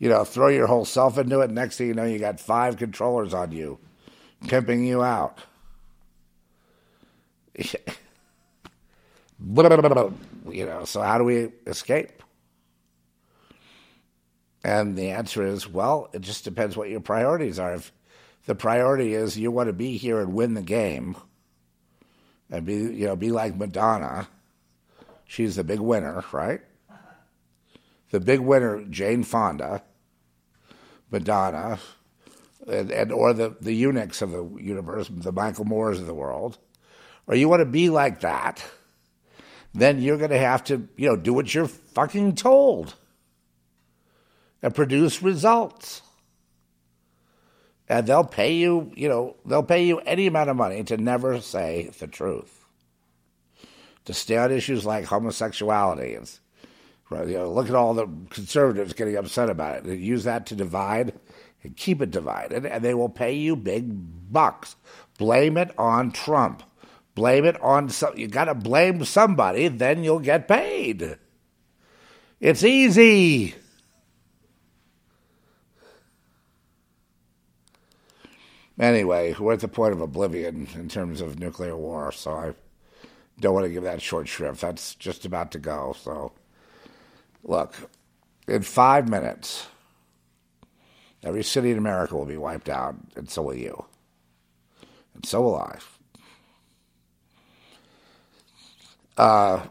you 0.00 0.08
know, 0.08 0.24
throw 0.24 0.48
your 0.48 0.66
whole 0.66 0.84
self 0.84 1.16
into 1.18 1.40
it. 1.40 1.50
Next 1.50 1.76
thing 1.76 1.86
you 1.88 1.94
know, 1.94 2.04
you 2.04 2.18
got 2.18 2.40
five 2.40 2.78
controllers 2.78 3.32
on 3.34 3.52
you, 3.52 3.78
pimping 4.48 4.84
you 4.84 5.04
out. 5.04 5.38
you 10.48 10.66
know, 10.66 10.84
so 10.84 11.02
how 11.02 11.18
do 11.18 11.24
we 11.24 11.50
escape? 11.66 12.22
And 14.64 14.96
the 14.96 15.10
answer 15.10 15.46
is, 15.46 15.68
well, 15.68 16.08
it 16.12 16.22
just 16.22 16.44
depends 16.44 16.76
what 16.76 16.88
your 16.88 17.00
priorities 17.00 17.58
are. 17.58 17.74
If 17.74 17.92
the 18.46 18.54
priority 18.54 19.14
is 19.14 19.38
you 19.38 19.50
want 19.50 19.68
to 19.68 19.74
be 19.74 19.98
here 19.98 20.20
and 20.20 20.32
win 20.32 20.54
the 20.54 20.62
game, 20.62 21.16
and 22.50 22.64
be, 22.66 22.74
you 22.74 23.06
know, 23.06 23.16
be 23.16 23.30
like 23.30 23.56
Madonna, 23.56 24.28
she's 25.24 25.56
the 25.56 25.64
big 25.64 25.80
winner, 25.80 26.24
right? 26.32 26.60
The 28.10 28.20
big 28.20 28.40
winner, 28.40 28.82
Jane 28.90 29.22
Fonda, 29.22 29.82
Madonna, 31.10 31.78
and, 32.66 32.90
and 32.90 33.12
or 33.12 33.32
the, 33.32 33.56
the 33.60 33.72
eunuchs 33.72 34.22
of 34.22 34.30
the 34.30 34.44
universe, 34.60 35.08
the 35.10 35.32
Michael 35.32 35.64
Moores 35.64 36.00
of 36.00 36.06
the 36.06 36.14
world, 36.14 36.58
or 37.26 37.34
you 37.34 37.48
want 37.48 37.60
to 37.60 37.66
be 37.66 37.90
like 37.90 38.20
that, 38.20 38.64
then 39.72 40.00
you're 40.00 40.18
going 40.18 40.30
to 40.30 40.38
have 40.38 40.64
to, 40.64 40.88
you 40.96 41.08
know, 41.08 41.16
do 41.16 41.32
what 41.32 41.54
you're 41.54 41.68
fucking 41.68 42.34
told 42.34 42.94
and 44.62 44.74
produce 44.74 45.22
results. 45.22 46.02
And 47.88 48.06
they'll 48.06 48.24
pay 48.24 48.54
you, 48.54 48.92
you 48.94 49.08
know, 49.08 49.36
they'll 49.44 49.64
pay 49.64 49.84
you 49.84 49.98
any 50.00 50.26
amount 50.26 50.50
of 50.50 50.56
money 50.56 50.84
to 50.84 50.96
never 50.96 51.40
say 51.40 51.90
the 51.98 52.06
truth. 52.06 52.64
To 54.04 54.14
stay 54.14 54.36
on 54.36 54.52
issues 54.52 54.86
like 54.86 55.04
homosexuality. 55.04 56.16
It's, 57.10 57.28
you 57.28 57.38
know, 57.38 57.52
look 57.52 57.68
at 57.68 57.74
all 57.74 57.94
the 57.94 58.08
conservatives 58.30 58.92
getting 58.92 59.16
upset 59.16 59.50
about 59.50 59.86
it. 59.86 59.98
Use 59.98 60.24
that 60.24 60.46
to 60.46 60.54
divide 60.54 61.12
and 61.62 61.76
keep 61.76 62.00
it 62.00 62.10
divided, 62.10 62.64
and 62.64 62.84
they 62.84 62.94
will 62.94 63.08
pay 63.08 63.32
you 63.34 63.56
big 63.56 64.32
bucks. 64.32 64.76
Blame 65.18 65.56
it 65.56 65.76
on 65.78 66.12
Trump. 66.12 66.62
Blame 67.14 67.44
it 67.44 67.60
on 67.60 67.88
some. 67.90 68.16
You 68.16 68.28
got 68.28 68.44
to 68.44 68.54
blame 68.54 69.04
somebody, 69.04 69.68
then 69.68 70.04
you'll 70.04 70.20
get 70.20 70.48
paid. 70.48 71.18
It's 72.40 72.64
easy. 72.64 73.54
Anyway, 78.78 79.34
we're 79.38 79.52
at 79.52 79.60
the 79.60 79.68
point 79.68 79.92
of 79.92 80.00
oblivion 80.00 80.66
in 80.74 80.88
terms 80.88 81.20
of 81.20 81.38
nuclear 81.38 81.76
war, 81.76 82.10
so 82.12 82.30
I 82.30 82.54
don't 83.38 83.52
want 83.52 83.66
to 83.66 83.72
give 83.72 83.82
that 83.82 84.00
short 84.00 84.26
shrift. 84.26 84.62
That's 84.62 84.94
just 84.94 85.26
about 85.26 85.52
to 85.52 85.58
go. 85.58 85.94
So, 86.00 86.32
look, 87.42 87.74
in 88.46 88.62
five 88.62 89.08
minutes, 89.08 89.66
every 91.22 91.44
city 91.44 91.70
in 91.70 91.78
America 91.78 92.16
will 92.16 92.26
be 92.26 92.36
wiped 92.36 92.68
out, 92.68 92.96
and 93.16 93.28
so 93.28 93.42
will 93.42 93.54
you. 93.54 93.84
And 95.14 95.24
so 95.24 95.42
will 95.42 95.56
I. 95.56 95.78
Uh, 99.16 99.66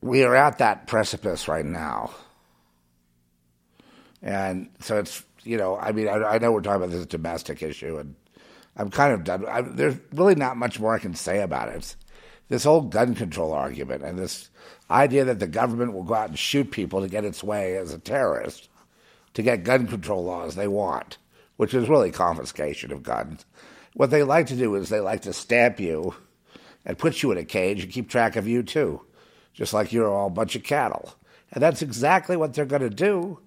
we 0.00 0.24
are 0.24 0.34
at 0.34 0.58
that 0.58 0.86
precipice 0.86 1.48
right 1.48 1.64
now. 1.64 2.10
And 4.20 4.68
so 4.80 4.98
it's 4.98 5.22
you 5.44 5.56
know, 5.56 5.76
I 5.76 5.92
mean, 5.92 6.08
I, 6.08 6.16
I, 6.16 6.38
know 6.38 6.52
we're 6.52 6.60
talking 6.60 6.82
about 6.82 6.90
this 6.90 7.06
domestic 7.06 7.62
issue, 7.62 7.96
and 7.96 8.14
I'm 8.76 8.90
kind 8.90 9.14
of 9.14 9.24
done. 9.24 9.46
I, 9.46 9.62
there's 9.62 9.96
really 10.12 10.34
not 10.34 10.56
much 10.56 10.78
more 10.78 10.94
I 10.94 10.98
can 10.98 11.14
say 11.14 11.40
about 11.40 11.70
it. 11.70 11.96
This 12.48 12.64
whole 12.64 12.82
gun 12.82 13.14
control 13.14 13.52
argument 13.52 14.02
and 14.02 14.18
this 14.18 14.50
idea 14.90 15.24
that 15.24 15.38
the 15.38 15.46
government 15.46 15.92
will 15.92 16.02
go 16.02 16.14
out 16.14 16.30
and 16.30 16.38
shoot 16.38 16.70
people 16.70 17.00
to 17.00 17.08
get 17.08 17.24
its 17.24 17.42
way 17.42 17.76
as 17.76 17.92
a 17.92 17.98
terrorist, 17.98 18.68
to 19.34 19.42
get 19.42 19.64
gun 19.64 19.86
control 19.86 20.24
laws 20.24 20.54
they 20.54 20.68
want, 20.68 21.18
which 21.56 21.74
is 21.74 21.88
really 21.88 22.10
confiscation 22.10 22.92
of 22.92 23.02
guns. 23.02 23.44
What 23.94 24.10
they 24.10 24.22
like 24.22 24.46
to 24.48 24.56
do 24.56 24.74
is 24.74 24.88
they 24.88 25.00
like 25.00 25.22
to 25.22 25.32
stamp 25.32 25.80
you 25.80 26.14
and 26.84 26.98
put 26.98 27.22
you 27.22 27.32
in 27.32 27.38
a 27.38 27.44
cage 27.44 27.82
and 27.82 27.92
keep 27.92 28.08
track 28.08 28.36
of 28.36 28.48
you 28.48 28.62
too, 28.62 29.02
just 29.52 29.74
like 29.74 29.92
you're 29.92 30.08
all 30.08 30.28
a 30.28 30.30
bunch 30.30 30.56
of 30.56 30.62
cattle. 30.62 31.14
And 31.52 31.62
that's 31.62 31.82
exactly 31.82 32.36
what 32.36 32.54
they're 32.54 32.64
going 32.64 32.82
to 32.82 32.90
do 32.90 33.40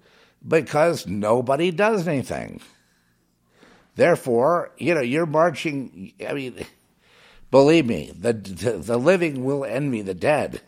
because 0.46 1.06
nobody 1.06 1.70
does 1.70 2.06
anything. 2.06 2.60
Therefore, 3.94 4.72
you 4.78 4.94
know, 4.94 5.00
you're 5.00 5.26
marching. 5.26 6.12
I 6.26 6.32
mean, 6.32 6.66
believe 7.50 7.86
me, 7.86 8.12
the, 8.16 8.32
the, 8.32 8.72
the 8.72 8.96
living 8.96 9.44
will 9.44 9.64
envy 9.64 10.02
the 10.02 10.14
dead. 10.14 10.60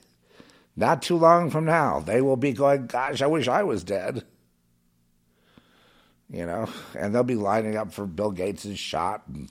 Not 0.77 1.03
too 1.03 1.17
long 1.17 1.51
from 1.51 1.65
now, 1.65 2.01
they 2.01 2.21
will 2.21 2.37
be 2.37 2.53
going, 2.53 2.87
"Gosh, 2.87 3.23
I 3.23 3.27
wish 3.27 3.49
I 3.49 3.63
was 3.63 3.85
dead." 3.85 4.25
You 6.29 6.47
know, 6.47 6.69
and 6.99 7.15
they'll 7.15 7.23
be 7.23 7.37
lining 7.37 7.77
up 7.77 7.93
for 7.93 8.07
Bill 8.07 8.33
Gates' 8.33 8.77
shot, 8.77 9.23
and 9.29 9.51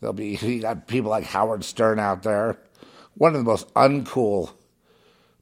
there'll 0.00 0.14
be 0.14 0.36
you 0.42 0.62
got 0.62 0.86
people 0.86 1.10
like 1.10 1.24
Howard 1.24 1.64
Stern 1.64 1.98
out 1.98 2.22
there, 2.22 2.58
one 3.14 3.34
of 3.34 3.38
the 3.38 3.50
most 3.50 3.72
uncool 3.74 4.52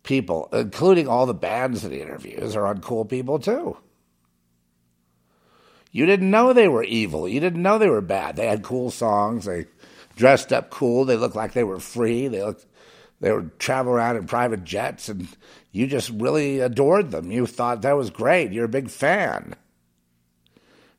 people, 0.03 0.49
including 0.53 1.07
all 1.07 1.27
the 1.27 1.35
bands 1.35 1.83
that 1.83 1.93
he 1.93 2.01
interviews, 2.01 2.57
are 2.57 2.75
uncool 2.75 3.09
people 3.09 3.39
too. 3.39 3.77
You 5.91 6.07
didn't 6.07 6.31
know 6.31 6.53
they 6.53 6.69
were 6.69 6.85
evil. 6.85 7.29
You 7.29 7.41
didn't 7.41 7.63
know 7.63 7.79
they 7.79 7.89
were 7.89 8.01
bad. 8.01 8.37
They 8.37 8.47
had 8.47 8.63
cool 8.63 8.91
songs. 8.91 9.45
They 9.45 9.67
dressed 10.17 10.53
up 10.53 10.71
cool. 10.71 11.05
They 11.05 11.17
looked 11.17 11.37
like 11.37 11.53
they 11.53 11.65
were 11.65 11.81
free. 11.81 12.29
They 12.29 12.43
looked, 12.43 12.67
they 13.21 13.33
would 13.33 13.59
travel 13.59 13.93
around 13.93 14.17
in 14.17 14.27
private 14.27 14.65
jets, 14.65 15.09
and 15.09 15.29
you 15.73 15.87
just 15.87 16.11
really 16.11 16.61
adored 16.61 17.11
them. 17.11 17.31
You 17.31 17.47
thought 17.47 17.83
that 17.83 17.97
was 17.97 18.11
great. 18.11 18.53
You're 18.53 18.67
a 18.67 18.69
big 18.69 18.91
fan. 18.91 19.55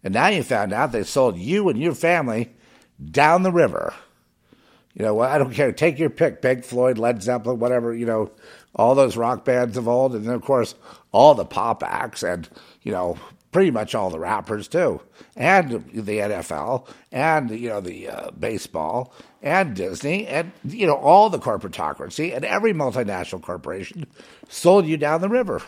And 0.03 0.13
now 0.13 0.27
you 0.27 0.43
found 0.43 0.73
out 0.73 0.91
they 0.91 1.03
sold 1.03 1.37
you 1.37 1.69
and 1.69 1.79
your 1.79 1.95
family 1.95 2.51
down 3.11 3.43
the 3.43 3.51
river. 3.51 3.93
You 4.93 5.05
know, 5.05 5.13
well, 5.13 5.29
I 5.29 5.37
don't 5.37 5.53
care. 5.53 5.71
Take 5.71 5.99
your 5.99 6.09
pick, 6.09 6.41
Pink 6.41 6.63
Floyd, 6.63 6.97
Led 6.97 7.21
Zeppelin, 7.21 7.59
whatever, 7.59 7.93
you 7.93 8.05
know, 8.05 8.31
all 8.75 8.95
those 8.95 9.17
rock 9.17 9.45
bands 9.45 9.77
of 9.77 9.87
old, 9.87 10.15
and 10.15 10.25
then 10.25 10.33
of 10.33 10.41
course 10.41 10.75
all 11.11 11.35
the 11.35 11.45
pop 11.45 11.83
acts, 11.83 12.23
and 12.23 12.47
you 12.81 12.91
know 12.91 13.17
pretty 13.51 13.71
much 13.71 13.95
all 13.95 14.09
the 14.09 14.19
rappers 14.19 14.67
too, 14.67 15.01
and 15.35 15.71
the 15.91 16.17
NFL, 16.19 16.87
and 17.11 17.49
you 17.49 17.69
know 17.69 17.81
the 17.81 18.09
uh, 18.09 18.31
baseball, 18.31 19.13
and 19.41 19.75
Disney, 19.75 20.27
and 20.27 20.51
you 20.63 20.85
know 20.85 20.95
all 20.95 21.29
the 21.29 21.39
corporatocracy, 21.39 22.35
and 22.35 22.43
every 22.43 22.73
multinational 22.73 23.41
corporation 23.41 24.05
sold 24.49 24.85
you 24.85 24.97
down 24.97 25.21
the 25.21 25.29
river. 25.29 25.61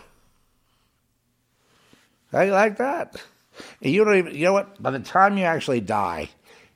How 2.32 2.42
you 2.42 2.52
like 2.52 2.78
that? 2.78 3.22
And 3.82 3.94
you 3.94 4.06
don't 4.06 4.18
even, 4.18 4.36
you 4.36 4.46
know 4.46 4.54
what? 4.54 4.82
By 4.82 4.92
the 4.92 5.00
time 5.00 5.38
you 5.38 5.44
actually 5.44 5.82
die, 5.82 6.30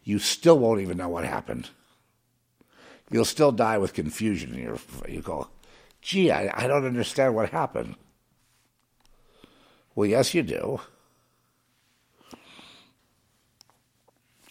you 0.04 0.20
still 0.20 0.60
won't 0.60 0.82
even 0.82 0.98
know 0.98 1.10
what 1.10 1.24
happened. 1.24 1.70
You'll 3.10 3.26
still 3.26 3.52
die 3.52 3.78
with 3.78 3.94
confusion 3.94 4.54
in 4.54 4.62
your, 4.62 4.78
you 5.08 5.22
go, 5.22 5.48
gee, 6.02 6.32
I, 6.32 6.52
I 6.54 6.68
don't 6.68 6.86
understand 6.86 7.36
what 7.36 7.50
happened. 7.50 7.96
Well, 9.96 10.10
yes, 10.10 10.34
you 10.34 10.44
do. 10.44 10.82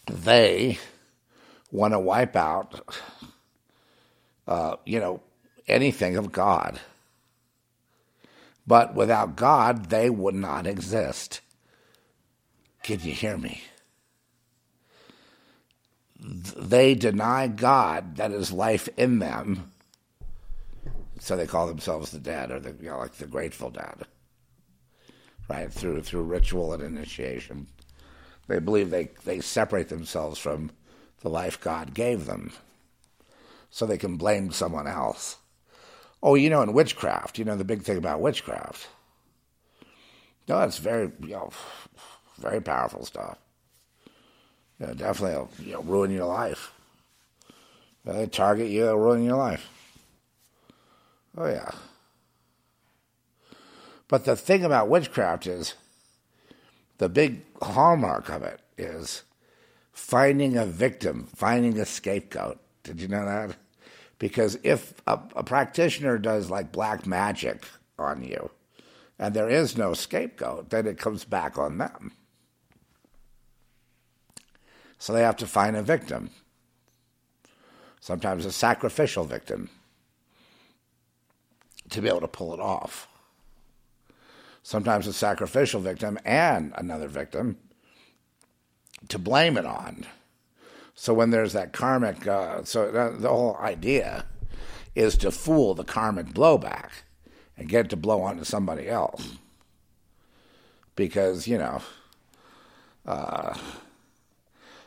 They 0.07 0.79
want 1.75 1.93
to 1.93 1.99
wipe 1.99 2.37
out, 2.37 2.81
uh, 4.47 4.77
you 4.87 5.01
know, 5.01 5.21
anything 5.67 6.17
of 6.17 6.31
God. 6.31 6.81
But 8.67 8.95
without 8.95 9.37
God, 9.37 9.91
they 9.91 10.09
would 10.09 10.37
not 10.37 10.67
exist. 10.67 11.41
Can 12.83 13.01
you 13.01 13.13
hear 13.13 13.37
me? 13.37 13.63
They 16.21 16.95
deny 16.95 17.49
God 17.49 18.17
that 18.17 18.31
is 18.31 18.53
life 18.53 18.89
in 18.97 19.19
them 19.19 19.73
so 21.19 21.37
they 21.37 21.47
call 21.47 21.67
themselves 21.67 22.11
the 22.11 22.19
dead, 22.19 22.51
or 22.51 22.61
the 22.61 22.75
you 22.81 22.91
know, 22.91 22.99
like 22.99 23.15
the 23.15 23.27
Grateful 23.27 23.71
Dead, 23.71 24.05
right? 25.49 25.73
Through 25.73 26.03
through 26.03 26.23
ritual 26.25 26.73
and 26.73 26.83
initiation, 26.83 27.67
they 28.47 28.59
believe 28.59 28.91
they 28.91 29.09
they 29.25 29.41
separate 29.41 29.89
themselves 29.89 30.39
from 30.39 30.71
the 31.25 31.31
life 31.31 31.59
God 31.59 31.95
gave 31.95 32.27
them, 32.27 32.53
so 33.71 33.87
they 33.87 33.99
can 33.99 34.17
blame 34.17 34.53
someone 34.53 34.87
else. 34.87 35.39
Oh, 36.23 36.37
you 36.37 36.51
know, 36.51 36.61
in 36.63 36.75
witchcraft, 36.75 37.39
you 37.39 37.45
know 37.45 37.57
the 37.57 37.65
big 37.65 37.83
thing 37.83 37.97
about 37.97 38.21
witchcraft. 38.21 38.89
No, 40.47 40.61
it's 40.61 40.79
very 40.79 41.11
you 41.23 41.31
know 41.31 41.51
very 42.39 42.61
powerful 42.61 43.07
stuff. 43.07 43.39
You 44.79 44.87
know, 44.87 44.95
definitely 44.95 45.65
you 45.65 45.73
know, 45.73 45.83
ruin 45.83 46.11
your 46.11 46.27
life. 46.27 46.73
They 48.05 48.27
target 48.27 48.69
you, 48.69 48.85
they'll 48.85 48.99
ruin 48.99 49.25
your 49.25 49.37
life. 49.37 49.67
Oh, 51.39 51.47
yeah. 51.47 51.71
But 54.09 54.27
the 54.27 54.37
thing 54.37 54.63
about 54.63 54.91
witchcraft 54.91 55.47
is 55.47 55.75
the 56.99 57.09
big 57.09 57.41
hallmark 57.63 58.29
of 58.29 58.43
it 58.43 58.61
is 58.77 59.23
finding 59.95 60.57
a 60.57 60.67
victim, 60.67 61.29
finding 61.35 61.79
a 61.79 61.87
scapegoat. 61.87 62.59
Did 62.83 63.01
you 63.01 63.09
know 63.09 63.25
that? 63.25 63.57
Because 64.19 64.59
if 64.63 64.95
a, 65.07 65.19
a 65.37 65.45
practitioner 65.45 66.19
does 66.19 66.51
like 66.51 66.73
black 66.73 67.07
magic 67.07 67.65
on 67.99 68.23
you 68.23 68.51
and 69.19 69.33
there 69.33 69.49
is 69.49 69.79
no 69.79 69.95
scapegoat, 69.95 70.71
then 70.71 70.87
it 70.87 70.99
comes 70.99 71.25
back 71.25 71.57
on 71.57 71.79
them. 71.79 72.13
So 74.99 75.13
they 75.13 75.23
have 75.23 75.37
to 75.37 75.47
find 75.47 75.77
a 75.77 75.83
victim, 75.83 76.31
sometimes 78.01 78.45
a 78.45 78.53
sacrificial 78.53 79.25
victim 79.25 79.71
to 81.91 82.01
be 82.01 82.09
able 82.09 82.21
to 82.21 82.29
pull 82.29 82.53
it 82.53 82.61
off. 82.61 83.07
Sometimes 84.63 85.07
a 85.07 85.13
sacrificial 85.13 85.81
victim 85.81 86.19
and 86.25 86.73
another 86.77 87.07
victim 87.07 87.59
to 89.09 89.19
blame 89.19 89.57
it 89.57 89.67
on. 89.67 90.07
So 90.95 91.13
when 91.13 91.31
there's 91.31 91.53
that 91.53 91.73
karmic, 91.73 92.27
uh, 92.27 92.65
so 92.65 92.91
the 92.91 93.29
whole 93.29 93.57
idea 93.57 94.27
is 94.95 95.17
to 95.19 95.31
fool 95.31 95.75
the 95.75 95.85
karmic 95.85 96.27
blowback 96.29 96.91
and 97.57 97.69
get 97.69 97.87
it 97.87 97.91
to 97.91 97.97
blow 97.97 98.23
onto 98.23 98.45
somebody 98.45 98.89
else. 98.89 99.37
Because, 100.97 101.49
you 101.49 101.59
know, 101.59 101.83
uh, 103.05 103.59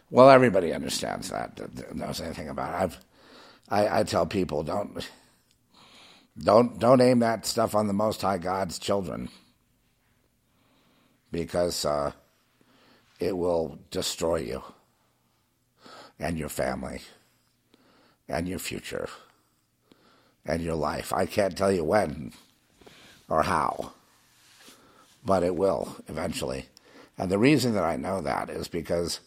well, 0.09 0.29
everybody 0.29 0.73
understands 0.73 1.29
that, 1.29 1.59
knows 1.93 2.21
anything 2.21 2.47
about 2.47 2.73
it. 2.73 2.83
I've, 2.83 2.97
I, 3.69 3.99
I 3.99 4.03
tell 4.03 4.25
people, 4.25 4.63
don't 4.63 5.05
don't 6.41 6.79
don't 6.79 7.01
aim 7.01 7.19
that 7.19 7.45
stuff 7.45 7.75
on 7.75 7.87
the 7.87 7.93
Most 7.93 8.21
High 8.21 8.37
God's 8.37 8.79
children, 8.79 9.27
because 11.31 11.83
uh, 11.83 12.13
it 13.19 13.37
will 13.37 13.79
destroy 13.91 14.37
you 14.37 14.63
and 16.19 16.37
your 16.37 16.49
family 16.49 17.01
and 18.27 18.47
your 18.47 18.59
future 18.59 19.09
and 20.45 20.61
your 20.61 20.75
life. 20.75 21.13
I 21.13 21.25
can't 21.25 21.57
tell 21.57 21.71
you 21.71 21.83
when 21.83 22.33
or 23.29 23.43
how, 23.43 23.93
but 25.23 25.43
it 25.43 25.55
will 25.55 25.95
eventually. 26.07 26.67
And 27.17 27.31
the 27.31 27.39
reason 27.39 27.73
that 27.73 27.83
I 27.83 27.95
know 27.95 28.21
that 28.21 28.49
is 28.49 28.67
because 28.67 29.19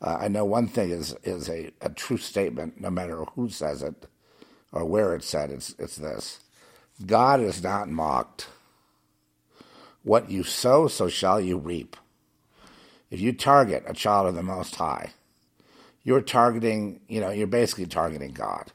uh, 0.00 0.18
I 0.20 0.28
know 0.28 0.44
one 0.44 0.66
thing 0.66 0.90
is 0.90 1.14
is 1.22 1.48
a, 1.48 1.70
a 1.80 1.90
true 1.90 2.16
statement, 2.16 2.80
no 2.80 2.90
matter 2.90 3.24
who 3.36 3.48
says 3.48 3.82
it 3.82 4.06
or 4.72 4.84
where 4.84 5.14
it's 5.14 5.26
said. 5.26 5.50
It's 5.50 5.74
it's 5.78 5.96
this: 5.96 6.40
God 7.06 7.40
is 7.40 7.62
not 7.62 7.88
mocked. 7.88 8.48
What 10.02 10.30
you 10.30 10.42
sow, 10.42 10.88
so 10.88 11.08
shall 11.08 11.40
you 11.40 11.58
reap. 11.58 11.96
If 13.12 13.20
you 13.20 13.34
target 13.34 13.84
a 13.86 13.92
child 13.92 14.26
of 14.26 14.34
the 14.34 14.42
Most 14.42 14.74
High, 14.74 15.10
you're 16.02 16.22
targeting, 16.22 17.02
you 17.08 17.20
know, 17.20 17.28
you're 17.28 17.46
basically 17.46 17.84
targeting 17.84 18.32
God, 18.32 18.72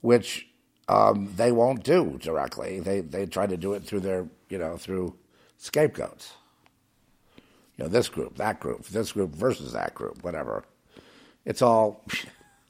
which 0.00 0.48
um, 0.88 1.32
they 1.36 1.52
won't 1.52 1.84
do 1.84 2.18
directly. 2.20 2.80
They 2.80 3.00
they 3.00 3.26
try 3.26 3.46
to 3.46 3.56
do 3.56 3.74
it 3.74 3.84
through 3.84 4.00
their, 4.00 4.26
you 4.48 4.58
know, 4.58 4.76
through 4.76 5.14
scapegoats. 5.56 6.32
You 7.76 7.84
know, 7.84 7.90
this 7.90 8.08
group, 8.08 8.36
that 8.38 8.58
group, 8.58 8.84
this 8.86 9.12
group 9.12 9.36
versus 9.36 9.72
that 9.74 9.94
group, 9.94 10.24
whatever. 10.24 10.64
It's 11.44 11.62
all, 11.62 12.04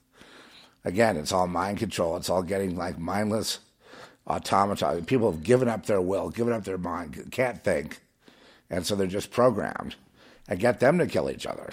again, 0.85 1.17
it's 1.17 1.33
all 1.33 1.47
mind 1.47 1.79
control. 1.79 2.19
It's 2.19 2.29
all 2.29 2.43
getting 2.43 2.77
like 2.77 2.99
mindless 2.99 3.61
automaton. 4.27 5.07
People 5.07 5.33
have 5.33 5.43
given 5.43 5.67
up 5.67 5.87
their 5.87 6.03
will, 6.03 6.29
given 6.29 6.53
up 6.53 6.65
their 6.65 6.77
mind, 6.77 7.31
can't 7.31 7.65
think, 7.65 8.03
and 8.71 8.87
so 8.87 8.95
they're 8.95 9.07
just 9.07 9.31
programmed, 9.31 9.97
and 10.49 10.61
get 10.61 10.81
them 10.81 10.99
to 10.99 11.07
kill 11.07 11.31
each 11.31 11.47
other. 11.47 11.71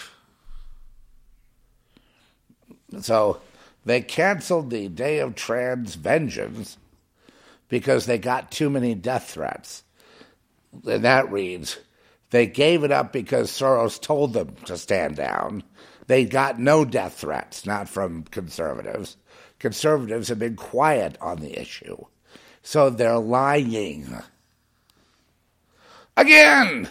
So 3.02 3.42
they 3.86 4.02
canceled 4.02 4.70
the 4.70 4.88
Day 4.88 5.20
of 5.20 5.36
Trans 5.36 5.96
Vengeance 5.96 6.78
because 7.68 8.06
they 8.06 8.18
got 8.18 8.52
too 8.52 8.70
many 8.70 8.96
death 8.96 9.30
threats. 9.30 9.84
And 10.86 11.04
that 11.04 11.32
reads 11.32 11.78
they 12.32 12.48
gave 12.48 12.84
it 12.84 12.92
up 12.92 13.14
because 13.14 13.50
Soros 13.50 14.02
told 14.02 14.34
them 14.34 14.56
to 14.66 14.78
stand 14.78 15.16
down. 15.16 15.64
They 16.08 16.26
got 16.26 16.60
no 16.60 16.84
death 16.86 17.20
threats, 17.20 17.66
not 17.66 17.88
from 17.88 18.24
conservatives. 18.24 19.18
Conservatives 19.60 20.28
have 20.28 20.40
been 20.40 20.56
quiet 20.56 21.18
on 21.22 21.40
the 21.40 21.60
issue. 21.60 22.06
So 22.62 22.90
they're 22.90 23.20
lying. 23.20 24.22
Again! 26.18 26.90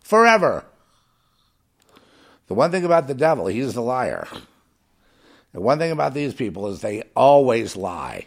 Forever. 0.00 0.64
The 2.48 2.54
one 2.54 2.70
thing 2.70 2.84
about 2.84 3.08
the 3.08 3.14
devil, 3.14 3.46
he's 3.46 3.74
the 3.74 3.82
liar. 3.82 4.28
The 5.52 5.60
one 5.60 5.78
thing 5.78 5.90
about 5.90 6.14
these 6.14 6.34
people 6.34 6.68
is 6.68 6.80
they 6.80 7.02
always 7.16 7.76
lie. 7.76 8.26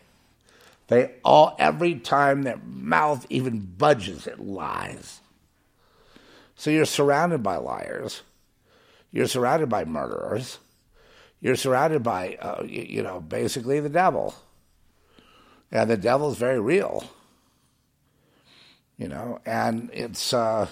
They 0.87 1.11
all 1.23 1.55
every 1.59 1.95
time 1.95 2.41
their 2.41 2.59
mouth 2.65 3.25
even 3.29 3.59
budges, 3.59 4.27
it 4.27 4.39
lies. 4.39 5.21
So 6.55 6.71
you're 6.71 6.85
surrounded 6.85 7.43
by 7.43 7.57
liars. 7.57 8.23
You're 9.11 9.27
surrounded 9.27 9.69
by 9.69 9.85
murderers. 9.85 10.57
You're 11.41 11.55
surrounded 11.55 12.03
by, 12.03 12.35
uh, 12.41 12.63
you, 12.65 12.81
you, 12.81 13.03
know, 13.03 13.21
basically 13.21 13.79
the 13.79 13.89
devil. 13.89 14.35
And 15.71 15.89
the 15.89 15.97
devil 15.97 16.31
is 16.31 16.37
very 16.37 16.59
real. 16.59 17.09
You 18.99 19.07
know, 19.07 19.39
and 19.45 19.89
it's 19.91 20.33
uh, 20.33 20.67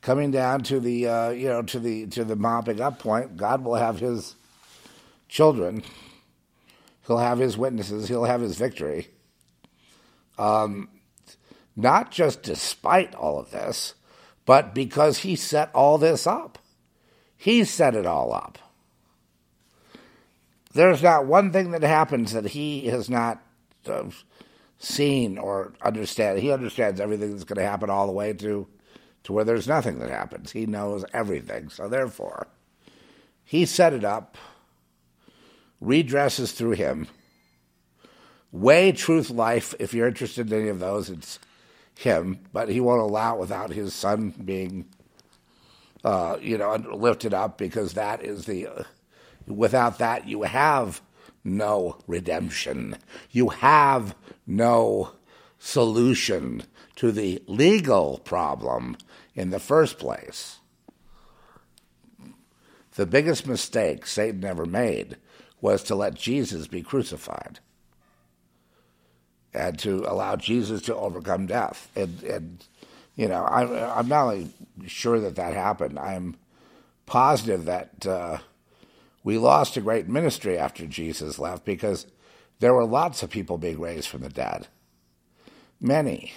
coming 0.00 0.30
down 0.30 0.62
to 0.64 0.78
the, 0.78 1.08
uh, 1.08 1.30
you 1.30 1.48
know, 1.48 1.62
to 1.62 1.80
the 1.80 2.06
to 2.08 2.22
the 2.22 2.36
mopping 2.36 2.80
up 2.80 3.00
point. 3.00 3.36
God 3.36 3.64
will 3.64 3.74
have 3.74 3.98
His 3.98 4.36
children. 5.28 5.82
He'll 7.08 7.18
have 7.18 7.38
His 7.38 7.56
witnesses. 7.58 8.06
He'll 8.06 8.24
have 8.24 8.40
His 8.40 8.56
victory 8.56 9.08
um, 10.38 10.88
not 11.74 12.10
just 12.10 12.42
despite 12.42 13.14
all 13.14 13.38
of 13.38 13.50
this, 13.50 13.94
but 14.44 14.74
because 14.74 15.18
he 15.18 15.36
set 15.36 15.70
all 15.74 15.98
this 15.98 16.26
up. 16.26 16.58
He 17.36 17.64
set 17.64 17.94
it 17.94 18.06
all 18.06 18.32
up. 18.32 18.58
There's 20.72 21.02
not 21.02 21.26
one 21.26 21.52
thing 21.52 21.70
that 21.70 21.82
happens 21.82 22.32
that 22.32 22.46
he 22.46 22.86
has 22.86 23.08
not 23.08 23.42
uh, 23.86 24.04
seen 24.78 25.38
or 25.38 25.72
understand. 25.82 26.38
He 26.38 26.52
understands 26.52 27.00
everything 27.00 27.30
that's 27.32 27.44
going 27.44 27.58
to 27.58 27.68
happen 27.68 27.90
all 27.90 28.06
the 28.06 28.12
way 28.12 28.32
to 28.34 28.66
to 29.24 29.32
where 29.32 29.44
there's 29.44 29.66
nothing 29.66 29.98
that 29.98 30.08
happens. 30.08 30.52
He 30.52 30.66
knows 30.66 31.04
everything. 31.12 31.68
So 31.68 31.88
therefore, 31.88 32.46
he 33.44 33.66
set 33.66 33.92
it 33.92 34.04
up. 34.04 34.38
Redresses 35.82 36.52
through 36.52 36.72
him 36.72 37.08
Way, 38.52 38.92
Truth, 38.92 39.28
Life, 39.28 39.74
if 39.78 39.92
you're 39.92 40.08
interested 40.08 40.50
in 40.50 40.60
any 40.60 40.68
of 40.70 40.78
those, 40.78 41.10
it's 41.10 41.38
him, 41.98 42.38
but 42.52 42.68
he 42.68 42.80
won't 42.80 43.02
allow 43.02 43.36
it 43.36 43.40
without 43.40 43.70
his 43.70 43.92
son 43.92 44.30
being, 44.30 44.86
uh, 46.04 46.38
you 46.40 46.56
know, 46.56 46.74
lifted 46.76 47.34
up 47.34 47.58
because 47.58 47.94
that 47.94 48.24
is 48.24 48.46
the, 48.46 48.66
uh, 48.66 48.82
without 49.46 49.98
that, 49.98 50.26
you 50.26 50.42
have 50.42 51.02
no 51.46 51.98
redemption. 52.06 52.96
You 53.30 53.48
have 53.48 54.14
no 54.46 55.12
solution 55.58 56.64
to 56.96 57.12
the 57.12 57.42
legal 57.46 58.18
problem 58.18 58.96
in 59.34 59.50
the 59.50 59.60
first 59.60 59.98
place. 59.98 60.58
The 62.96 63.06
biggest 63.06 63.46
mistake 63.46 64.06
Satan 64.06 64.44
ever 64.44 64.66
made 64.66 65.16
was 65.60 65.82
to 65.84 65.94
let 65.94 66.14
Jesus 66.14 66.66
be 66.66 66.82
crucified 66.82 67.60
and 69.52 69.78
to 69.78 70.04
allow 70.06 70.36
Jesus 70.36 70.82
to 70.82 70.96
overcome 70.96 71.46
death. 71.46 71.90
And, 71.94 72.22
and 72.22 72.64
you 73.14 73.28
know, 73.28 73.44
I'm, 73.44 73.72
I'm 73.72 74.08
not 74.08 74.24
only 74.24 74.50
sure 74.86 75.20
that 75.20 75.36
that 75.36 75.54
happened, 75.54 75.98
I'm 75.98 76.36
positive 77.06 77.64
that 77.66 78.06
uh, 78.06 78.38
we 79.26 79.38
lost 79.38 79.76
a 79.76 79.80
great 79.80 80.06
ministry 80.06 80.56
after 80.56 80.86
Jesus 80.86 81.40
left 81.40 81.64
because 81.64 82.06
there 82.60 82.72
were 82.72 82.84
lots 82.84 83.24
of 83.24 83.28
people 83.28 83.58
being 83.58 83.80
raised 83.80 84.06
from 84.06 84.20
the 84.20 84.28
dead. 84.28 84.68
Many 85.80 86.32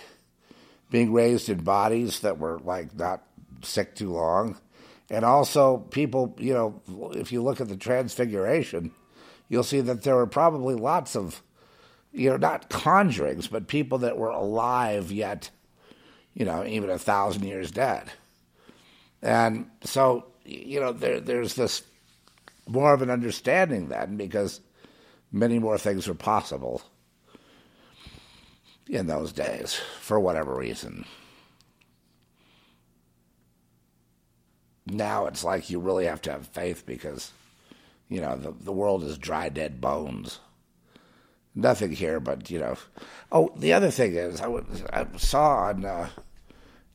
being 0.89 1.13
raised 1.13 1.49
in 1.49 1.63
bodies 1.63 2.21
that 2.21 2.39
were 2.39 2.57
like 2.57 2.95
not 2.95 3.21
sick 3.61 3.93
too 3.93 4.11
long. 4.11 4.57
And 5.07 5.23
also, 5.23 5.77
people, 5.77 6.35
you 6.39 6.51
know, 6.51 7.11
if 7.15 7.31
you 7.31 7.43
look 7.43 7.61
at 7.61 7.67
the 7.67 7.77
transfiguration, 7.77 8.91
you'll 9.49 9.61
see 9.61 9.81
that 9.81 10.01
there 10.01 10.15
were 10.15 10.25
probably 10.25 10.73
lots 10.73 11.15
of 11.15 11.43
you 12.11 12.31
know, 12.31 12.37
not 12.37 12.71
conjurings, 12.71 13.51
but 13.51 13.67
people 13.67 13.99
that 13.99 14.17
were 14.17 14.29
alive 14.29 15.11
yet, 15.11 15.51
you 16.33 16.43
know, 16.43 16.65
even 16.65 16.89
a 16.89 16.97
thousand 16.97 17.43
years 17.43 17.69
dead. 17.69 18.11
And 19.21 19.69
so, 19.83 20.25
you 20.43 20.79
know, 20.79 20.91
there, 20.91 21.19
there's 21.19 21.53
this 21.53 21.83
more 22.69 22.93
of 22.93 23.01
an 23.01 23.09
understanding 23.09 23.89
then 23.89 24.15
because 24.17 24.61
many 25.31 25.59
more 25.59 25.77
things 25.77 26.07
were 26.07 26.13
possible 26.13 26.81
in 28.87 29.07
those 29.07 29.31
days 29.31 29.75
for 29.99 30.19
whatever 30.19 30.55
reason. 30.55 31.05
Now 34.85 35.25
it's 35.27 35.43
like 35.43 35.69
you 35.69 35.79
really 35.79 36.05
have 36.05 36.21
to 36.23 36.31
have 36.31 36.47
faith 36.47 36.85
because, 36.85 37.31
you 38.07 38.21
know, 38.21 38.35
the, 38.35 38.51
the 38.51 38.71
world 38.71 39.03
is 39.03 39.17
dry, 39.17 39.49
dead 39.49 39.79
bones 39.79 40.39
nothing 41.55 41.91
here, 41.91 42.19
but 42.19 42.49
you 42.49 42.59
know. 42.59 42.75
Oh, 43.31 43.51
the 43.55 43.73
other 43.73 43.91
thing 43.91 44.15
is, 44.15 44.41
I, 44.41 44.47
was, 44.47 44.65
I 44.91 45.05
saw 45.17 45.67
on 45.67 45.85
uh, 45.85 46.09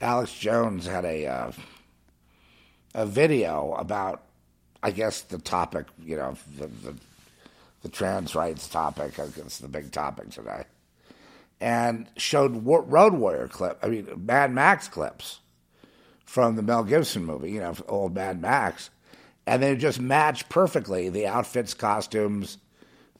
Alex 0.00 0.34
Jones 0.34 0.86
had 0.86 1.04
a 1.04 1.26
uh, 1.26 1.52
a 2.94 3.06
video 3.06 3.74
about, 3.74 4.22
I 4.84 4.90
guess 4.90 5.22
the 5.22 5.38
topic, 5.38 5.86
you 6.04 6.16
know, 6.16 6.36
the 6.58 6.66
the, 6.66 6.94
the 7.82 7.88
trans 7.88 8.34
rights 8.34 8.68
topic. 8.68 9.18
I 9.18 9.26
the 9.26 9.68
big 9.68 9.90
topic 9.90 10.28
today, 10.28 10.64
and 11.58 12.06
showed 12.18 12.66
Road 12.66 13.14
Warrior 13.14 13.48
clip. 13.48 13.78
I 13.82 13.88
mean, 13.88 14.06
Mad 14.26 14.52
Max 14.52 14.86
clips 14.86 15.40
from 16.26 16.56
the 16.56 16.62
Mel 16.62 16.84
Gibson 16.84 17.24
movie. 17.24 17.52
You 17.52 17.60
know, 17.60 17.74
old 17.88 18.14
Mad 18.14 18.42
Max, 18.42 18.90
and 19.46 19.62
they 19.62 19.74
just 19.74 19.98
match 19.98 20.50
perfectly 20.50 21.08
the 21.08 21.26
outfits, 21.26 21.72
costumes 21.72 22.58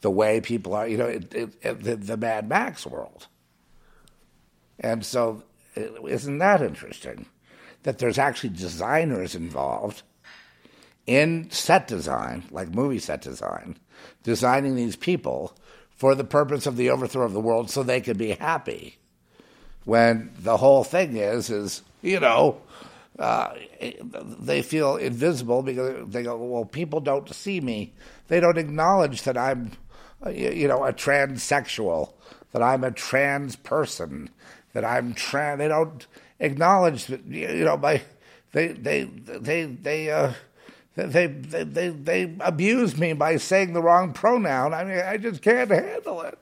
the 0.03 0.11
way 0.11 0.39
people 0.39 0.75
are, 0.75 0.87
you 0.87 0.99
know, 0.99 1.07
it, 1.07 1.35
it, 1.35 1.55
it, 1.63 1.83
the, 1.83 1.97
the 1.97 2.17
Mad 2.19 2.47
Max 2.47 2.85
world. 2.85 3.27
And 4.79 5.03
so, 5.03 5.45
isn't 5.75 6.39
that 6.39 6.61
interesting? 6.61 7.25
That 7.85 7.99
there's 7.99 8.19
actually 8.19 8.51
designers 8.51 9.35
involved 9.35 10.03
in 11.07 11.51
set 11.51 11.87
design, 11.87 12.45
like 12.51 12.69
movie 12.75 12.99
set 12.99 13.23
design, 13.23 13.77
designing 14.23 14.77
these 14.77 14.97
people 14.97 15.57
for 15.91 16.15
the 16.15 16.25
purpose 16.25 16.67
of 16.67 16.77
the 16.77 16.91
overthrow 16.91 17.25
of 17.25 17.33
the 17.33 17.41
world 17.41 17.71
so 17.71 17.83
they 17.83 18.01
could 18.01 18.19
be 18.19 18.33
happy. 18.33 18.97
When 19.85 20.33
the 20.39 20.57
whole 20.57 20.85
thing 20.85 21.17
is 21.17 21.51
is 21.51 21.83
you 22.01 22.21
know 22.21 22.61
uh, 23.19 23.55
they 24.41 24.63
feel 24.63 24.97
invisible 24.97 25.63
because 25.63 26.09
they 26.09 26.23
go 26.23 26.37
well 26.37 26.65
people 26.65 27.01
don't 27.01 27.33
see 27.35 27.61
me. 27.61 27.93
They 28.29 28.41
don't 28.41 28.59
acknowledge 28.59 29.23
that 29.23 29.37
i'm 29.37 29.73
you 30.31 30.69
know 30.69 30.85
a 30.85 30.93
transsexual 30.93 32.13
that 32.53 32.63
i'm 32.63 32.85
a 32.85 32.91
trans 32.91 33.57
person 33.57 34.31
that 34.73 34.85
i'm 34.85 35.15
trans 35.15 35.59
they 35.59 35.69
don't 35.69 36.07
acknowledge 36.41 37.07
that 37.07 37.25
you 37.27 37.65
know 37.65 37.77
by 37.77 38.03
they 38.53 38.69
they 38.69 39.05
they 39.05 39.65
they 39.65 40.11
uh 40.11 40.33
they, 40.97 41.27
they, 41.27 41.65
they, 41.65 41.89
they 41.89 42.35
abuse 42.41 42.97
me 42.97 43.15
by 43.15 43.37
saying 43.37 43.73
the 43.73 43.83
wrong 43.83 44.13
pronoun. 44.13 44.73
I 44.73 44.85
mean, 44.85 44.99
I 44.99 45.17
just 45.17 45.43
can't 45.43 45.71
handle 45.71 46.23
it. 46.23 46.39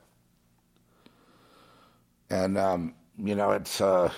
And, 2.29 2.57
um, 2.57 2.93
you 3.17 3.35
know, 3.35 3.51
it's, 3.51 3.81
uh, 3.81 4.11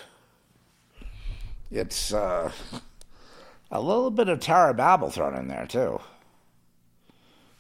it's 1.71 2.13
uh, 2.13 2.51
a 3.71 3.81
little 3.81 4.11
bit 4.11 4.27
of 4.27 4.41
Tower 4.41 4.71
of 4.71 4.77
Babel 4.77 5.09
thrown 5.09 5.35
in 5.35 5.47
there, 5.47 5.67
too. 5.67 6.01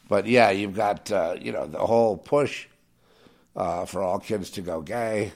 But 0.07 0.27
yeah, 0.27 0.51
you've 0.51 0.75
got, 0.75 1.09
uh, 1.11 1.35
you 1.39 1.51
know, 1.51 1.65
the 1.67 1.79
whole 1.79 2.17
push 2.17 2.67
uh, 3.55 3.85
for 3.85 4.03
all 4.03 4.19
kids 4.19 4.49
to 4.51 4.61
go 4.61 4.81
gay. 4.81 5.31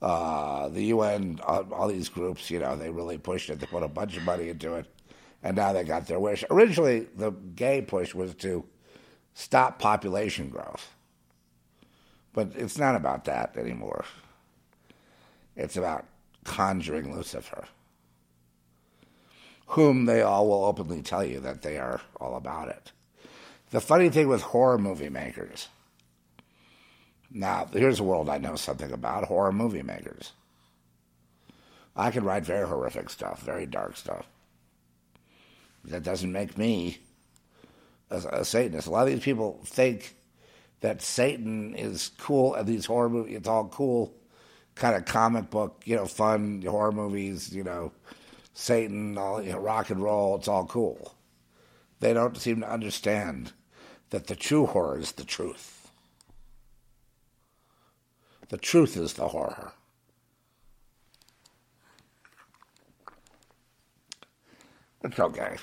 Uh, 0.00 0.68
the 0.68 0.84
UN, 0.84 1.40
all, 1.44 1.66
all 1.72 1.88
these 1.88 2.08
groups, 2.08 2.48
you 2.48 2.60
know, 2.60 2.76
they 2.76 2.90
really 2.90 3.18
pushed 3.18 3.50
it. 3.50 3.58
They 3.58 3.66
put 3.66 3.82
a 3.82 3.88
bunch 3.88 4.16
of 4.16 4.22
money 4.22 4.48
into 4.48 4.74
it 4.74 4.86
and 5.42 5.56
now 5.56 5.72
they 5.72 5.84
got 5.84 6.06
their 6.06 6.18
wish. 6.18 6.44
Originally, 6.50 7.06
the 7.14 7.30
gay 7.30 7.80
push 7.82 8.14
was 8.14 8.34
to 8.36 8.64
stop 9.34 9.78
population 9.78 10.48
growth, 10.48 10.90
but 12.32 12.52
it's 12.56 12.78
not 12.78 12.96
about 12.96 13.24
that 13.26 13.56
anymore. 13.56 14.04
It's 15.56 15.76
about 15.76 16.06
conjuring 16.44 17.14
Lucifer, 17.14 17.64
whom 19.66 20.06
they 20.06 20.22
all 20.22 20.48
will 20.48 20.64
openly 20.64 21.02
tell 21.02 21.24
you 21.24 21.40
that 21.40 21.62
they 21.62 21.78
are 21.78 22.00
all 22.20 22.36
about 22.36 22.68
it. 22.68 22.92
The 23.70 23.80
funny 23.80 24.08
thing 24.08 24.28
with 24.28 24.42
horror 24.42 24.78
movie 24.78 25.10
makers. 25.10 25.68
Now, 27.30 27.68
here's 27.70 28.00
a 28.00 28.04
world 28.04 28.30
I 28.30 28.38
know 28.38 28.56
something 28.56 28.90
about 28.90 29.24
horror 29.24 29.52
movie 29.52 29.82
makers. 29.82 30.32
I 31.94 32.10
can 32.10 32.24
write 32.24 32.44
very 32.44 32.66
horrific 32.66 33.10
stuff, 33.10 33.42
very 33.42 33.66
dark 33.66 33.96
stuff 33.96 34.26
that 35.88 36.02
doesn't 36.02 36.32
make 36.32 36.56
me 36.56 36.98
a, 38.10 38.16
a, 38.16 38.44
Satanist. 38.44 38.86
A 38.86 38.90
lot 38.90 39.06
of 39.06 39.12
these 39.12 39.22
people 39.22 39.60
think 39.64 40.16
that 40.80 41.02
Satan 41.02 41.74
is 41.74 42.10
cool 42.18 42.56
at 42.56 42.66
these 42.66 42.86
horror 42.86 43.08
movies. 43.08 43.36
It's 43.36 43.48
all 43.48 43.68
cool, 43.68 44.14
kind 44.74 44.96
of 44.96 45.04
comic 45.04 45.50
book, 45.50 45.82
you 45.84 45.96
know, 45.96 46.06
fun 46.06 46.62
horror 46.62 46.92
movies. 46.92 47.54
You 47.54 47.64
know, 47.64 47.92
Satan, 48.54 49.18
all 49.18 49.42
you 49.42 49.52
know, 49.52 49.58
rock 49.58 49.90
and 49.90 50.02
roll. 50.02 50.36
It's 50.36 50.48
all 50.48 50.66
cool. 50.66 51.14
They 52.00 52.12
don't 52.12 52.36
seem 52.36 52.60
to 52.60 52.72
understand 52.72 53.52
that 54.10 54.28
the 54.28 54.36
true 54.36 54.66
horror 54.66 54.98
is 54.98 55.12
the 55.12 55.24
truth. 55.24 55.90
The 58.48 58.56
truth 58.56 58.96
is 58.96 59.14
the 59.14 59.28
horror. 59.28 59.72
It's 65.02 65.18
okay. 65.18 65.56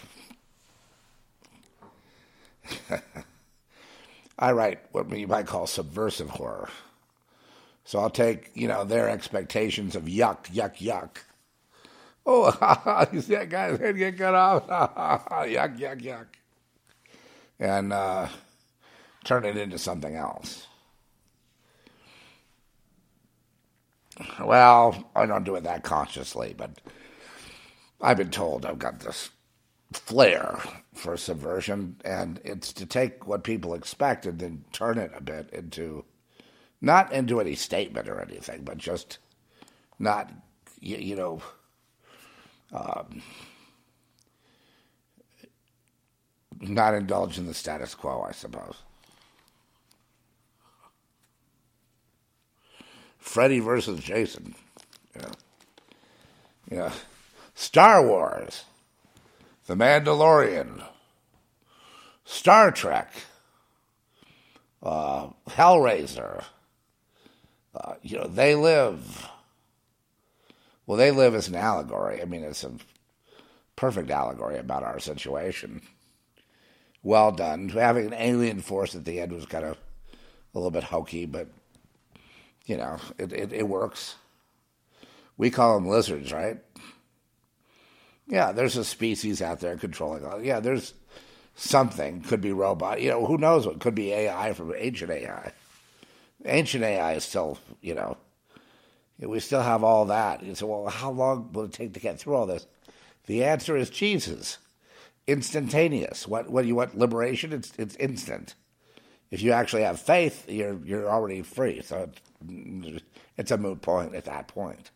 I 4.39 4.51
write 4.51 4.79
what 4.91 5.09
you 5.17 5.27
might 5.27 5.47
call 5.47 5.67
subversive 5.67 6.29
horror. 6.29 6.69
So 7.83 7.99
I'll 7.99 8.09
take, 8.09 8.51
you 8.55 8.67
know, 8.67 8.83
their 8.83 9.09
expectations 9.09 9.95
of 9.95 10.03
yuck, 10.03 10.45
yuck, 10.47 10.77
yuck. 10.77 11.17
Oh, 12.25 13.07
you 13.13 13.21
see 13.21 13.36
that 13.36 13.49
guy's 13.49 13.79
head 13.81 13.97
get 13.97 14.17
cut 14.17 14.33
off? 14.33 14.67
yuck, 14.67 15.77
yuck, 15.77 16.01
yuck. 16.01 16.25
And 17.59 17.93
uh, 17.93 18.27
turn 19.23 19.45
it 19.45 19.55
into 19.55 19.77
something 19.77 20.15
else. 20.15 20.67
Well, 24.41 25.09
I 25.15 25.25
don't 25.25 25.43
do 25.43 25.55
it 25.55 25.63
that 25.65 25.83
consciously, 25.83 26.55
but 26.57 26.71
I've 28.06 28.18
been 28.18 28.30
told 28.30 28.68
I've 28.68 28.78
got 28.78 28.99
this 28.99 29.32
flair 29.91 30.60
for 30.93 31.18
subversion, 31.18 31.95
and 32.06 32.39
it's 32.43 32.72
to 32.74 32.86
take 32.86 33.26
what 33.26 33.43
people 33.43 33.74
expect 33.74 34.28
and 34.28 34.38
then 34.38 34.64
turn 34.72 34.99
it 34.99 35.12
a 35.16 35.24
bit 35.24 35.49
into 35.51 36.06
not 36.80 37.12
into 37.12 37.39
any 37.39 37.56
statement 37.56 38.08
or 38.08 38.22
anything, 38.22 38.62
but 38.64 38.78
just 38.78 39.18
not, 39.97 40.32
you, 40.80 40.97
you 40.97 41.16
know, 41.16 41.41
um, 42.72 43.24
not 46.62 46.93
indulge 46.93 47.39
in 47.39 47.47
the 47.47 47.56
status 47.56 47.95
quo, 47.95 48.22
I 48.22 48.34
suppose. 48.34 48.76
Freddy 53.18 53.62
versus 53.62 53.99
Jason. 53.99 54.53
Yeah. 55.16 55.32
Yeah. 56.70 56.91
Star 57.56 58.06
Wars. 58.06 58.66
The 59.66 59.74
Mandalorian, 59.74 60.84
Star 62.24 62.70
Trek, 62.70 63.12
uh, 64.84 65.30
Hellraiser. 65.49 66.43
Uh, 67.74 67.95
you 68.03 68.18
know, 68.18 68.28
they 68.28 68.53
live. 68.53 69.28
Well, 70.86 70.99
they 70.99 71.10
live 71.10 71.34
as 71.34 71.47
an 71.47 71.56
allegory. 71.56 72.22
I 72.22 72.26
mean, 72.26 72.43
it's 72.43 72.64
a 72.64 72.74
perfect 73.76 74.12
allegory 74.12 74.60
about 74.60 74.84
our 74.84 74.99
situation. 74.99 75.82
Well 77.01 77.32
done. 77.32 77.70
Having 77.70 78.08
an 78.08 78.14
alien 78.14 78.60
force 78.60 78.93
at 78.93 79.03
the 79.03 79.20
end 79.20 79.32
was 79.32 79.47
kind 79.47 79.66
of 79.66 79.78
a 80.53 80.58
little 80.60 80.70
bit 80.70 80.84
hokey, 80.84 81.26
but 81.26 81.47
you 82.66 82.78
know, 82.78 82.99
it, 83.18 83.34
it, 83.34 83.51
it 83.51 83.68
works. 83.68 84.16
We 85.38 85.49
call 85.49 85.76
them 85.76 85.89
lizards, 85.89 86.32
right? 86.32 86.60
Yeah, 88.28 88.51
there's 88.51 88.78
a 88.78 88.84
species 88.84 89.41
out 89.41 89.59
there 89.59 89.78
controlling 89.78 90.26
all. 90.26 90.41
Yeah, 90.41 90.59
there's 90.59 90.93
something. 91.55 92.21
Could 92.21 92.41
be 92.41 92.51
robot. 92.51 93.01
You 93.01 93.09
know, 93.09 93.26
who 93.26 93.38
knows 93.38 93.67
what 93.67 93.80
could 93.80 93.95
be 93.95 94.11
AI 94.11 94.53
from 94.53 94.73
ancient 94.76 95.11
AI. 95.11 95.51
Ancient 96.45 96.84
AI 96.84 97.13
is 97.13 97.23
still, 97.23 97.59
you 97.82 97.93
know, 97.95 98.17
we 99.19 99.39
still 99.39 99.61
have 99.61 99.84
all 99.84 100.05
that. 100.05 100.43
You 100.43 100.55
say, 100.55 100.65
well, 100.65 100.88
how 100.88 101.11
long 101.11 101.51
will 101.53 101.65
it 101.65 101.73
take 101.73 101.93
to 101.93 101.99
get 101.99 102.19
through 102.19 102.36
all 102.36 102.45
this? 102.45 102.67
The 103.28 103.43
answer 103.43 103.78
is 103.78 103.89
Jesus. 103.89 104.57
Instantaneous. 105.28 106.28
What 106.28 106.49
what 106.49 106.65
you 106.65 106.76
want 106.76 106.97
liberation? 106.97 107.53
It's 107.53 107.73
it's 107.78 107.95
instant. 107.95 108.53
If 109.32 109.41
you 109.41 109.53
actually 109.53 109.84
have 109.84 109.99
faith, 109.99 110.47
you're 110.47 110.80
you're 110.86 111.09
already 111.09 111.41
free. 111.41 111.82
So 111.82 112.09
it's 113.38 113.51
a 113.51 113.57
moot 113.57 113.82
point 113.82 114.13
at 114.13 114.26
that 114.26 114.47
point 114.47 114.91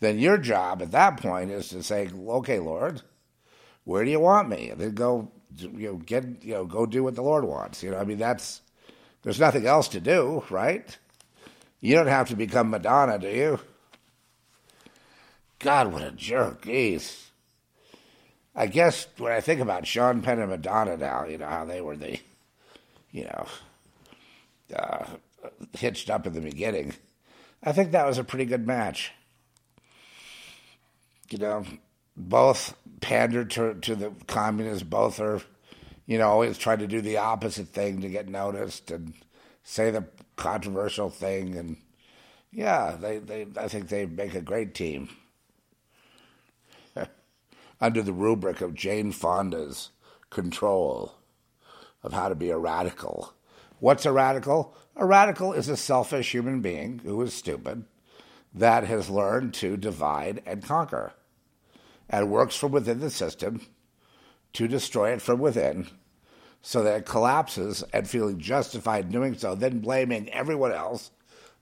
then 0.00 0.18
your 0.18 0.38
job 0.38 0.82
at 0.82 0.92
that 0.92 1.20
point 1.20 1.50
is 1.50 1.68
to 1.70 1.82
say, 1.82 2.08
okay, 2.28 2.58
Lord, 2.58 3.02
where 3.84 4.04
do 4.04 4.10
you 4.10 4.20
want 4.20 4.48
me? 4.48 4.70
And 4.70 4.80
then 4.80 4.94
go, 4.94 5.30
you 5.56 5.88
know, 5.88 5.96
get, 5.96 6.24
you 6.42 6.54
know, 6.54 6.64
go 6.64 6.86
do 6.86 7.02
what 7.02 7.14
the 7.14 7.22
Lord 7.22 7.44
wants. 7.44 7.82
You 7.82 7.90
know, 7.90 7.98
I 7.98 8.04
mean, 8.04 8.18
that's, 8.18 8.60
there's 9.22 9.40
nothing 9.40 9.66
else 9.66 9.88
to 9.88 10.00
do, 10.00 10.44
right? 10.50 10.96
You 11.80 11.96
don't 11.96 12.06
have 12.06 12.28
to 12.28 12.36
become 12.36 12.70
Madonna, 12.70 13.18
do 13.18 13.28
you? 13.28 13.60
God, 15.58 15.92
what 15.92 16.02
a 16.02 16.12
jerk. 16.12 16.62
Jeez. 16.62 17.24
I 18.54 18.66
guess 18.66 19.06
when 19.18 19.32
I 19.32 19.40
think 19.40 19.60
about 19.60 19.86
Sean 19.86 20.22
Penn 20.22 20.40
and 20.40 20.50
Madonna 20.50 20.96
now, 20.96 21.24
you 21.24 21.38
know, 21.38 21.46
how 21.46 21.64
they 21.64 21.80
were 21.80 21.96
the, 21.96 22.18
you 23.10 23.24
know, 23.24 23.46
uh, 24.76 25.06
hitched 25.72 26.10
up 26.10 26.26
in 26.26 26.32
the 26.32 26.40
beginning, 26.40 26.94
I 27.62 27.72
think 27.72 27.92
that 27.92 28.06
was 28.06 28.18
a 28.18 28.24
pretty 28.24 28.44
good 28.44 28.66
match 28.66 29.12
you 31.30 31.38
know, 31.38 31.64
both 32.16 32.74
pander 33.00 33.44
to, 33.44 33.74
to 33.74 33.94
the 33.94 34.12
communists. 34.26 34.82
Both 34.82 35.20
are, 35.20 35.40
you 36.06 36.18
know, 36.18 36.28
always 36.28 36.58
try 36.58 36.76
to 36.76 36.86
do 36.86 37.00
the 37.00 37.18
opposite 37.18 37.68
thing 37.68 38.00
to 38.00 38.08
get 38.08 38.28
noticed 38.28 38.90
and 38.90 39.14
say 39.62 39.90
the 39.90 40.04
controversial 40.36 41.10
thing. 41.10 41.56
And 41.56 41.76
yeah, 42.52 42.96
they, 43.00 43.18
they 43.18 43.46
I 43.56 43.68
think 43.68 43.88
they 43.88 44.06
make 44.06 44.34
a 44.34 44.40
great 44.40 44.74
team 44.74 45.08
under 47.80 48.02
the 48.02 48.12
rubric 48.12 48.60
of 48.60 48.74
Jane 48.74 49.12
Fonda's 49.12 49.90
control 50.30 51.14
of 52.02 52.12
how 52.12 52.28
to 52.28 52.34
be 52.34 52.50
a 52.50 52.58
radical. 52.58 53.32
What's 53.80 54.06
a 54.06 54.12
radical? 54.12 54.74
A 54.96 55.06
radical 55.06 55.52
is 55.52 55.68
a 55.68 55.76
selfish 55.76 56.32
human 56.32 56.60
being 56.60 57.00
who 57.04 57.20
is 57.22 57.32
stupid 57.32 57.84
that 58.54 58.84
has 58.84 59.08
learned 59.10 59.54
to 59.54 59.76
divide 59.76 60.42
and 60.46 60.62
conquer 60.62 61.12
and 62.08 62.30
works 62.30 62.56
from 62.56 62.72
within 62.72 63.00
the 63.00 63.10
system 63.10 63.60
to 64.54 64.68
destroy 64.68 65.12
it 65.12 65.22
from 65.22 65.38
within 65.38 65.88
so 66.62 66.82
that 66.82 66.96
it 66.96 67.06
collapses 67.06 67.84
and 67.92 68.08
feeling 68.08 68.38
justified 68.38 69.06
in 69.06 69.12
doing 69.12 69.34
so, 69.36 69.54
then 69.54 69.80
blaming 69.80 70.28
everyone 70.30 70.72
else, 70.72 71.10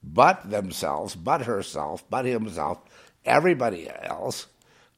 but 0.03 0.49
themselves, 0.49 1.15
but 1.15 1.41
herself, 1.41 2.03
but 2.09 2.25
himself, 2.25 2.79
everybody 3.25 3.89
else 3.89 4.47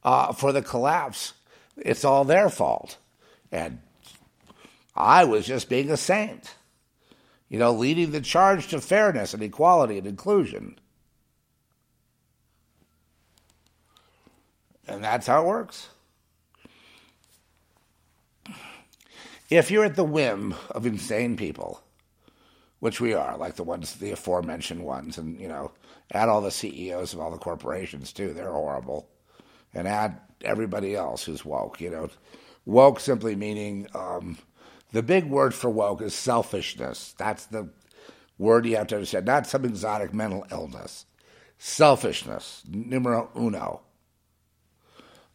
uh, 0.04 0.32
for 0.34 0.52
the 0.52 0.62
collapse. 0.62 1.34
It's 1.78 2.06
all 2.06 2.24
their 2.24 2.50
fault. 2.50 2.98
And 3.52 3.80
I 4.96 5.24
was 5.26 5.46
just 5.46 5.70
being 5.70 5.90
a 5.90 5.98
saint, 5.98 6.56
you 7.48 7.58
know, 7.58 7.72
leading 7.72 8.12
the 8.12 8.22
charge 8.22 8.68
to 8.68 8.82
fairness 8.82 9.34
and 9.34 9.44
equality 9.44 9.98
and 9.98 10.08
inclusion. 10.08 10.78
And 14.90 15.04
that's 15.04 15.28
how 15.28 15.44
it 15.44 15.48
works. 15.48 15.90
If 19.50 19.72
you're 19.72 19.86
at 19.86 19.96
the 19.96 20.04
whim 20.04 20.56
of 20.72 20.86
insane 20.86 21.38
people, 21.38 21.82
which 22.80 23.00
we 23.00 23.14
are, 23.14 23.38
like 23.38 23.56
the 23.56 23.64
ones, 23.64 23.96
the 23.96 24.12
aforementioned 24.12 24.84
ones, 24.84 25.18
and, 25.18 25.40
you 25.40 25.48
know, 25.48 25.72
add 26.12 26.30
all 26.30 26.42
the 26.42 26.52
CEOs 26.52 27.14
of 27.14 27.20
all 27.20 27.32
the 27.32 27.38
corporations 27.38 28.12
too, 28.14 28.34
they're 28.34 28.52
horrible, 28.52 29.08
and 29.74 29.88
add 29.88 30.20
everybody 30.44 30.96
else 30.96 31.24
who's 31.24 31.46
woke, 31.46 31.80
you 31.82 31.90
know. 31.90 32.10
Woke 32.66 33.00
simply 33.00 33.36
meaning 33.36 33.88
um, 33.96 34.38
the 34.92 35.02
big 35.02 35.26
word 35.26 35.54
for 35.54 35.70
woke 35.70 36.02
is 36.02 36.14
selfishness. 36.14 37.16
That's 37.18 37.46
the 37.46 37.70
word 38.38 38.66
you 38.66 38.78
have 38.78 38.88
to 38.88 38.96
understand, 38.96 39.26
not 39.26 39.48
some 39.48 39.66
exotic 39.66 40.14
mental 40.14 40.46
illness. 40.52 41.06
Selfishness, 41.58 42.64
numero 42.70 43.30
uno. 43.36 43.82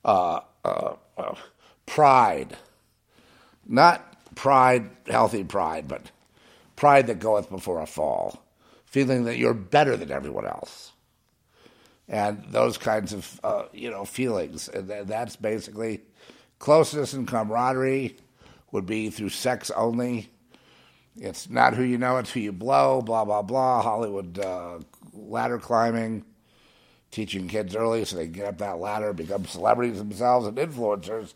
Uh, 0.04 0.40
uh, 0.64 0.94
uh, 1.16 1.34
pride 1.86 2.56
not 3.66 4.34
pride, 4.34 4.90
healthy 5.06 5.44
pride, 5.44 5.88
but 5.88 6.10
pride 6.76 7.06
that 7.06 7.18
goeth 7.18 7.48
before 7.50 7.80
a 7.80 7.86
fall, 7.86 8.44
feeling 8.84 9.24
that 9.24 9.38
you're 9.38 9.54
better 9.54 9.96
than 9.96 10.10
everyone 10.10 10.46
else. 10.46 10.92
And 12.08 12.44
those 12.48 12.76
kinds 12.76 13.12
of, 13.12 13.40
uh, 13.42 13.64
you 13.72 13.90
know, 13.90 14.04
feelings. 14.04 14.68
And 14.68 14.88
that's 14.88 15.36
basically 15.36 16.02
closeness 16.58 17.14
and 17.14 17.26
camaraderie 17.26 18.16
would 18.72 18.84
be 18.84 19.08
through 19.08 19.30
sex 19.30 19.70
only. 19.70 20.30
It's 21.16 21.48
not 21.48 21.74
who 21.74 21.82
you 21.82 21.96
know, 21.96 22.18
it's 22.18 22.32
who 22.32 22.40
you 22.40 22.52
blow, 22.52 23.00
blah, 23.00 23.24
blah, 23.24 23.42
blah. 23.42 23.82
Hollywood 23.82 24.38
uh, 24.38 24.80
ladder 25.14 25.58
climbing, 25.58 26.24
teaching 27.14 27.46
kids 27.46 27.76
early 27.76 28.04
so 28.04 28.16
they 28.16 28.26
get 28.26 28.46
up 28.46 28.58
that 28.58 28.78
ladder, 28.80 29.12
become 29.12 29.46
celebrities 29.46 29.98
themselves 29.98 30.48
and 30.48 30.58
influencers 30.58 31.34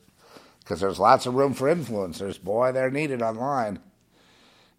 because 0.59 0.81
there's 0.81 0.99
lots 0.99 1.25
of 1.25 1.35
room 1.35 1.55
for 1.55 1.73
influencers. 1.73 2.43
Boy, 2.43 2.73
they're 2.73 2.91
needed 2.91 3.23
online. 3.23 3.79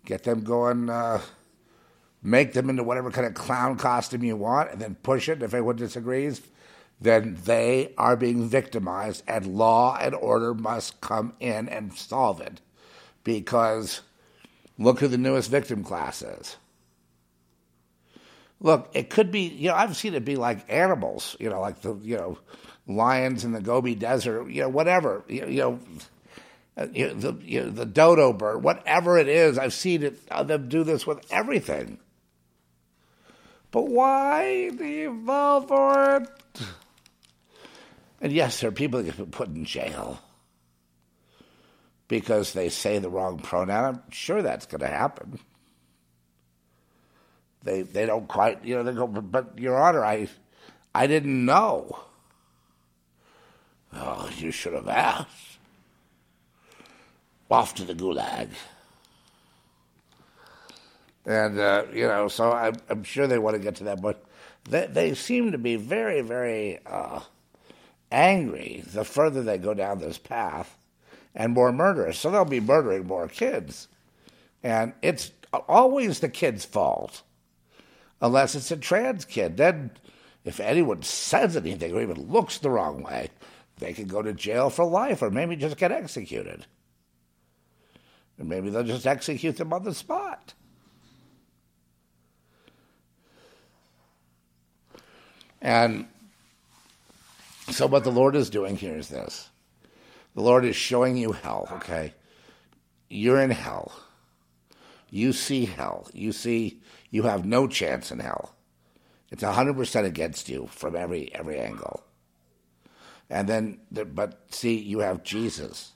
Get 0.05 0.23
them 0.23 0.43
going, 0.43 0.89
uh, 0.89 1.21
make 2.21 2.51
them 2.53 2.69
into 2.69 2.83
whatever 2.83 3.11
kind 3.11 3.25
of 3.25 3.33
clown 3.33 3.77
costume 3.77 4.23
you 4.23 4.35
want, 4.35 4.71
and 4.71 4.81
then 4.81 4.95
push 5.01 5.29
it. 5.29 5.41
If 5.41 5.53
anyone 5.53 5.77
disagrees, 5.77 6.41
then 6.99 7.37
they 7.45 7.93
are 7.97 8.17
being 8.17 8.49
victimized, 8.49 9.23
and 9.25 9.47
law 9.47 9.97
and 9.99 10.13
order 10.13 10.53
must 10.53 10.99
come 10.99 11.33
in 11.39 11.69
and 11.69 11.93
solve 11.93 12.41
it. 12.41 12.59
Because 13.23 14.01
look 14.77 14.99
who 14.99 15.07
the 15.07 15.17
newest 15.17 15.49
victim 15.49 15.83
class 15.83 16.21
is. 16.21 16.57
Look, 18.61 18.89
it 18.93 19.09
could 19.09 19.31
be, 19.31 19.41
you 19.41 19.69
know, 19.69 19.75
I've 19.75 19.95
seen 19.95 20.13
it 20.13 20.25
be 20.25 20.35
like 20.35 20.65
animals, 20.71 21.35
you 21.39 21.49
know, 21.49 21.61
like 21.61 21.81
the, 21.81 21.95
you 22.01 22.17
know, 22.17 22.37
lions 22.87 23.45
in 23.45 23.53
the 23.53 23.61
Gobi 23.61 23.95
Desert, 23.95 24.49
you 24.49 24.63
know, 24.63 24.69
whatever, 24.69 25.23
you, 25.27 25.45
you 25.47 25.61
know, 25.61 25.79
uh, 26.77 26.87
you 26.93 27.07
know, 27.07 27.13
the, 27.13 27.33
you 27.41 27.61
know, 27.61 27.69
the 27.69 27.85
dodo 27.85 28.33
bird, 28.33 28.63
whatever 28.63 29.17
it 29.17 29.29
is. 29.29 29.57
I've 29.57 29.73
seen 29.73 30.03
it, 30.03 30.19
uh, 30.29 30.43
them 30.43 30.67
do 30.67 30.83
this 30.83 31.07
with 31.07 31.25
everything. 31.31 31.99
But 33.71 33.87
why 33.87 34.69
do 34.69 34.85
you 34.85 35.23
for 35.25 36.15
it? 36.17 36.27
And 38.21 38.33
yes, 38.33 38.59
there 38.59 38.69
are 38.69 38.73
people 38.73 39.01
that 39.01 39.15
get 39.15 39.31
put 39.31 39.47
in 39.47 39.63
jail 39.63 40.19
because 42.07 42.53
they 42.53 42.69
say 42.69 42.97
the 42.97 43.09
wrong 43.09 43.39
pronoun. 43.39 43.85
I'm 43.85 44.11
sure 44.11 44.41
that's 44.41 44.65
going 44.65 44.81
to 44.81 44.87
happen. 44.87 45.39
They 47.63 47.81
they 47.81 48.05
don't 48.05 48.27
quite, 48.27 48.63
you 48.63 48.75
know, 48.75 48.83
they 48.83 48.93
go, 48.93 49.07
but, 49.07 49.31
but 49.31 49.59
Your 49.59 49.77
Honor, 49.81 50.03
I 50.03 50.27
I 50.93 51.07
didn't 51.07 51.45
know. 51.45 51.99
Oh, 53.93 54.29
you 54.37 54.51
should 54.51 54.73
have 54.73 54.87
asked. 54.87 55.57
Off 57.49 57.73
to 57.75 57.83
the 57.83 57.95
gulag. 57.95 58.49
And, 61.25 61.59
uh, 61.59 61.85
you 61.93 62.07
know, 62.07 62.27
so 62.27 62.51
I'm, 62.51 62.75
I'm, 62.89 63.03
sure 63.03 63.27
they 63.27 63.37
want 63.39 63.55
to 63.55 63.61
get 63.61 63.75
to 63.77 63.83
that, 63.85 64.01
but 64.01 64.23
they, 64.69 64.87
they 64.87 65.13
seem 65.13 65.51
to 65.51 65.57
be 65.57 65.75
very, 65.75 66.21
very 66.21 66.79
uh, 66.85 67.19
angry 68.11 68.83
the 68.87 69.03
further 69.03 69.43
they 69.43 69.57
go 69.57 69.73
down 69.73 69.99
this 69.99 70.17
path 70.17 70.77
and 71.35 71.53
more 71.53 71.71
murderous. 71.71 72.17
So 72.17 72.31
they'll 72.31 72.45
be 72.45 72.59
murdering 72.59 73.05
more 73.05 73.27
kids. 73.27 73.87
And 74.63 74.93
it's 75.01 75.31
always 75.67 76.19
the 76.19 76.29
kid's 76.29 76.65
fault, 76.65 77.21
unless 78.21 78.55
it's 78.55 78.71
a 78.71 78.77
trans 78.77 79.25
kid. 79.25 79.57
Then, 79.57 79.91
if 80.45 80.59
anyone 80.59 81.03
says 81.03 81.55
anything 81.55 81.93
or 81.93 82.01
even 82.01 82.31
looks 82.31 82.57
the 82.57 82.69
wrong 82.69 83.03
way, 83.03 83.29
they 83.77 83.93
could 83.93 84.07
go 84.07 84.21
to 84.21 84.33
jail 84.33 84.69
for 84.69 84.85
life 84.85 85.21
or 85.21 85.29
maybe 85.29 85.55
just 85.55 85.77
get 85.77 85.91
executed. 85.91 86.65
And 88.37 88.47
maybe 88.47 88.69
they'll 88.69 88.83
just 88.83 89.07
execute 89.07 89.57
them 89.57 89.73
on 89.73 89.83
the 89.83 89.93
spot. 89.93 90.53
And 95.61 96.07
so, 97.69 97.85
what 97.85 98.03
the 98.03 98.11
Lord 98.11 98.35
is 98.35 98.49
doing 98.49 98.77
here 98.77 98.95
is 98.95 99.09
this 99.09 99.49
the 100.35 100.41
Lord 100.41 100.63
is 100.63 100.75
showing 100.75 101.17
you 101.17 101.33
hell, 101.33 101.67
okay? 101.73 102.13
You're 103.09 103.41
in 103.41 103.51
hell. 103.51 103.91
You 105.09 105.33
see 105.33 105.65
hell. 105.65 106.07
You 106.13 106.31
see 106.31 106.81
you 107.09 107.23
have 107.23 107.45
no 107.45 107.67
chance 107.67 108.11
in 108.11 108.19
hell. 108.19 108.55
It's 109.31 109.43
100% 109.43 110.05
against 110.05 110.49
you 110.49 110.67
from 110.71 110.95
every, 110.95 111.33
every 111.33 111.59
angle. 111.59 112.03
And 113.29 113.47
then, 113.47 113.79
but 113.91 114.41
see, 114.49 114.77
you 114.77 114.99
have 114.99 115.23
Jesus. 115.23 115.93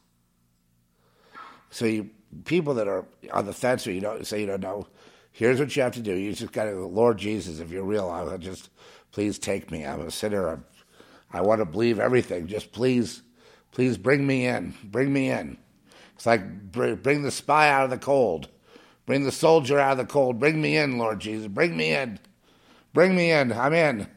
So 1.72 1.86
you 1.86 2.11
people 2.45 2.74
that 2.76 2.88
are 2.88 3.05
on 3.32 3.45
the 3.45 3.53
fence 3.53 3.86
or 3.88 3.91
you 3.91 4.01
don't 4.01 4.26
say 4.26 4.41
you 4.41 4.47
don't 4.47 4.61
know, 4.61 4.88
here's 5.32 5.59
what 5.59 5.76
you 5.76 5.82
have 5.82 5.93
to 5.93 6.01
do. 6.01 6.14
You 6.14 6.34
just 6.34 6.51
got 6.51 6.66
to 6.66 6.86
Lord 6.86 7.18
Jesus, 7.18 7.59
if 7.59 7.72
you're 7.72 7.84
real, 7.84 8.09
I'll 8.09 8.38
just 8.38 8.70
please 9.11 9.39
take 9.39 9.72
me. 9.72 9.86
I'm 9.86 10.01
a 10.01 10.11
sinner. 10.11 10.49
I'm, 10.49 10.66
I 11.32 11.41
want 11.41 11.59
to 11.59 11.66
believe 11.66 11.99
everything. 11.99 12.47
Just 12.47 12.72
please, 12.72 13.24
please 13.72 13.97
bring 13.97 14.28
me 14.28 14.45
in. 14.45 14.76
Bring 14.84 15.11
me 15.11 15.32
in. 15.32 15.57
It's 16.16 16.26
like 16.26 16.72
bring 16.72 17.24
the 17.24 17.32
spy 17.32 17.70
out 17.70 17.86
of 17.86 17.89
the 17.89 17.97
cold. 17.97 18.49
Bring 19.05 19.23
the 19.23 19.31
soldier 19.31 19.79
out 19.79 19.93
of 19.93 19.97
the 19.97 20.05
cold. 20.05 20.39
Bring 20.39 20.61
me 20.61 20.77
in, 20.77 20.97
Lord 20.97 21.19
Jesus. 21.19 21.47
Bring 21.47 21.75
me 21.75 21.93
in. 21.93 22.19
Bring 22.93 23.15
me 23.15 23.31
in. 23.31 23.51
I'm 23.51 23.73
in. 23.73 24.07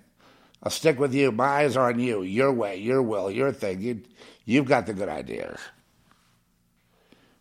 I'll 0.63 0.71
stick 0.71 0.99
with 0.99 1.15
you. 1.15 1.33
My 1.33 1.47
eyes 1.47 1.77
are 1.77 1.89
on 1.89 1.99
you, 1.99 2.23
your 2.23 2.53
way, 2.53 2.77
your 2.77 3.03
will, 3.03 3.31
your 3.31 3.53
thing. 3.53 3.81
You, 3.81 4.03
you've 4.45 4.67
got 4.67 4.87
the 4.87 4.95
good 4.95 5.09
ideas. 5.09 5.59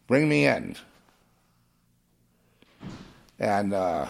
Bring 0.08 0.30
me 0.30 0.46
in. 0.46 0.76
And 3.40 3.74
uh, 3.74 4.08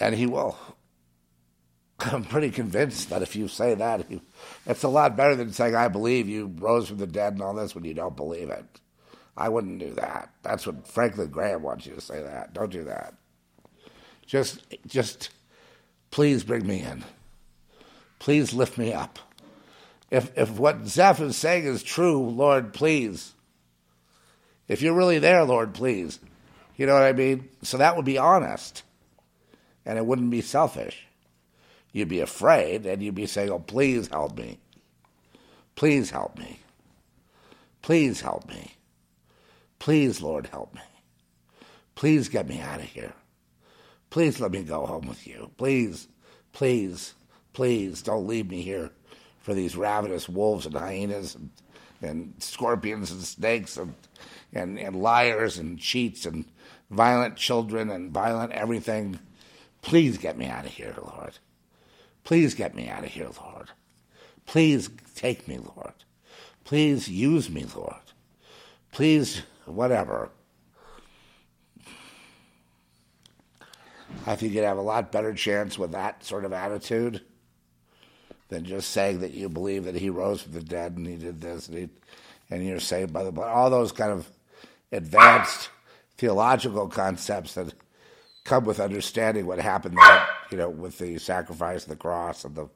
and 0.00 0.14
he 0.14 0.26
will. 0.26 0.56
I'm 2.00 2.24
pretty 2.24 2.50
convinced 2.50 3.10
that 3.10 3.22
if 3.22 3.36
you 3.36 3.48
say 3.48 3.74
that, 3.74 4.06
it's 4.66 4.82
a 4.82 4.88
lot 4.88 5.16
better 5.16 5.36
than 5.36 5.52
saying, 5.52 5.74
I 5.74 5.88
believe 5.88 6.28
you 6.28 6.46
rose 6.58 6.88
from 6.88 6.96
the 6.96 7.06
dead 7.06 7.34
and 7.34 7.42
all 7.42 7.54
this 7.54 7.74
when 7.74 7.84
you 7.84 7.94
don't 7.94 8.16
believe 8.16 8.48
it. 8.48 8.64
I 9.36 9.48
wouldn't 9.48 9.78
do 9.78 9.94
that. 9.94 10.30
That's 10.42 10.66
what 10.66 10.86
Franklin 10.86 11.28
Graham 11.28 11.62
wants 11.62 11.86
you 11.86 11.94
to 11.94 12.00
say 12.00 12.22
that. 12.22 12.52
Don't 12.52 12.70
do 12.70 12.84
that. 12.84 13.14
Just, 14.26 14.64
just 14.86 15.30
Please 16.10 16.42
bring 16.42 16.66
me 16.66 16.80
in. 16.80 17.04
Please 18.18 18.52
lift 18.52 18.76
me 18.76 18.92
up. 18.92 19.18
If, 20.10 20.36
if 20.36 20.50
what 20.50 20.86
Zeph 20.86 21.20
is 21.20 21.36
saying 21.36 21.64
is 21.64 21.82
true, 21.82 22.28
Lord, 22.28 22.72
please. 22.74 23.32
If 24.66 24.82
you're 24.82 24.94
really 24.94 25.18
there, 25.18 25.44
Lord, 25.44 25.72
please. 25.72 26.18
You 26.76 26.86
know 26.86 26.94
what 26.94 27.04
I 27.04 27.12
mean? 27.12 27.48
So 27.62 27.78
that 27.78 27.96
would 27.96 28.04
be 28.04 28.18
honest. 28.18 28.82
And 29.86 29.98
it 29.98 30.06
wouldn't 30.06 30.30
be 30.30 30.40
selfish. 30.40 31.06
You'd 31.92 32.08
be 32.08 32.20
afraid 32.20 32.86
and 32.86 33.02
you'd 33.02 33.14
be 33.14 33.26
saying, 33.26 33.50
Oh, 33.50 33.58
please 33.58 34.08
help 34.08 34.36
me. 34.36 34.58
Please 35.76 36.10
help 36.10 36.38
me. 36.38 36.60
Please 37.82 38.20
help 38.20 38.48
me. 38.48 38.74
Please, 39.80 40.22
Lord, 40.22 40.46
help 40.46 40.72
me. 40.74 40.80
Please 41.96 42.28
get 42.28 42.48
me 42.48 42.60
out 42.60 42.78
of 42.78 42.86
here. 42.86 43.12
Please 44.10 44.38
let 44.38 44.52
me 44.52 44.62
go 44.62 44.86
home 44.86 45.08
with 45.08 45.26
you. 45.26 45.50
Please, 45.56 46.06
please, 46.52 47.14
please 47.52 48.02
don't 48.02 48.28
leave 48.28 48.48
me 48.48 48.62
here 48.62 48.90
for 49.40 49.52
these 49.52 49.76
ravenous 49.76 50.28
wolves 50.28 50.66
and 50.66 50.76
hyenas 50.76 51.34
and, 51.34 51.50
and 52.00 52.32
scorpions 52.38 53.10
and 53.10 53.22
snakes 53.22 53.76
and, 53.76 53.94
and, 54.52 54.78
and 54.78 54.94
liars 54.94 55.58
and 55.58 55.80
cheats 55.80 56.26
and 56.26 56.44
violent 56.90 57.36
children 57.36 57.90
and 57.90 58.12
violent 58.12 58.52
everything 58.52 59.18
Please 59.82 60.18
get 60.18 60.36
me 60.36 60.46
out 60.46 60.66
of 60.66 60.72
here, 60.72 60.94
Lord. 61.00 61.38
Please 62.24 62.54
get 62.54 62.74
me 62.74 62.88
out 62.88 63.04
of 63.04 63.10
here, 63.10 63.28
Lord. 63.40 63.70
Please 64.46 64.90
take 65.14 65.48
me, 65.48 65.58
Lord. 65.58 65.94
Please 66.64 67.08
use 67.08 67.48
me, 67.48 67.64
Lord. 67.74 67.94
Please, 68.92 69.42
whatever. 69.70 70.30
I 74.26 74.36
think 74.36 74.52
you'd 74.52 74.64
have 74.64 74.78
a 74.78 74.82
lot 74.82 75.12
better 75.12 75.32
chance 75.32 75.78
with 75.78 75.92
that 75.92 76.24
sort 76.24 76.44
of 76.44 76.52
attitude 76.52 77.22
than 78.48 78.64
just 78.64 78.90
saying 78.90 79.20
that 79.20 79.32
you 79.32 79.48
believe 79.48 79.84
that 79.84 79.94
he 79.94 80.10
rose 80.10 80.42
from 80.42 80.52
the 80.52 80.62
dead 80.62 80.96
and 80.96 81.06
he 81.06 81.16
did 81.16 81.40
this 81.40 81.68
and, 81.68 81.78
he, 81.78 81.88
and 82.50 82.66
you're 82.66 82.80
saved 82.80 83.12
by 83.12 83.22
the 83.22 83.32
blood. 83.32 83.48
All 83.48 83.70
those 83.70 83.92
kind 83.92 84.10
of 84.10 84.28
advanced 84.92 85.70
theological 86.18 86.88
concepts 86.88 87.54
that 87.54 87.72
come 88.44 88.64
with 88.64 88.80
understanding 88.80 89.46
what 89.46 89.60
happened 89.60 89.96
there, 89.96 90.26
you 90.50 90.58
know, 90.58 90.68
with 90.68 90.98
the 90.98 91.18
sacrifice 91.18 91.84
of 91.84 91.90
the 91.90 91.96
cross 91.96 92.44
and 92.44 92.54
the 92.54 92.68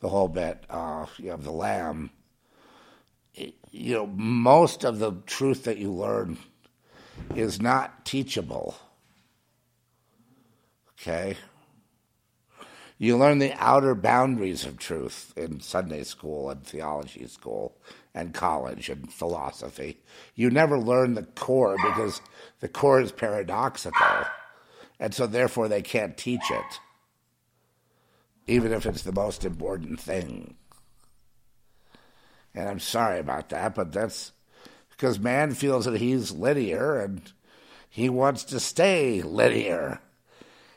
the 0.00 0.08
whole 0.08 0.28
bit 0.28 0.64
uh, 0.70 1.06
you 1.18 1.26
know, 1.26 1.34
of 1.34 1.44
the 1.44 1.52
lamb. 1.52 2.10
You 3.34 3.94
know, 3.94 4.06
most 4.06 4.84
of 4.84 4.98
the 4.98 5.12
truth 5.26 5.64
that 5.64 5.78
you 5.78 5.92
learn 5.92 6.38
is 7.34 7.60
not 7.60 8.04
teachable. 8.04 8.76
Okay? 10.94 11.36
You 12.98 13.16
learn 13.16 13.38
the 13.38 13.54
outer 13.54 13.94
boundaries 13.94 14.66
of 14.66 14.76
truth 14.76 15.32
in 15.34 15.60
Sunday 15.60 16.02
school 16.02 16.50
and 16.50 16.62
theology 16.62 17.26
school 17.28 17.78
and 18.14 18.34
college 18.34 18.90
and 18.90 19.10
philosophy. 19.10 20.02
You 20.34 20.50
never 20.50 20.78
learn 20.78 21.14
the 21.14 21.22
core 21.22 21.76
because 21.82 22.20
the 22.60 22.68
core 22.68 23.00
is 23.00 23.12
paradoxical. 23.12 24.26
And 24.98 25.14
so, 25.14 25.26
therefore, 25.26 25.66
they 25.68 25.80
can't 25.80 26.18
teach 26.18 26.50
it, 26.50 26.80
even 28.46 28.70
if 28.70 28.84
it's 28.84 29.02
the 29.02 29.12
most 29.12 29.46
important 29.46 29.98
thing. 29.98 30.56
And 32.54 32.68
I'm 32.68 32.80
sorry 32.80 33.20
about 33.20 33.50
that, 33.50 33.74
but 33.74 33.92
that's 33.92 34.32
because 34.90 35.18
man 35.18 35.54
feels 35.54 35.84
that 35.84 36.00
he's 36.00 36.32
linear 36.32 37.00
and 37.00 37.22
he 37.88 38.08
wants 38.08 38.44
to 38.44 38.60
stay 38.60 39.22
linear. 39.22 40.00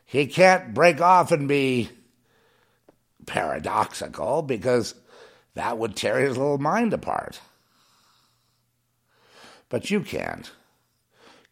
He 0.06 0.28
can't 0.28 0.74
break 0.74 1.02
off 1.02 1.32
and 1.32 1.48
be 1.48 1.90
paradoxical 3.26 4.42
because 4.42 4.96
that 5.56 5.78
would 5.78 5.96
tear 5.96 6.20
his 6.20 6.38
little 6.38 6.58
mind 6.58 6.94
apart. 6.94 7.40
But 9.70 9.90
you 9.90 10.02
can't. 10.02 10.52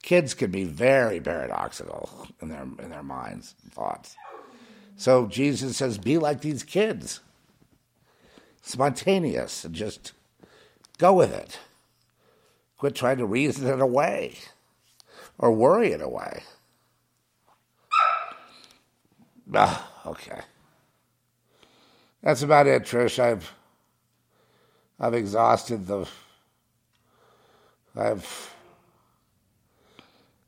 Kids 0.03 0.33
can 0.33 0.51
be 0.51 0.63
very 0.63 1.19
paradoxical 1.19 2.27
in 2.41 2.49
their 2.49 2.63
in 2.63 2.89
their 2.89 3.03
minds 3.03 3.55
and 3.63 3.71
thoughts. 3.71 4.15
So 4.95 5.27
Jesus 5.27 5.77
says, 5.77 5.97
be 5.97 6.17
like 6.17 6.41
these 6.41 6.63
kids. 6.63 7.21
Spontaneous 8.61 9.65
and 9.65 9.73
just 9.73 10.13
go 10.97 11.13
with 11.13 11.33
it. 11.33 11.59
Quit 12.77 12.95
trying 12.95 13.17
to 13.17 13.25
reason 13.25 13.67
it 13.67 13.81
away 13.81 14.37
or 15.37 15.51
worry 15.51 15.91
it 15.91 16.01
away. 16.01 16.43
Ah, 19.53 19.91
okay. 20.05 20.41
That's 22.21 22.43
about 22.43 22.67
it, 22.67 22.83
Trish. 22.83 23.19
I've 23.19 23.51
I've 24.99 25.15
exhausted 25.15 25.87
the 25.87 26.07
I've 27.95 28.53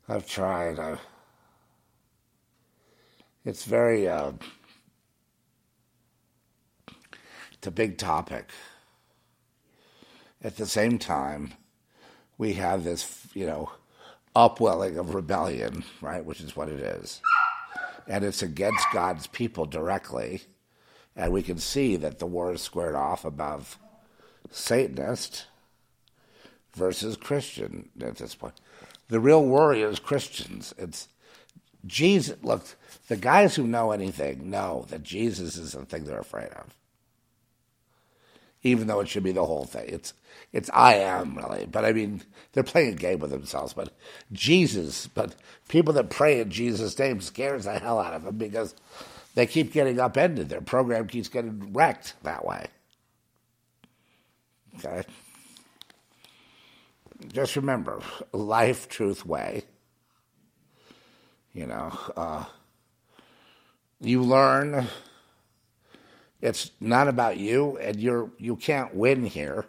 I've 0.07 0.27
tried. 0.27 0.79
I've, 0.79 1.01
it's 3.45 3.65
very 3.65 4.07
uh, 4.07 4.33
it's 7.63 7.67
a 7.69 7.71
big 7.71 7.97
topic. 7.97 8.49
At 10.43 10.57
the 10.57 10.65
same 10.65 10.99
time, 10.99 11.53
we 12.37 12.55
have 12.55 12.83
this, 12.83 13.25
you 13.33 13.45
know, 13.45 13.71
upwelling 14.35 14.97
of 14.97 15.15
rebellion, 15.15 15.85
right, 16.01 16.25
which 16.25 16.41
is 16.41 16.57
what 16.57 16.67
it 16.67 16.81
is. 16.81 17.21
And 18.05 18.25
it's 18.25 18.43
against 18.43 18.85
God's 18.91 19.27
people 19.27 19.65
directly 19.65 20.41
and 21.15 21.31
we 21.31 21.41
can 21.41 21.57
see 21.57 21.95
that 21.95 22.19
the 22.19 22.25
war 22.25 22.51
is 22.51 22.61
squared 22.61 22.95
off 22.95 23.23
above 23.23 23.79
Satanist 24.51 25.45
versus 26.73 27.15
Christian 27.15 27.91
at 28.01 28.17
this 28.17 28.35
point. 28.35 28.55
The 29.07 29.21
real 29.21 29.45
worry 29.45 29.83
is 29.83 29.99
Christians. 29.99 30.73
It's 30.77 31.07
Jesus. 31.85 32.35
Look, 32.43 32.65
the 33.07 33.15
guys 33.15 33.55
who 33.55 33.67
know 33.67 33.91
anything 33.91 34.49
know 34.49 34.85
that 34.89 35.03
Jesus 35.03 35.55
is 35.55 35.71
the 35.71 35.85
thing 35.85 36.03
they're 36.03 36.19
afraid 36.19 36.49
of. 36.49 36.75
Even 38.63 38.87
though 38.87 39.01
it 39.01 39.09
should 39.09 39.23
be 39.23 39.31
the 39.31 39.45
whole 39.45 39.65
thing. 39.65 39.85
It's 39.87 40.13
it's 40.51 40.69
I 40.73 40.95
am 40.95 41.37
really. 41.37 41.65
But 41.65 41.85
I 41.85 41.91
mean 41.91 42.21
they're 42.53 42.63
playing 42.63 42.93
a 42.93 42.97
game 42.97 43.19
with 43.19 43.31
themselves. 43.31 43.73
But 43.73 43.93
Jesus, 44.31 45.07
but 45.07 45.35
people 45.67 45.93
that 45.93 46.09
pray 46.09 46.39
in 46.39 46.49
Jesus' 46.49 46.97
name 46.97 47.21
scares 47.21 47.65
the 47.65 47.79
hell 47.79 47.99
out 47.99 48.13
of 48.13 48.23
them 48.23 48.37
because 48.37 48.75
they 49.35 49.47
keep 49.47 49.73
getting 49.73 49.99
upended. 49.99 50.49
Their 50.49 50.61
program 50.61 51.07
keeps 51.07 51.27
getting 51.27 51.73
wrecked 51.73 52.13
that 52.23 52.45
way. 52.45 52.67
Okay? 54.77 55.03
Just 57.31 57.55
remember, 57.55 58.01
life, 58.31 58.89
truth, 58.89 59.25
way. 59.25 59.63
You 61.53 61.67
know, 61.67 61.97
uh, 62.17 62.45
you 64.01 64.21
learn 64.23 64.87
it's 66.43 66.71
not 66.81 67.07
about 67.07 67.37
you, 67.37 67.77
and 67.77 68.01
you're 68.01 68.29
you 68.37 68.57
can't 68.57 68.93
win 68.93 69.25
here. 69.25 69.65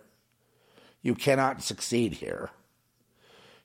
You 1.02 1.14
cannot 1.14 1.62
succeed 1.62 2.14
here. 2.14 2.50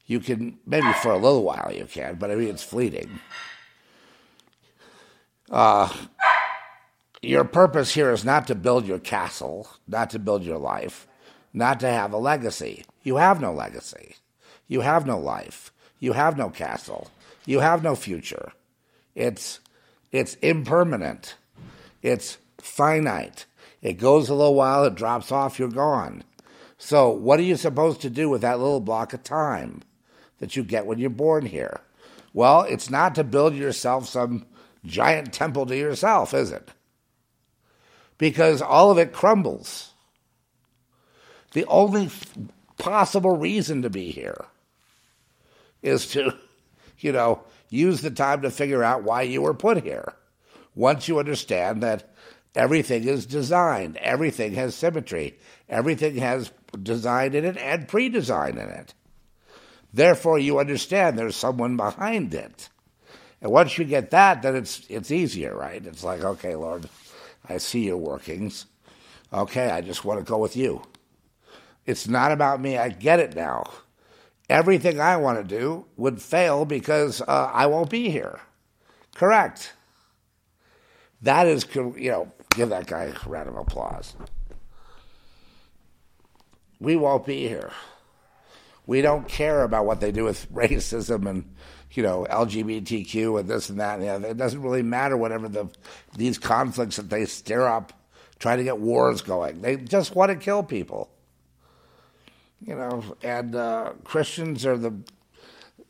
You 0.05 0.19
can 0.19 0.59
maybe 0.63 0.93
for 1.01 1.11
a 1.11 1.17
little 1.17 1.41
while 1.41 1.71
you 1.75 1.85
can, 1.85 2.17
but 2.17 2.29
I 2.29 2.35
mean 2.35 2.49
it's 2.49 2.63
fleeting. 2.63 3.19
Uh, 5.49 5.91
your 7.23 7.45
purpose 7.45 7.95
here 7.95 8.11
is 8.11 8.23
not 8.23 8.45
to 8.45 8.53
build 8.53 8.85
your 8.85 8.99
castle, 8.99 9.67
not 9.87 10.11
to 10.11 10.19
build 10.19 10.43
your 10.43 10.59
life, 10.59 11.07
not 11.51 11.79
to 11.79 11.89
have 11.89 12.13
a 12.13 12.17
legacy. 12.17 12.85
You 13.01 13.15
have 13.15 13.41
no 13.41 13.51
legacy. 13.51 14.17
You 14.67 14.81
have 14.81 15.07
no 15.07 15.17
life. 15.17 15.73
You 15.97 16.13
have 16.13 16.37
no 16.37 16.51
castle. 16.51 17.09
You 17.47 17.61
have 17.61 17.81
no 17.81 17.95
future. 17.95 18.51
It's 19.15 19.61
it's 20.11 20.35
impermanent. 20.35 21.37
It's 22.03 22.37
finite. 22.61 23.45
It 23.81 23.93
goes 23.93 24.29
a 24.29 24.35
little 24.35 24.55
while, 24.55 24.83
it 24.83 24.95
drops 24.95 25.31
off, 25.31 25.59
you're 25.59 25.69
gone. 25.69 26.23
So, 26.77 27.09
what 27.09 27.39
are 27.39 27.43
you 27.43 27.57
supposed 27.57 28.01
to 28.01 28.09
do 28.09 28.29
with 28.29 28.41
that 28.41 28.59
little 28.59 28.79
block 28.79 29.13
of 29.13 29.23
time 29.23 29.81
that 30.39 30.55
you 30.55 30.63
get 30.63 30.85
when 30.85 30.99
you're 30.99 31.09
born 31.09 31.45
here? 31.45 31.81
Well, 32.33 32.61
it's 32.63 32.89
not 32.89 33.15
to 33.15 33.23
build 33.23 33.55
yourself 33.55 34.07
some 34.07 34.45
giant 34.85 35.33
temple 35.33 35.65
to 35.65 35.75
yourself, 35.75 36.33
is 36.33 36.51
it? 36.51 36.69
Because 38.17 38.61
all 38.61 38.91
of 38.91 38.97
it 38.97 39.13
crumbles. 39.13 39.91
The 41.51 41.65
only 41.65 42.09
possible 42.77 43.35
reason 43.35 43.81
to 43.81 43.89
be 43.89 44.11
here 44.11 44.45
is 45.81 46.07
to, 46.11 46.37
you 46.99 47.11
know, 47.11 47.43
use 47.69 48.01
the 48.01 48.11
time 48.11 48.41
to 48.41 48.51
figure 48.51 48.83
out 48.83 49.03
why 49.03 49.23
you 49.23 49.41
were 49.41 49.53
put 49.53 49.83
here. 49.83 50.13
Once 50.75 51.07
you 51.07 51.19
understand 51.19 51.83
that 51.83 52.13
everything 52.55 53.07
is 53.07 53.25
designed, 53.25 53.97
everything 53.97 54.53
has 54.53 54.75
symmetry, 54.75 55.39
everything 55.67 56.15
has 56.17 56.51
design 56.81 57.33
in 57.33 57.45
it 57.45 57.57
and 57.57 57.87
pre 57.87 58.09
design 58.09 58.57
in 58.57 58.69
it. 58.69 58.93
Therefore, 59.93 60.37
you 60.37 60.59
understand 60.59 61.17
there's 61.17 61.35
someone 61.35 61.77
behind 61.77 62.33
it. 62.33 62.69
And 63.41 63.51
once 63.51 63.77
you 63.77 63.85
get 63.85 64.11
that, 64.11 64.41
then 64.41 64.55
it's 64.55 64.85
it's 64.89 65.11
easier, 65.11 65.55
right? 65.55 65.83
It's 65.85 66.03
like, 66.03 66.23
okay, 66.23 66.55
Lord, 66.55 66.89
I 67.47 67.57
see 67.57 67.85
your 67.85 67.97
workings. 67.97 68.65
Okay, 69.31 69.69
I 69.69 69.81
just 69.81 70.03
want 70.03 70.19
to 70.19 70.29
go 70.29 70.37
with 70.37 70.57
you. 70.57 70.81
It's 71.85 72.07
not 72.07 72.31
about 72.31 72.61
me. 72.61 72.77
I 72.77 72.89
get 72.89 73.19
it 73.19 73.35
now. 73.35 73.63
Everything 74.49 74.99
I 74.99 75.17
want 75.17 75.37
to 75.37 75.43
do 75.43 75.85
would 75.95 76.21
fail 76.21 76.65
because 76.65 77.21
uh, 77.21 77.51
I 77.53 77.67
won't 77.67 77.89
be 77.89 78.09
here. 78.09 78.39
Correct. 79.15 79.73
That 81.21 81.47
is, 81.47 81.65
you 81.75 82.11
know, 82.11 82.31
give 82.51 82.69
that 82.69 82.87
guy 82.87 83.13
a 83.25 83.29
round 83.29 83.49
of 83.49 83.55
applause. 83.55 84.15
We 86.79 86.95
won't 86.95 87.25
be 87.25 87.47
here. 87.47 87.71
We 88.85 89.01
don't 89.01 89.27
care 89.27 89.63
about 89.63 89.85
what 89.85 89.99
they 89.99 90.11
do 90.11 90.23
with 90.23 90.51
racism 90.53 91.29
and 91.29 91.55
you 91.91 92.03
know, 92.03 92.27
LGBTQ 92.29 93.39
and 93.39 93.49
this 93.49 93.69
and 93.69 93.79
that. 93.79 93.99
And. 93.99 94.25
It 94.25 94.37
doesn't 94.37 94.61
really 94.61 94.83
matter 94.83 95.17
whatever 95.17 95.47
the 95.47 95.69
these 96.15 96.37
conflicts 96.37 96.97
that 96.97 97.09
they 97.09 97.25
stir 97.25 97.67
up, 97.67 97.93
try 98.39 98.55
to 98.55 98.63
get 98.63 98.79
wars 98.79 99.21
going. 99.21 99.61
They 99.61 99.77
just 99.77 100.15
want 100.15 100.31
to 100.31 100.35
kill 100.35 100.63
people. 100.63 101.09
You 102.61 102.75
know, 102.75 103.03
and 103.23 103.55
uh, 103.55 103.93
Christians 104.03 104.65
are 104.65 104.77
the 104.77 104.93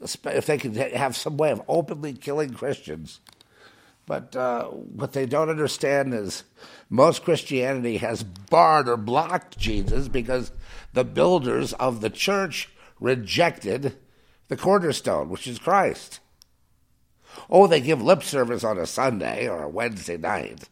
if 0.02 0.45
they 0.45 0.57
could 0.57 0.76
have 0.76 1.18
some 1.18 1.36
way 1.36 1.52
of 1.52 1.61
openly 1.68 2.14
killing 2.14 2.53
Christians, 2.53 3.19
But 4.10 4.36
uh, 4.36 4.69
what 4.69 5.14
they 5.14 5.27
don't 5.27 5.52
understand 5.52 6.15
is 6.15 6.44
most 6.90 7.23
Christianity 7.23 7.98
has 7.98 8.23
barred 8.23 8.90
or 8.90 8.98
blocked 8.98 9.56
Jesus 9.60 10.07
because 10.07 10.52
the 10.94 11.03
builders 11.03 11.73
of 11.73 12.02
the 12.02 12.10
church 12.10 12.69
rejected 12.99 13.98
the 14.48 14.57
cornerstone, 14.57 15.30
which 15.30 15.45
is 15.45 15.60
Christ. 15.60 16.22
Oh, 17.52 17.68
they 17.68 17.80
give 17.80 18.02
lip 18.02 18.23
service 18.23 18.64
on 18.64 18.80
a 18.80 18.88
Sunday 18.88 19.48
or 19.48 19.61
a 19.61 19.69
Wednesday 19.69 20.18
night. 20.18 20.68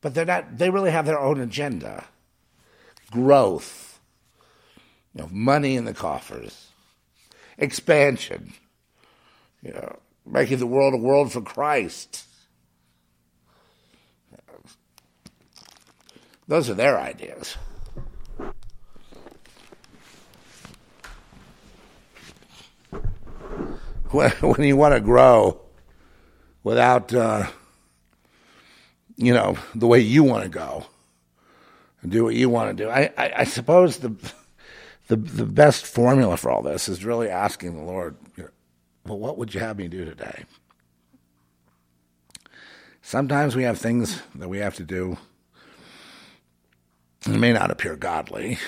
But 0.00 0.14
they're 0.14 0.24
not 0.24 0.56
they 0.56 0.70
really 0.70 0.92
have 0.92 1.04
their 1.04 1.20
own 1.20 1.38
agenda. 1.42 2.06
Growth. 3.10 4.00
You 5.12 5.24
know, 5.24 5.28
money 5.30 5.76
in 5.76 5.84
the 5.84 5.92
coffers. 5.92 6.68
Expansion. 7.58 8.54
You 9.62 9.74
know, 9.74 9.98
making 10.30 10.58
the 10.58 10.66
world 10.66 10.94
a 10.94 10.98
world 10.98 11.32
for 11.32 11.40
Christ. 11.40 12.24
Those 16.46 16.70
are 16.70 16.74
their 16.74 16.98
ideas. 16.98 17.56
When, 24.10 24.32
you 24.60 24.74
want 24.74 24.94
to 24.94 25.00
grow 25.00 25.60
without, 26.64 27.12
uh, 27.12 27.46
you 29.16 29.34
know, 29.34 29.58
the 29.74 29.86
way 29.86 30.00
you 30.00 30.24
want 30.24 30.44
to 30.44 30.48
go 30.48 30.86
and 32.00 32.10
do 32.10 32.24
what 32.24 32.34
you 32.34 32.48
want 32.48 32.74
to 32.74 32.84
do, 32.84 32.88
I, 32.88 33.10
I, 33.18 33.32
I 33.40 33.44
suppose 33.44 33.98
the, 33.98 34.14
the, 35.08 35.16
the 35.16 35.44
best 35.44 35.84
formula 35.84 36.38
for 36.38 36.50
all 36.50 36.62
this 36.62 36.88
is 36.88 37.04
really 37.04 37.28
asking 37.28 37.76
the 37.76 37.82
Lord, 37.82 38.16
you 38.38 38.44
know, 38.44 38.50
well, 39.08 39.18
what 39.18 39.38
would 39.38 39.54
you 39.54 39.60
have 39.60 39.78
me 39.78 39.88
do 39.88 40.04
today? 40.04 40.44
Sometimes 43.00 43.56
we 43.56 43.62
have 43.62 43.78
things 43.78 44.20
that 44.34 44.48
we 44.48 44.58
have 44.58 44.74
to 44.74 44.84
do. 44.84 45.16
It 47.26 47.38
may 47.38 47.54
not 47.54 47.70
appear 47.70 47.96
godly, 47.96 48.58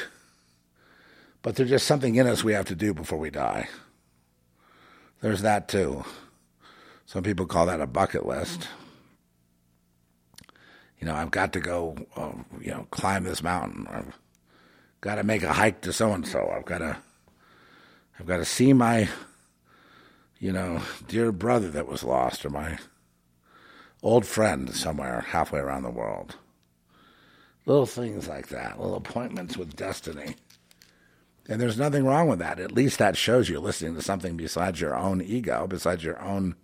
but 1.43 1.57
there's 1.57 1.69
just 1.69 1.87
something 1.87 2.15
in 2.15 2.27
us 2.27 2.43
we 2.43 2.55
have 2.55 2.67
to 2.67 2.75
do 2.75 2.95
before 2.95 3.19
we 3.19 3.31
die. 3.31 3.69
There's 5.21 5.43
that 5.43 5.69
too. 5.69 6.05
Some 7.05 7.23
people 7.23 7.45
call 7.45 7.67
that 7.67 7.83
a 7.83 7.87
bucket 7.87 8.25
list. 8.25 8.67
You 10.99 11.07
know, 11.07 11.15
I've 11.15 11.31
got 11.31 11.53
to 11.53 11.61
go, 11.61 11.97
uh, 12.17 12.33
you 12.61 12.71
know, 12.71 12.87
climb 12.91 13.25
this 13.25 13.43
mountain. 13.43 13.87
I've 13.91 14.19
got 15.01 15.17
to 15.17 15.23
make 15.23 15.43
a 15.43 15.53
hike 15.53 15.83
to 15.83 15.93
so 15.93 16.13
and 16.13 16.27
so. 16.27 16.51
I've 16.51 16.65
got 16.65 16.79
to, 16.79 16.97
I've 18.19 18.27
got 18.27 18.39
to 18.39 18.45
see 18.45 18.73
my 18.73 19.09
you 20.41 20.51
know, 20.51 20.81
dear 21.07 21.31
brother 21.31 21.69
that 21.69 21.87
was 21.87 22.03
lost, 22.03 22.45
or 22.45 22.51
my 22.51 22.79
old 24.03 24.25
friend 24.25 24.75
somewhere 24.75 25.21
halfway 25.21 25.61
around 25.61 25.83
the 25.83 25.91
world. 25.91 26.37
Little 27.67 27.87
things 27.87 28.27
like 28.27 28.49
that, 28.49 28.81
little 28.81 28.97
appointments 28.97 29.59
with 29.59 29.77
destiny. 29.77 30.35
And 31.47 31.61
there's 31.61 31.79
nothing 31.79 32.07
wrong 32.07 32.29
with 32.29 32.39
that. 32.39 32.59
At 32.59 32.73
least 32.73 32.99
that 32.99 33.17
shows 33.17 33.49
you're 33.49 33.61
listening 33.61 33.95
to 33.97 34.03
something 34.03 34.37
besides 34.37 34.81
your 34.81 34.97
own 34.97 35.21
ego, 35.21 35.67
besides 35.69 36.03
your 36.03 36.21
own, 36.23 36.55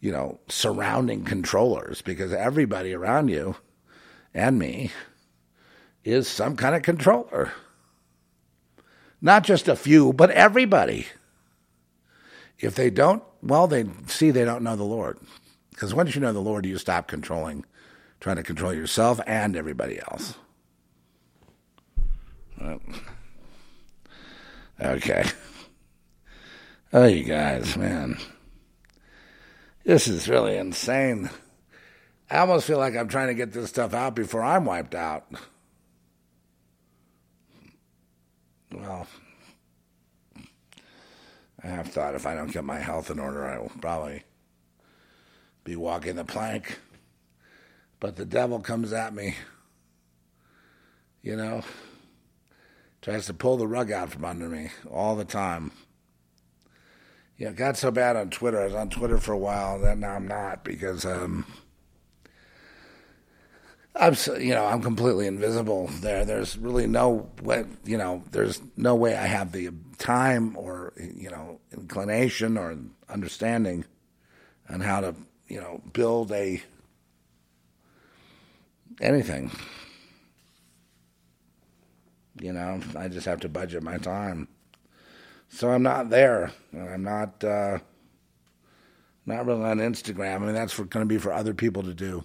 you 0.00 0.12
know, 0.12 0.38
surrounding 0.48 1.24
controllers, 1.24 2.02
because 2.02 2.32
everybody 2.32 2.92
around 2.92 3.28
you 3.28 3.56
and 4.32 4.58
me 4.58 4.92
is 6.04 6.28
some 6.28 6.56
kind 6.56 6.76
of 6.76 6.82
controller. 6.82 7.52
Not 9.20 9.42
just 9.42 9.66
a 9.66 9.74
few, 9.74 10.12
but 10.12 10.30
everybody. 10.30 11.06
If 12.58 12.74
they 12.74 12.90
don't, 12.90 13.22
well, 13.42 13.66
they 13.66 13.86
see 14.06 14.30
they 14.30 14.44
don't 14.44 14.64
know 14.64 14.76
the 14.76 14.84
Lord. 14.84 15.18
Because 15.70 15.94
once 15.94 16.14
you 16.14 16.20
know 16.20 16.32
the 16.32 16.40
Lord, 16.40 16.66
you 16.66 16.76
stop 16.76 17.06
controlling, 17.06 17.64
trying 18.20 18.36
to 18.36 18.42
control 18.42 18.74
yourself 18.74 19.20
and 19.26 19.56
everybody 19.56 20.00
else. 20.00 20.34
Well, 22.60 22.80
okay. 24.80 25.24
Oh, 26.92 27.06
you 27.06 27.22
guys, 27.22 27.76
man. 27.76 28.18
This 29.84 30.08
is 30.08 30.28
really 30.28 30.56
insane. 30.56 31.30
I 32.30 32.38
almost 32.38 32.66
feel 32.66 32.78
like 32.78 32.96
I'm 32.96 33.08
trying 33.08 33.28
to 33.28 33.34
get 33.34 33.52
this 33.52 33.68
stuff 33.70 33.94
out 33.94 34.14
before 34.14 34.42
I'm 34.42 34.64
wiped 34.64 34.94
out. 34.94 35.26
Well, 38.72 39.06
I 41.68 41.72
have 41.72 41.88
thought 41.88 42.14
if 42.14 42.26
I 42.26 42.34
don't 42.34 42.52
get 42.52 42.64
my 42.64 42.78
health 42.78 43.10
in 43.10 43.18
order, 43.18 43.46
I 43.46 43.58
will 43.58 43.72
probably 43.80 44.22
be 45.64 45.76
walking 45.76 46.16
the 46.16 46.24
plank. 46.24 46.78
But 48.00 48.16
the 48.16 48.24
devil 48.24 48.60
comes 48.60 48.92
at 48.92 49.14
me, 49.14 49.34
you 51.20 51.36
know, 51.36 51.62
tries 53.02 53.26
to 53.26 53.34
pull 53.34 53.58
the 53.58 53.66
rug 53.66 53.92
out 53.92 54.10
from 54.10 54.24
under 54.24 54.48
me 54.48 54.70
all 54.90 55.14
the 55.14 55.26
time. 55.26 55.72
Yeah, 57.36 57.50
it 57.50 57.56
got 57.56 57.76
so 57.76 57.90
bad 57.90 58.16
on 58.16 58.30
Twitter. 58.30 58.62
I 58.62 58.64
was 58.64 58.74
on 58.74 58.88
Twitter 58.88 59.18
for 59.18 59.32
a 59.32 59.38
while, 59.38 59.76
and 59.76 59.84
then 59.84 60.00
now 60.00 60.14
I'm 60.14 60.26
not 60.26 60.64
because 60.64 61.04
um, 61.04 61.44
I'm 63.98 64.14
you 64.40 64.54
know 64.54 64.64
I'm 64.64 64.80
completely 64.80 65.26
invisible 65.26 65.88
there. 66.00 66.24
There's 66.24 66.56
really 66.56 66.86
no 66.86 67.28
way 67.42 67.64
you 67.84 67.98
know 67.98 68.22
there's 68.30 68.60
no 68.76 68.94
way 68.94 69.16
I 69.16 69.26
have 69.26 69.52
the 69.52 69.70
time 69.98 70.56
or 70.56 70.92
you 70.96 71.30
know 71.30 71.60
inclination 71.72 72.56
or 72.56 72.76
understanding 73.08 73.84
on 74.68 74.80
how 74.80 75.00
to 75.00 75.14
you 75.48 75.60
know 75.60 75.82
build 75.92 76.30
a 76.32 76.62
anything. 79.00 79.50
You 82.40 82.52
know, 82.52 82.80
I 82.96 83.08
just 83.08 83.26
have 83.26 83.40
to 83.40 83.48
budget 83.48 83.82
my 83.82 83.98
time. 83.98 84.46
So 85.48 85.70
I'm 85.70 85.82
not 85.82 86.10
there. 86.10 86.52
I'm 86.72 87.02
not 87.02 87.42
uh, 87.42 87.78
not 89.26 89.46
really 89.46 89.64
on 89.64 89.78
Instagram. 89.78 90.36
I 90.36 90.38
mean, 90.38 90.54
that's 90.54 90.76
going 90.76 90.88
to 90.88 91.06
be 91.06 91.18
for 91.18 91.32
other 91.32 91.54
people 91.54 91.82
to 91.82 91.94
do. 91.94 92.24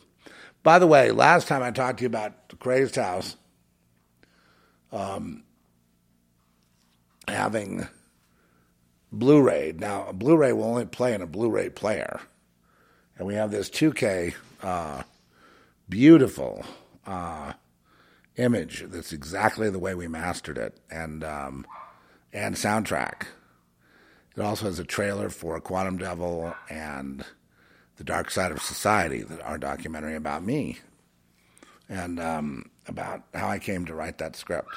By 0.63 0.79
the 0.79 0.87
way, 0.87 1.11
last 1.11 1.47
time 1.49 1.61
I 1.61 1.71
talked 1.71 1.99
to 1.99 2.03
you 2.03 2.07
about 2.07 2.47
the 2.49 2.55
Crazed 2.55 2.95
House 2.95 3.35
um, 4.93 5.43
having 7.27 7.87
Blu-ray. 9.11 9.73
Now, 9.77 10.07
a 10.07 10.13
Blu-ray 10.13 10.53
will 10.53 10.63
only 10.63 10.85
play 10.85 11.13
in 11.13 11.21
a 11.21 11.27
Blu-ray 11.27 11.69
player, 11.69 12.21
and 13.17 13.27
we 13.27 13.35
have 13.35 13.51
this 13.51 13.69
2K 13.69 14.33
uh, 14.61 15.03
beautiful 15.89 16.65
uh, 17.05 17.53
image 18.37 18.85
that's 18.87 19.11
exactly 19.11 19.69
the 19.69 19.79
way 19.79 19.93
we 19.93 20.07
mastered 20.07 20.57
it, 20.57 20.79
and 20.89 21.23
um, 21.25 21.65
and 22.31 22.55
soundtrack. 22.55 23.27
It 24.35 24.41
also 24.41 24.65
has 24.65 24.79
a 24.79 24.83
trailer 24.83 25.29
for 25.29 25.59
Quantum 25.59 25.97
Devil 25.97 26.55
and 26.69 27.23
the 28.03 28.11
Dark 28.11 28.29
Side 28.29 28.51
of 28.51 28.61
Society, 28.61 29.21
that 29.23 29.41
our 29.41 29.57
documentary 29.57 30.15
about 30.15 30.43
me 30.43 30.79
and 31.87 32.19
um, 32.19 32.69
about 32.87 33.23
how 33.33 33.47
I 33.47 33.59
came 33.59 33.85
to 33.85 33.95
write 33.95 34.17
that 34.17 34.35
script. 34.35 34.69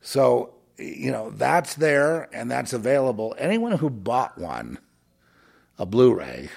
So, 0.00 0.54
you 0.78 1.10
know, 1.10 1.30
that's 1.30 1.74
there 1.74 2.34
and 2.34 2.50
that's 2.50 2.72
available. 2.72 3.34
Anyone 3.38 3.72
who 3.72 3.90
bought 3.90 4.38
one, 4.38 4.78
a 5.78 5.84
Blu 5.84 6.14
ray, 6.14 6.48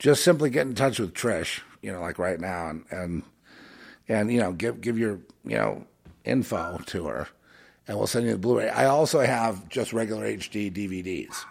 just 0.00 0.24
simply 0.24 0.50
get 0.50 0.66
in 0.66 0.74
touch 0.74 0.98
with 0.98 1.14
Trish, 1.14 1.60
you 1.80 1.92
know, 1.92 2.00
like 2.00 2.18
right 2.18 2.40
now, 2.40 2.68
and, 2.68 2.84
and, 2.90 3.22
and 4.08 4.32
you 4.32 4.40
know, 4.40 4.52
give, 4.52 4.80
give 4.80 4.98
your, 4.98 5.20
you 5.44 5.56
know, 5.56 5.86
info 6.24 6.80
to 6.86 7.06
her, 7.06 7.28
and 7.86 7.96
we'll 7.96 8.08
send 8.08 8.26
you 8.26 8.32
the 8.32 8.38
Blu 8.38 8.58
ray. 8.58 8.68
I 8.68 8.86
also 8.86 9.20
have 9.20 9.68
just 9.68 9.92
regular 9.92 10.26
HD 10.26 10.72
DVDs. 10.72 11.44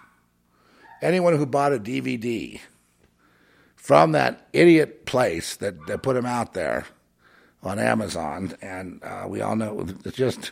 Anyone 1.01 1.37
who 1.37 1.45
bought 1.45 1.73
a 1.73 1.79
DVD, 1.79 2.59
from 3.87 4.11
that 4.11 4.49
idiot 4.51 5.05
place 5.05 5.55
that, 5.55 5.87
that 5.87 6.03
put 6.03 6.17
him 6.17 6.25
out 6.25 6.53
there 6.53 6.85
on 7.63 7.79
Amazon. 7.79 8.53
And 8.61 9.01
uh, 9.01 9.27
we 9.29 9.39
all 9.39 9.55
know 9.55 9.87
it's 10.03 10.17
just, 10.17 10.51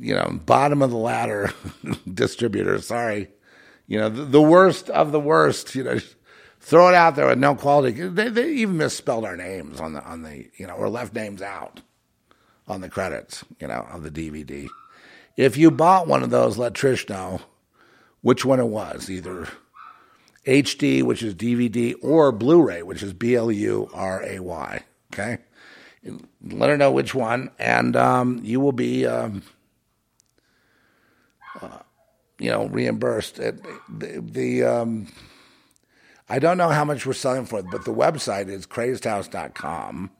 you 0.00 0.12
know, 0.12 0.40
bottom 0.44 0.82
of 0.82 0.90
the 0.90 0.96
ladder 0.96 1.52
distributor. 2.12 2.80
Sorry. 2.80 3.28
You 3.86 4.00
know, 4.00 4.08
the, 4.08 4.24
the, 4.24 4.42
worst 4.42 4.90
of 4.90 5.12
the 5.12 5.20
worst, 5.20 5.76
you 5.76 5.84
know, 5.84 6.00
throw 6.58 6.88
it 6.88 6.96
out 6.96 7.14
there 7.14 7.28
with 7.28 7.38
no 7.38 7.54
quality. 7.54 8.08
They, 8.08 8.28
they 8.28 8.50
even 8.54 8.76
misspelled 8.76 9.24
our 9.24 9.36
names 9.36 9.80
on 9.80 9.92
the, 9.92 10.02
on 10.02 10.22
the, 10.22 10.50
you 10.56 10.66
know, 10.66 10.74
or 10.74 10.88
left 10.88 11.14
names 11.14 11.42
out 11.42 11.80
on 12.66 12.80
the 12.80 12.88
credits, 12.88 13.44
you 13.60 13.68
know, 13.68 13.86
of 13.88 14.02
the 14.02 14.10
DVD. 14.10 14.68
If 15.36 15.56
you 15.56 15.70
bought 15.70 16.08
one 16.08 16.24
of 16.24 16.30
those, 16.30 16.58
let 16.58 16.72
Trish 16.72 17.08
know 17.08 17.40
which 18.20 18.44
one 18.44 18.58
it 18.58 18.66
was, 18.66 19.08
either 19.08 19.46
HD, 20.46 21.02
which 21.02 21.22
is 21.22 21.34
DVD, 21.34 21.94
or 22.02 22.32
Blu 22.32 22.62
ray, 22.62 22.82
which 22.82 23.02
is 23.02 23.12
B 23.12 23.34
L 23.34 23.50
U 23.50 23.88
R 23.92 24.22
A 24.24 24.40
Y. 24.40 24.84
Okay? 25.12 25.38
Let 26.42 26.70
her 26.70 26.76
know 26.76 26.90
which 26.90 27.14
one, 27.14 27.50
and 27.58 27.94
um, 27.94 28.40
you 28.42 28.58
will 28.58 28.72
be, 28.72 29.06
um, 29.06 29.42
uh, 31.60 31.78
you 32.40 32.50
know, 32.50 32.66
reimbursed. 32.66 33.38
It, 33.38 33.62
the, 33.88 34.20
the 34.20 34.64
um, 34.64 35.06
I 36.28 36.38
don't 36.38 36.56
know 36.56 36.70
how 36.70 36.84
much 36.84 37.06
we're 37.06 37.12
selling 37.12 37.46
for, 37.46 37.62
but 37.62 37.84
the 37.84 37.94
website 37.94 38.48
is 38.48 38.66
crazedhouse.com. 38.66 40.10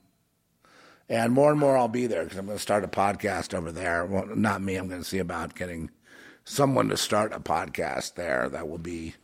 And 1.09 1.33
more 1.33 1.51
and 1.51 1.59
more 1.59 1.77
I'll 1.77 1.89
be 1.89 2.07
there 2.07 2.25
because 2.25 2.39
I'm 2.39 2.47
going 2.47 2.59
to 2.59 2.63
start 2.63 2.85
a 2.85 2.89
podcast 2.89 3.55
over 3.55 3.73
there. 3.73 4.05
Well, 4.05 4.27
not 4.27 4.63
me. 4.63 4.77
I'm 4.77 4.89
going 4.89 5.03
to 5.03 5.09
see 5.09 5.19
about 5.19 5.55
getting 5.55 5.91
someone 6.45 6.89
to 6.89 6.97
start 6.97 7.33
a 7.33 7.41
podcast 7.41 8.15
there 8.15 8.49
that 8.51 8.69
will 8.69 8.79
be 8.79 9.15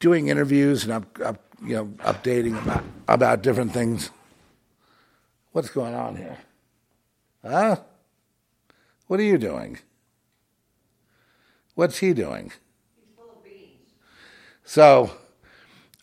doing 0.00 0.28
interviews 0.28 0.84
and 0.84 0.92
up 0.92 1.46
you 1.62 1.76
know, 1.76 1.86
updating 2.04 2.60
about 2.62 2.84
about 3.06 3.42
different 3.42 3.72
things. 3.72 4.10
What's 5.52 5.68
going 5.68 5.94
on 5.94 6.16
here? 6.16 6.38
Huh? 7.42 7.76
What 9.06 9.20
are 9.20 9.24
you 9.24 9.38
doing? 9.38 9.78
What's 11.74 11.98
he 11.98 12.12
doing? 12.12 12.52
He's 12.96 13.16
full 13.16 13.30
of 13.30 13.44
beans. 13.44 13.94
So, 14.64 15.10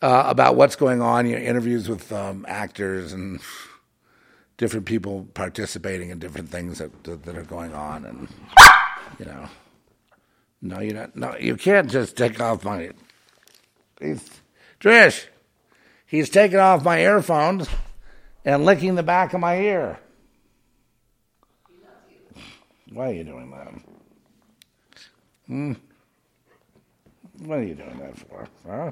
uh, 0.02 0.24
about 0.26 0.56
what's 0.56 0.76
going 0.76 1.00
on, 1.00 1.26
you 1.26 1.36
know, 1.36 1.42
interviews 1.42 1.88
with 1.88 2.12
um, 2.12 2.44
actors 2.48 3.12
and 3.12 3.40
different 4.56 4.86
people 4.86 5.26
participating 5.34 6.10
in 6.10 6.18
different 6.18 6.50
things 6.50 6.78
that, 6.78 7.04
that, 7.04 7.24
that 7.24 7.36
are 7.36 7.44
going 7.44 7.72
on, 7.72 8.04
and 8.04 8.28
you 9.18 9.24
know, 9.24 9.48
no, 10.60 10.80
you 10.80 10.92
don't. 10.92 11.16
No, 11.16 11.36
you 11.36 11.56
can't 11.56 11.90
just 11.90 12.16
take 12.16 12.40
off 12.40 12.64
my. 12.64 12.90
He's, 14.00 14.28
Trish, 14.80 15.26
he's 16.06 16.30
taking 16.30 16.58
off 16.58 16.84
my 16.84 17.00
earphones 17.00 17.68
and 18.44 18.64
licking 18.64 18.94
the 18.94 19.02
back 19.02 19.34
of 19.34 19.40
my 19.40 19.58
ear. 19.58 19.98
Why 22.92 23.10
are 23.10 23.14
you 23.14 23.24
doing 23.24 23.50
that? 23.50 23.74
Hmm. 25.46 25.72
What 27.38 27.58
are 27.58 27.64
you 27.64 27.74
doing 27.74 27.98
that 27.98 28.16
for? 28.18 28.48
Huh? 28.66 28.90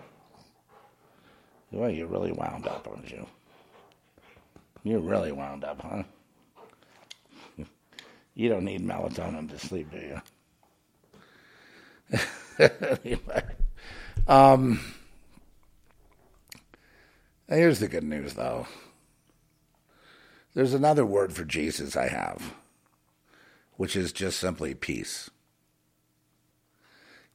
Well, 1.70 1.90
you're 1.90 2.06
really 2.06 2.32
wound 2.32 2.66
up, 2.66 2.86
aren't 2.88 3.10
you? 3.10 3.26
You're 4.84 5.00
really 5.00 5.32
wound 5.32 5.64
up, 5.64 5.80
huh? 5.80 6.02
You 8.34 8.50
don't 8.50 8.64
need 8.64 8.82
melatonin 8.82 9.50
to 9.50 9.58
sleep, 9.58 9.90
do 9.90 9.98
you? 9.98 10.20
anyway, 13.04 13.42
um, 14.28 14.80
here's 17.48 17.78
the 17.78 17.88
good 17.88 18.04
news, 18.04 18.34
though. 18.34 18.66
There's 20.54 20.74
another 20.74 21.04
word 21.04 21.32
for 21.32 21.44
Jesus 21.44 21.96
I 21.96 22.08
have, 22.08 22.54
which 23.76 23.94
is 23.94 24.12
just 24.12 24.38
simply 24.38 24.74
peace. 24.74 25.30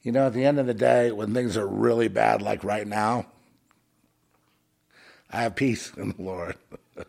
You 0.01 0.11
know, 0.11 0.25
at 0.27 0.33
the 0.33 0.45
end 0.45 0.59
of 0.59 0.65
the 0.65 0.73
day, 0.73 1.11
when 1.11 1.33
things 1.33 1.55
are 1.55 1.67
really 1.67 2.07
bad, 2.07 2.41
like 2.41 2.63
right 2.63 2.87
now, 2.87 3.27
I 5.29 5.43
have 5.43 5.55
peace 5.55 5.93
in 5.95 6.09
the 6.09 6.21
Lord. 6.21 6.55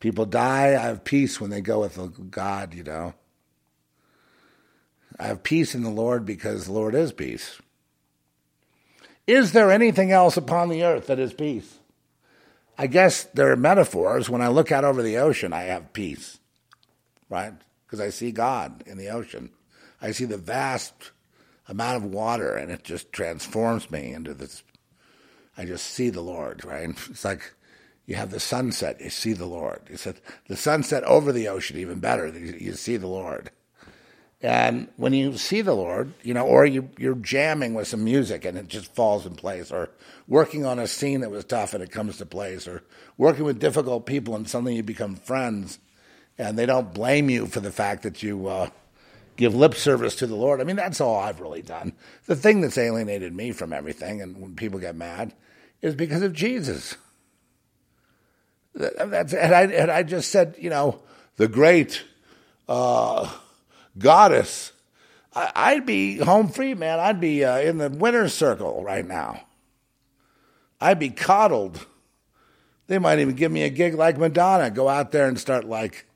People 0.00 0.24
die, 0.24 0.68
I 0.68 0.86
have 0.86 1.04
peace 1.04 1.40
when 1.40 1.50
they 1.50 1.60
go 1.60 1.80
with 1.80 2.30
God, 2.30 2.72
you 2.72 2.84
know. 2.84 3.14
I 5.18 5.26
have 5.26 5.42
peace 5.42 5.74
in 5.74 5.82
the 5.82 5.90
Lord 5.90 6.24
because 6.24 6.64
the 6.64 6.72
Lord 6.72 6.94
is 6.94 7.12
peace. 7.12 7.60
Is 9.28 9.52
there 9.52 9.70
anything 9.70 10.10
else 10.10 10.38
upon 10.38 10.70
the 10.70 10.82
earth 10.82 11.08
that 11.08 11.18
is 11.18 11.34
peace? 11.34 11.80
I 12.78 12.86
guess 12.86 13.24
there 13.24 13.52
are 13.52 13.56
metaphors. 13.56 14.30
When 14.30 14.40
I 14.40 14.48
look 14.48 14.72
out 14.72 14.84
over 14.84 15.02
the 15.02 15.18
ocean, 15.18 15.52
I 15.52 15.64
have 15.64 15.92
peace, 15.92 16.38
right? 17.28 17.52
Because 17.84 18.00
I 18.00 18.08
see 18.08 18.32
God 18.32 18.82
in 18.86 18.96
the 18.96 19.10
ocean. 19.10 19.50
I 20.00 20.12
see 20.12 20.24
the 20.24 20.38
vast 20.38 21.10
amount 21.68 21.98
of 21.98 22.10
water, 22.10 22.54
and 22.54 22.72
it 22.72 22.84
just 22.84 23.12
transforms 23.12 23.90
me 23.90 24.14
into 24.14 24.32
this. 24.32 24.62
I 25.58 25.66
just 25.66 25.86
see 25.88 26.08
the 26.08 26.22
Lord, 26.22 26.64
right? 26.64 26.88
It's 27.10 27.24
like 27.26 27.52
you 28.06 28.14
have 28.14 28.30
the 28.30 28.40
sunset, 28.40 28.98
you 28.98 29.10
see 29.10 29.34
the 29.34 29.44
Lord. 29.44 29.82
You 29.90 29.98
said 29.98 30.22
the 30.46 30.56
sunset 30.56 31.04
over 31.04 31.32
the 31.32 31.48
ocean, 31.48 31.76
even 31.76 32.00
better. 32.00 32.28
You 32.28 32.72
see 32.72 32.96
the 32.96 33.08
Lord. 33.08 33.50
And 34.40 34.88
when 34.96 35.12
you 35.12 35.36
see 35.36 35.62
the 35.62 35.74
Lord, 35.74 36.12
you 36.22 36.32
know, 36.32 36.46
or 36.46 36.64
you, 36.64 36.88
you're 36.96 37.16
jamming 37.16 37.74
with 37.74 37.88
some 37.88 38.04
music 38.04 38.44
and 38.44 38.56
it 38.56 38.68
just 38.68 38.94
falls 38.94 39.26
in 39.26 39.34
place, 39.34 39.72
or 39.72 39.90
working 40.28 40.64
on 40.64 40.78
a 40.78 40.86
scene 40.86 41.22
that 41.22 41.30
was 41.30 41.44
tough 41.44 41.74
and 41.74 41.82
it 41.82 41.90
comes 41.90 42.18
to 42.18 42.26
place, 42.26 42.68
or 42.68 42.82
working 43.16 43.44
with 43.44 43.58
difficult 43.58 44.06
people 44.06 44.36
and 44.36 44.48
suddenly 44.48 44.76
you 44.76 44.82
become 44.82 45.16
friends 45.16 45.80
and 46.38 46.56
they 46.56 46.66
don't 46.66 46.94
blame 46.94 47.28
you 47.28 47.46
for 47.46 47.58
the 47.58 47.72
fact 47.72 48.04
that 48.04 48.22
you 48.22 48.46
uh, 48.46 48.70
give 49.36 49.54
lip 49.54 49.74
service 49.74 50.14
to 50.16 50.26
the 50.26 50.36
Lord. 50.36 50.60
I 50.60 50.64
mean, 50.64 50.76
that's 50.76 51.00
all 51.00 51.18
I've 51.18 51.40
really 51.40 51.62
done. 51.62 51.92
The 52.26 52.36
thing 52.36 52.60
that's 52.60 52.78
alienated 52.78 53.34
me 53.34 53.50
from 53.50 53.72
everything, 53.72 54.22
and 54.22 54.40
when 54.40 54.54
people 54.54 54.78
get 54.78 54.94
mad, 54.94 55.32
is 55.82 55.96
because 55.96 56.22
of 56.22 56.32
Jesus. 56.32 56.96
That's, 58.74 59.32
and, 59.32 59.52
I, 59.52 59.62
and 59.62 59.90
I 59.90 60.04
just 60.04 60.30
said, 60.30 60.54
you 60.58 60.70
know, 60.70 61.00
the 61.36 61.48
great 61.48 62.04
uh, 62.68 63.28
goddess. 63.98 64.72
I, 65.34 65.74
would 65.74 65.86
be 65.86 66.18
home 66.18 66.48
free, 66.48 66.74
man. 66.74 66.98
I'd 66.98 67.20
be 67.20 67.44
uh, 67.44 67.58
in 67.58 67.78
the 67.78 67.90
winner's 67.90 68.34
circle 68.34 68.82
right 68.82 69.06
now. 69.06 69.42
I'd 70.80 70.98
be 70.98 71.10
coddled. 71.10 71.86
They 72.86 72.98
might 72.98 73.18
even 73.18 73.34
give 73.34 73.52
me 73.52 73.62
a 73.62 73.68
gig 73.68 73.94
like 73.94 74.18
Madonna. 74.18 74.70
Go 74.70 74.88
out 74.88 75.12
there 75.12 75.28
and 75.28 75.38
start 75.38 75.64
like 75.64 76.06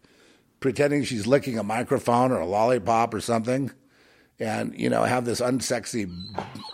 pretending 0.60 1.04
she's 1.04 1.26
licking 1.26 1.59
a 1.59 1.62
microphone 1.62 2.32
or 2.32 2.40
a 2.40 2.46
lollipop 2.46 3.12
or 3.12 3.20
something, 3.20 3.70
and 4.40 4.78
you 4.78 4.88
know 4.88 5.04
have 5.04 5.24
this 5.24 5.40
unsexy, 5.40 6.10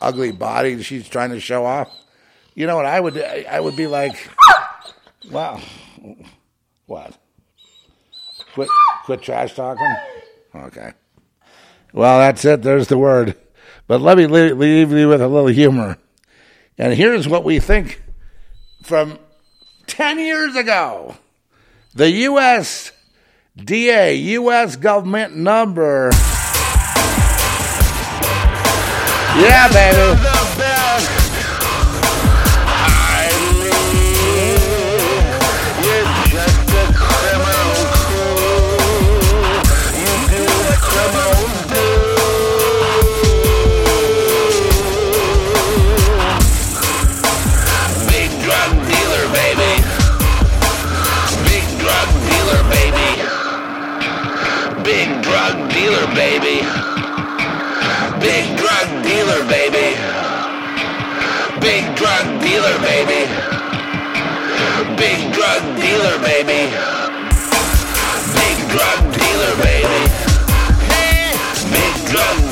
ugly 0.01 0.31
body 0.31 0.81
she's 0.83 1.09
trying 1.09 1.31
to 1.31 1.41
show 1.41 1.65
off. 1.65 1.91
You 2.55 2.67
know 2.67 2.77
what 2.77 2.87
I 2.87 3.01
would? 3.01 3.19
I 3.19 3.59
would 3.59 3.77
be 3.77 3.87
like, 3.87 4.31
wow, 5.31 5.61
what? 6.87 7.19
Quit, 8.55 8.69
quit 9.05 9.23
trash 9.23 9.55
talking. 9.55 9.95
Okay. 10.55 10.93
Well, 11.93 12.19
that's 12.19 12.45
it. 12.45 12.63
There's 12.63 12.89
the 12.89 12.99
word. 12.99 13.37
But 13.87 14.01
let 14.01 14.19
me 14.19 14.27
leave, 14.27 14.93
you 14.93 15.09
with 15.09 15.23
a 15.23 15.29
little 15.29 15.49
humor. 15.49 15.99
And 16.77 16.93
here's 16.95 17.27
what 17.27 17.45
we 17.45 17.59
think 17.59 18.03
from 18.83 19.19
10 19.87 20.19
years 20.19 20.55
ago. 20.55 21.17
The 21.95 22.11
U.S. 22.11 22.93
DA, 23.57 24.15
U.S. 24.15 24.77
government 24.77 25.35
number. 25.35 26.11
Yeah, 29.41 29.69
baby. 29.73 30.38
Baby. 56.19 56.59
Big 58.19 58.47
drug 58.59 58.89
dealer, 59.07 59.43
baby. 59.47 59.89
Big 61.61 61.85
drug 61.95 62.27
dealer, 62.43 62.77
baby. 62.83 63.23
Big 64.99 65.33
drug 65.33 65.63
dealer, 65.79 66.17
baby. 66.19 66.63
Big 68.35 68.59
drug 68.75 69.01
dealer, 69.15 69.55
baby. 69.63 70.03
Big 71.71 71.95
drug 72.11 72.48